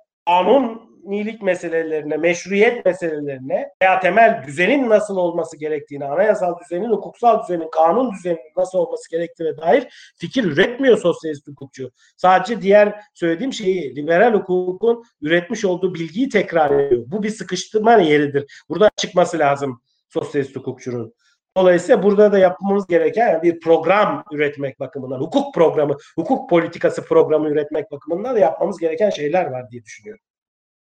kanunilik 1.08 1.42
meselelerine, 1.42 2.16
meşruiyet 2.16 2.86
meselelerine 2.86 3.70
veya 3.82 4.00
temel 4.00 4.44
düzenin 4.46 4.88
nasıl 4.88 5.16
olması 5.16 5.56
gerektiğini, 5.56 6.04
anayasal 6.04 6.54
düzenin, 6.60 6.90
hukuksal 6.90 7.42
düzenin, 7.42 7.68
kanun 7.72 8.12
düzeninin 8.12 8.52
nasıl 8.56 8.78
olması 8.78 9.10
gerektiğine 9.10 9.56
dair 9.56 9.86
fikir 10.16 10.44
üretmiyor 10.44 10.98
sosyalist 10.98 11.48
hukukçu. 11.48 11.90
Sadece 12.16 12.62
diğer 12.62 13.00
söylediğim 13.14 13.52
şeyi, 13.52 13.96
liberal 13.96 14.34
hukukun 14.34 15.02
üretmiş 15.22 15.64
olduğu 15.64 15.94
bilgiyi 15.94 16.28
tekrar 16.28 16.80
ediyor. 16.80 17.04
Bu 17.06 17.22
bir 17.22 17.30
sıkıştırma 17.30 17.92
yeridir. 17.92 18.64
Burada 18.68 18.90
çıkması 18.96 19.38
lazım 19.38 19.82
sosyalist 20.08 20.56
hukukçunun. 20.56 21.14
Dolayısıyla 21.56 22.02
burada 22.02 22.32
da 22.32 22.38
yapmamız 22.38 22.86
gereken 22.86 23.42
bir 23.42 23.60
program 23.60 24.24
üretmek 24.32 24.80
bakımından, 24.80 25.20
hukuk 25.20 25.54
programı, 25.54 25.96
hukuk 26.16 26.50
politikası 26.50 27.04
programı 27.04 27.50
üretmek 27.50 27.90
bakımından 27.90 28.34
da 28.34 28.38
yapmamız 28.38 28.78
gereken 28.78 29.10
şeyler 29.10 29.46
var 29.46 29.70
diye 29.70 29.84
düşünüyorum. 29.84 30.27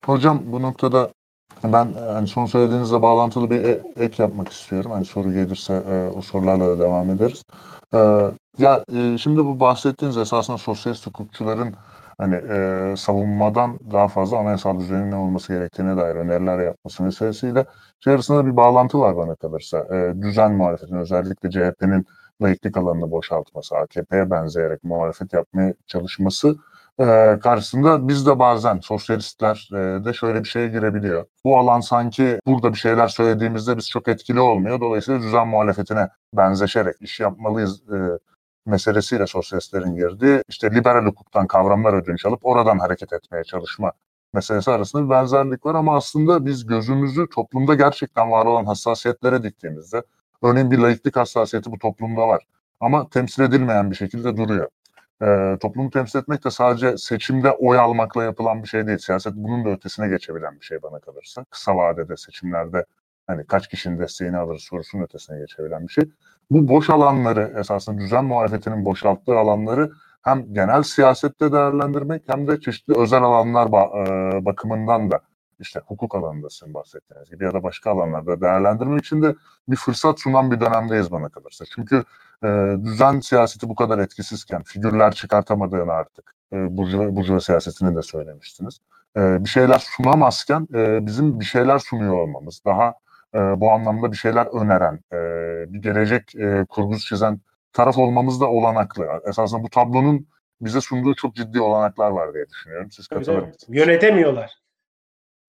Hocam 0.05 0.43
bu 0.47 0.63
noktada 0.63 1.11
ben 1.65 1.93
hani 1.93 2.27
son 2.27 2.47
söylediğinizle 2.47 3.03
bağlantılı 3.03 3.51
bir 3.51 3.65
e, 3.65 3.83
ek 3.97 4.23
yapmak 4.23 4.49
istiyorum. 4.49 4.91
Hani 4.91 5.05
soru 5.05 5.33
gelirse 5.33 5.75
e, 5.75 6.09
o 6.19 6.23
sorularla 6.23 6.69
da 6.69 6.79
devam 6.79 7.11
ederiz. 7.11 7.43
E, 7.95 7.99
ya 8.59 8.85
e, 8.95 9.19
şimdi 9.19 9.45
bu 9.45 9.61
bahsettiğiniz 9.61 10.17
esasında 10.17 10.59
sosyalist 10.59 11.07
hukukçuların 11.07 11.75
hani 12.19 12.35
e, 12.35 12.95
savunmadan 12.97 13.79
daha 13.93 14.09
fazla 14.09 14.39
anayasal 14.39 14.81
düzenin 14.81 15.11
ne 15.11 15.17
olması 15.17 15.53
gerektiğine 15.53 15.97
dair 15.97 16.15
öneriler 16.15 16.59
yapması 16.59 17.03
meselesiyle 17.03 17.67
şey 18.01 18.13
arasında 18.13 18.47
bir 18.47 18.57
bağlantı 18.57 18.99
var 18.99 19.17
bana 19.17 19.35
kalırsa. 19.35 19.79
E, 19.79 20.23
düzen 20.23 20.53
muhalefetin 20.53 20.97
özellikle 20.97 21.51
CHP'nin 21.51 22.07
layıklık 22.43 22.77
alanını 22.77 23.11
boşaltması, 23.11 23.77
AKP'ye 23.77 24.31
benzeyerek 24.31 24.85
muhalefet 24.85 25.33
yapmaya 25.33 25.75
çalışması 25.87 26.57
e, 27.01 27.39
karşısında 27.43 28.09
biz 28.09 28.27
de 28.27 28.39
bazen 28.39 28.81
sosyalistler 28.81 29.69
e, 29.73 30.05
de 30.05 30.13
şöyle 30.13 30.45
bir 30.45 30.49
şeye 30.49 30.69
girebiliyor. 30.69 31.27
Bu 31.45 31.59
alan 31.59 31.81
sanki 31.81 32.41
burada 32.47 32.73
bir 32.73 32.79
şeyler 32.79 33.09
söylediğimizde 33.09 33.77
biz 33.77 33.89
çok 33.89 34.09
etkili 34.09 34.41
olmuyor. 34.41 34.81
Dolayısıyla 34.81 35.21
düzen 35.21 35.49
muhalefetine 35.49 36.09
benzeşerek 36.33 36.97
iş 37.01 37.21
yapmalıyız 37.21 37.83
e, 37.93 37.97
meselesiyle 38.67 39.27
sosyalistlerin 39.27 39.97
girdiği 39.97 40.43
işte 40.49 40.71
liberal 40.71 41.07
hukuktan 41.07 41.47
kavramlar 41.47 41.95
ödünç 41.95 42.27
alıp 42.27 42.47
oradan 42.47 42.79
hareket 42.79 43.13
etmeye 43.13 43.45
çalışma 43.45 43.93
meselesi 44.33 44.71
arasında 44.71 45.05
bir 45.05 45.11
benzerlik 45.11 45.67
var 45.67 45.75
ama 45.75 45.97
aslında 45.97 46.47
biz 46.47 46.67
gözümüzü 46.67 47.29
toplumda 47.35 47.75
gerçekten 47.75 48.31
var 48.31 48.47
olan 48.47 48.65
hassasiyetlere 48.65 49.43
diktiğimizde 49.43 50.03
örneğin 50.43 50.71
bir 50.71 50.79
layıklık 50.79 51.17
hassasiyeti 51.17 51.73
bu 51.73 51.79
toplumda 51.79 52.29
var 52.29 52.47
ama 52.81 53.09
temsil 53.09 53.43
edilmeyen 53.43 53.91
bir 53.91 53.97
şekilde 53.97 54.37
duruyor. 54.37 54.69
Ee, 55.23 55.57
toplumu 55.61 55.91
temsil 55.91 56.19
etmek 56.19 56.45
de 56.45 56.51
sadece 56.51 56.97
seçimde 56.97 57.51
oy 57.51 57.79
almakla 57.79 58.25
yapılan 58.25 58.63
bir 58.63 58.69
şey 58.69 58.87
değil. 58.87 58.99
Siyaset 58.99 59.33
bunun 59.37 59.65
da 59.65 59.71
ötesine 59.71 60.09
geçebilen 60.09 60.61
bir 60.61 60.65
şey 60.65 60.83
bana 60.83 60.99
kalırsa. 61.01 61.45
Kısa 61.45 61.77
vadede 61.77 62.17
seçimlerde 62.17 62.85
hani 63.27 63.47
kaç 63.47 63.69
kişinin 63.69 63.99
desteğini 63.99 64.37
alır 64.37 64.59
sorusunun 64.59 65.03
ötesine 65.03 65.39
geçebilen 65.39 65.83
bir 65.89 65.93
şey 65.93 66.05
bu 66.51 66.69
boş 66.69 66.91
alanları 66.91 67.55
esasında 67.59 68.01
düzen 68.01 68.25
muhalefetinin 68.25 68.85
boşalttığı 68.85 69.39
alanları 69.39 69.91
hem 70.23 70.55
genel 70.55 70.83
siyasette 70.83 71.53
değerlendirmek 71.53 72.23
hem 72.27 72.49
de 72.49 72.61
çeşitli 72.61 72.95
özel 72.99 73.23
alanlar 73.23 73.67
e, 73.67 74.45
bakımından 74.45 75.11
da 75.11 75.21
işte 75.61 75.81
hukuk 75.87 76.15
alanında 76.15 76.51
sizin 76.51 76.75
bahsettiğiniz 76.75 77.31
gibi 77.31 77.45
ya 77.45 77.53
da 77.53 77.63
başka 77.63 77.91
alanlarda 77.91 78.41
değerlendirmek 78.41 79.05
için 79.05 79.23
de 79.23 79.35
bir 79.69 79.77
fırsat 79.77 80.21
sunan 80.21 80.51
bir 80.51 80.61
dönemdeyiz 80.61 81.13
bana 81.13 81.29
kalırsa. 81.29 81.65
Çünkü 81.75 82.05
e, 82.45 82.77
düzen 82.85 83.21
siyaseti 83.21 83.69
bu 83.69 83.75
kadar 83.75 83.99
etkisizken 83.99 84.63
figürler 84.63 85.13
çıkartamadığını 85.13 85.93
artık 85.93 86.35
e, 86.53 86.77
burjuva, 86.77 87.17
burjuva 87.17 87.41
siyasetini 87.41 87.97
de 87.97 88.03
söylemiştiniz. 88.03 88.79
E, 89.17 89.45
bir 89.45 89.49
şeyler 89.49 89.79
sunamazken 89.79 90.69
e, 90.75 91.07
bizim 91.07 91.41
bir 91.41 91.45
şeyler 91.45 91.79
sunuyor 91.79 92.15
olmamız, 92.15 92.63
daha 92.65 92.95
e, 93.35 93.39
bu 93.39 93.73
anlamda 93.73 94.13
bir 94.13 94.17
şeyler 94.17 94.47
öneren, 94.47 95.01
e, 95.13 95.19
bir 95.73 95.83
gelecek 95.83 96.35
e, 96.35 96.67
kurgusu 96.69 97.07
çizen 97.07 97.41
taraf 97.73 97.99
olmamız 97.99 98.41
da 98.41 98.47
olanaklı. 98.47 99.07
Esasında 99.29 99.63
bu 99.63 99.71
tablonun 99.71 100.27
bize 100.61 100.81
sunduğu 100.81 101.15
çok 101.15 101.35
ciddi 101.35 101.61
olanaklar 101.61 102.11
var 102.11 102.35
diye 102.35 102.49
düşünüyorum. 102.49 102.91
Siz 102.91 103.09
katılır 103.09 103.39
mısınız? 103.39 103.65
Yönetemiyorlar. 103.69 104.66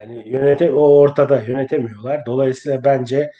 Yani 0.01 0.29
yönete 0.29 0.71
o 0.71 0.97
ortada 0.97 1.41
yönetemiyorlar. 1.41 2.25
Dolayısıyla 2.25 2.83
bence 2.83 3.31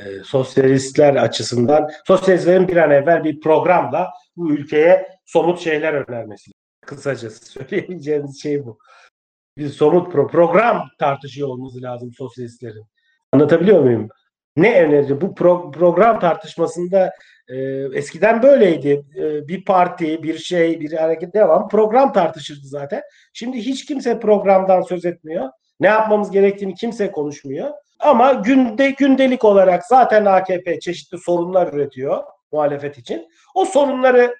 e, 0.00 0.04
sosyalistler 0.24 1.14
açısından 1.14 1.90
sosyalistlerin 2.06 2.68
bir 2.68 2.76
an 2.76 2.90
evvel 2.90 3.24
bir 3.24 3.40
programla 3.40 4.10
bu 4.36 4.52
ülkeye 4.52 5.08
somut 5.24 5.60
şeyler 5.60 5.92
önermesi. 5.92 6.50
Kısacası 6.86 7.46
söyleyebileceğimiz 7.52 8.42
şey 8.42 8.64
bu. 8.66 8.78
Bir 9.58 9.68
somut 9.68 10.12
pro 10.12 10.26
program 10.26 10.88
tartışıyor 10.98 11.48
olması 11.48 11.82
lazım 11.82 12.12
sosyalistlerin. 12.12 12.84
Anlatabiliyor 13.32 13.80
muyum? 13.80 14.08
Ne 14.56 14.82
öneri? 14.84 15.20
Bu 15.20 15.26
pro- 15.26 15.72
program 15.72 16.20
tartışmasında 16.20 17.12
e, 17.48 17.56
eskiden 17.94 18.42
böyleydi. 18.42 19.04
E, 19.16 19.48
bir 19.48 19.64
parti, 19.64 20.22
bir 20.22 20.38
şey, 20.38 20.80
bir 20.80 20.92
hareket 20.92 21.34
devam 21.34 21.68
program 21.68 22.12
tartışırdı 22.12 22.66
zaten. 22.66 23.02
Şimdi 23.32 23.58
hiç 23.58 23.84
kimse 23.84 24.20
programdan 24.20 24.82
söz 24.82 25.04
etmiyor. 25.04 25.48
Ne 25.80 25.86
yapmamız 25.86 26.30
gerektiğini 26.30 26.74
kimse 26.74 27.12
konuşmuyor. 27.12 27.70
Ama 27.98 28.32
günde 28.32 28.90
gündelik 28.90 29.44
olarak 29.44 29.86
zaten 29.86 30.24
AKP 30.24 30.80
çeşitli 30.80 31.18
sorunlar 31.18 31.72
üretiyor 31.72 32.24
muhalefet 32.52 32.98
için. 32.98 33.28
O 33.54 33.64
sorunları 33.64 34.36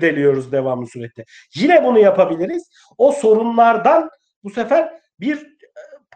deliyoruz 0.00 0.52
devamlı 0.52 0.86
surette. 0.86 1.24
Yine 1.54 1.84
bunu 1.84 1.98
yapabiliriz. 1.98 2.70
O 2.98 3.12
sorunlardan 3.12 4.10
bu 4.44 4.50
sefer 4.50 5.00
bir 5.20 5.52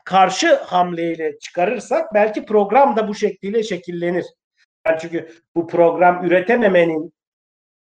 karşı 0.05 0.55
hamleyle 0.55 1.39
çıkarırsak 1.39 2.15
belki 2.15 2.45
program 2.45 2.97
da 2.97 3.09
bu 3.09 3.15
şekliyle 3.15 3.63
şekillenir. 3.63 4.25
Yani 4.87 4.99
çünkü 5.01 5.29
bu 5.55 5.67
program 5.67 6.25
üretememenin 6.25 7.13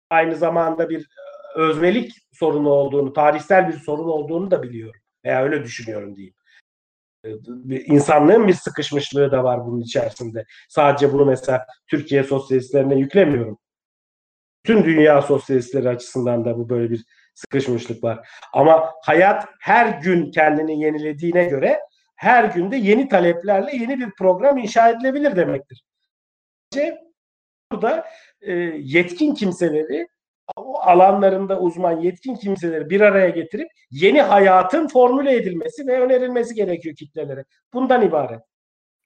aynı 0.10 0.36
zamanda 0.36 0.90
bir 0.90 1.00
e, 1.00 1.60
öznelik 1.60 2.14
sorunu 2.34 2.70
olduğunu, 2.70 3.14
tarihsel 3.14 3.68
bir 3.68 3.80
sorun 3.80 4.08
olduğunu 4.08 4.52
da 4.52 4.64
biliyorum. 4.64 5.03
Veya 5.26 5.44
öyle 5.44 5.64
düşünüyorum 5.64 6.16
diyeyim. 6.16 6.36
bir 7.48 7.86
insanlığın 7.86 8.48
bir 8.48 8.54
sıkışmışlığı 8.54 9.32
da 9.32 9.44
var 9.44 9.66
bunun 9.66 9.82
içerisinde. 9.82 10.46
Sadece 10.70 11.14
bunu 11.14 11.26
mesela 11.26 11.66
Türkiye 11.88 12.24
sosyalistlerine 12.24 12.96
yüklemiyorum. 12.96 13.58
Tüm 14.64 14.86
dünya 14.86 15.22
sosyalistleri 15.22 15.90
açısından 15.90 16.46
da 16.46 16.58
bu 16.58 16.70
böyle 16.70 16.90
bir 16.90 17.06
sıkışmışlık 17.36 18.04
var. 18.04 18.28
Ama 18.54 18.94
hayat 19.04 19.48
her 19.60 20.02
gün 20.02 20.32
kendini 20.32 20.82
yenilediğine 20.84 21.46
göre 21.46 21.80
her 22.16 22.44
günde 22.44 22.76
yeni 22.76 23.08
taleplerle 23.08 23.76
yeni 23.76 24.00
bir 24.00 24.12
program 24.18 24.58
inşa 24.58 24.90
edilebilir 24.90 25.36
demektir. 25.36 25.84
Burada 27.72 28.08
e, 28.42 28.54
yetkin 28.80 29.34
kimseleri 29.34 30.08
alanlarında 30.82 31.60
uzman 31.60 32.00
yetkin 32.00 32.36
kimseleri 32.36 32.90
bir 32.90 33.02
araya 33.02 33.30
getirip 33.30 33.68
yeni 33.92 34.22
hayatın 34.22 34.88
formüle 34.88 35.36
edilmesi 35.36 35.88
ve 35.88 36.02
önerilmesi 36.02 36.56
gerekiyor 36.56 36.96
kitlelere. 36.96 37.46
Bundan 37.74 38.02
ibaret. 38.02 38.42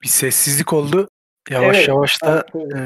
Bir 0.02 0.08
sessizlik 0.08 0.74
oldu. 0.74 1.10
Yavaş 1.50 1.78
Evet. 1.78 1.88
yavaş 1.88 2.24
da 2.24 2.46
e, 2.56 2.80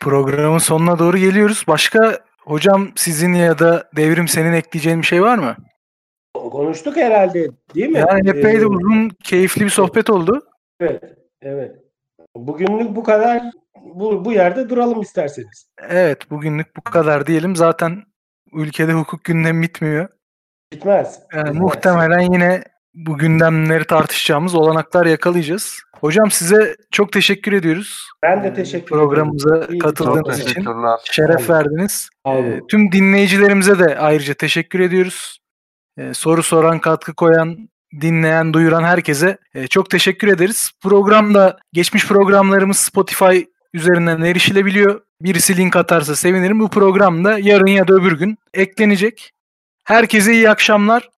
programın 0.00 0.58
sonuna 0.58 0.98
doğru 0.98 1.18
geliyoruz. 1.18 1.64
Başka 1.68 2.18
hocam 2.40 2.92
sizin 2.96 3.34
ya 3.34 3.58
da 3.58 3.90
Devrim 3.96 4.28
senin 4.28 4.52
ekleyeceğin 4.52 5.00
bir 5.00 5.06
şey 5.06 5.22
var 5.22 5.38
mı? 5.38 5.56
Konuştuk 6.34 6.96
herhalde 6.96 7.48
değil 7.74 7.88
mi? 7.88 7.98
Yani 7.98 8.28
epey 8.28 8.60
de 8.60 8.66
uzun, 8.66 9.08
keyifli 9.24 9.64
bir 9.64 9.70
sohbet 9.70 10.10
oldu. 10.10 10.42
Evet, 10.80 11.02
evet. 11.42 11.76
Bugünlük 12.36 12.96
bu 12.96 13.02
kadar. 13.02 13.42
Bu, 13.84 14.24
bu 14.24 14.32
yerde 14.32 14.68
duralım 14.68 15.00
isterseniz. 15.00 15.66
Evet, 15.88 16.30
bugünlük 16.30 16.76
bu 16.76 16.82
kadar 16.82 17.26
diyelim. 17.26 17.56
Zaten 17.56 18.02
ülkede 18.52 18.92
hukuk 18.92 19.24
gündemi 19.24 19.62
bitmiyor. 19.62 20.08
Bitmez. 20.72 21.20
Yani 21.32 21.44
Bitmez. 21.44 21.60
muhtemelen 21.62 22.32
yine 22.32 22.62
bu 22.94 23.18
gündemleri 23.18 23.84
tartışacağımız 23.84 24.54
olanaklar 24.54 25.06
yakalayacağız. 25.06 25.80
Hocam 26.00 26.30
size 26.30 26.76
çok 26.90 27.12
teşekkür 27.12 27.52
ediyoruz. 27.52 28.08
Ben 28.22 28.44
de 28.44 28.48
Ee, 28.48 28.54
teşekkür 28.54 28.86
Programımıza 28.86 29.56
ederim. 29.56 29.72
İyi 29.72 29.74
bir 29.74 29.80
Çok 29.80 29.96
katıldığınız 29.96 30.40
için 30.40 30.66
şeref 31.04 31.50
verdiniz. 31.50 32.08
Ee, 32.28 32.60
Tüm 32.70 32.92
dinleyicilerimize 32.92 33.78
de 33.78 33.98
ayrıca 33.98 34.34
teşekkür 34.34 34.80
ediyoruz. 34.80 35.38
Ee, 35.98 36.14
Soru 36.14 36.42
soran, 36.42 36.78
katkı 36.78 37.14
koyan, 37.14 37.68
dinleyen, 38.00 38.52
duyuran 38.52 38.82
herkese 38.84 39.38
e, 39.54 39.66
çok 39.66 39.90
teşekkür 39.90 40.28
ederiz. 40.28 40.70
Programda 40.82 41.56
geçmiş 41.72 42.06
programlarımız 42.08 42.76
Spotify 42.76 43.40
üzerinden 43.74 44.20
erişilebiliyor. 44.20 45.00
Birisi 45.20 45.56
link 45.56 45.76
atarsa 45.76 46.16
sevinirim. 46.16 46.60
Bu 46.60 46.70
program 46.70 47.24
da 47.24 47.38
yarın 47.38 47.66
ya 47.66 47.88
da 47.88 47.94
öbür 47.94 48.18
gün 48.18 48.38
eklenecek. 48.54 49.32
Herkese 49.84 50.32
iyi 50.32 50.50
akşamlar. 50.50 51.08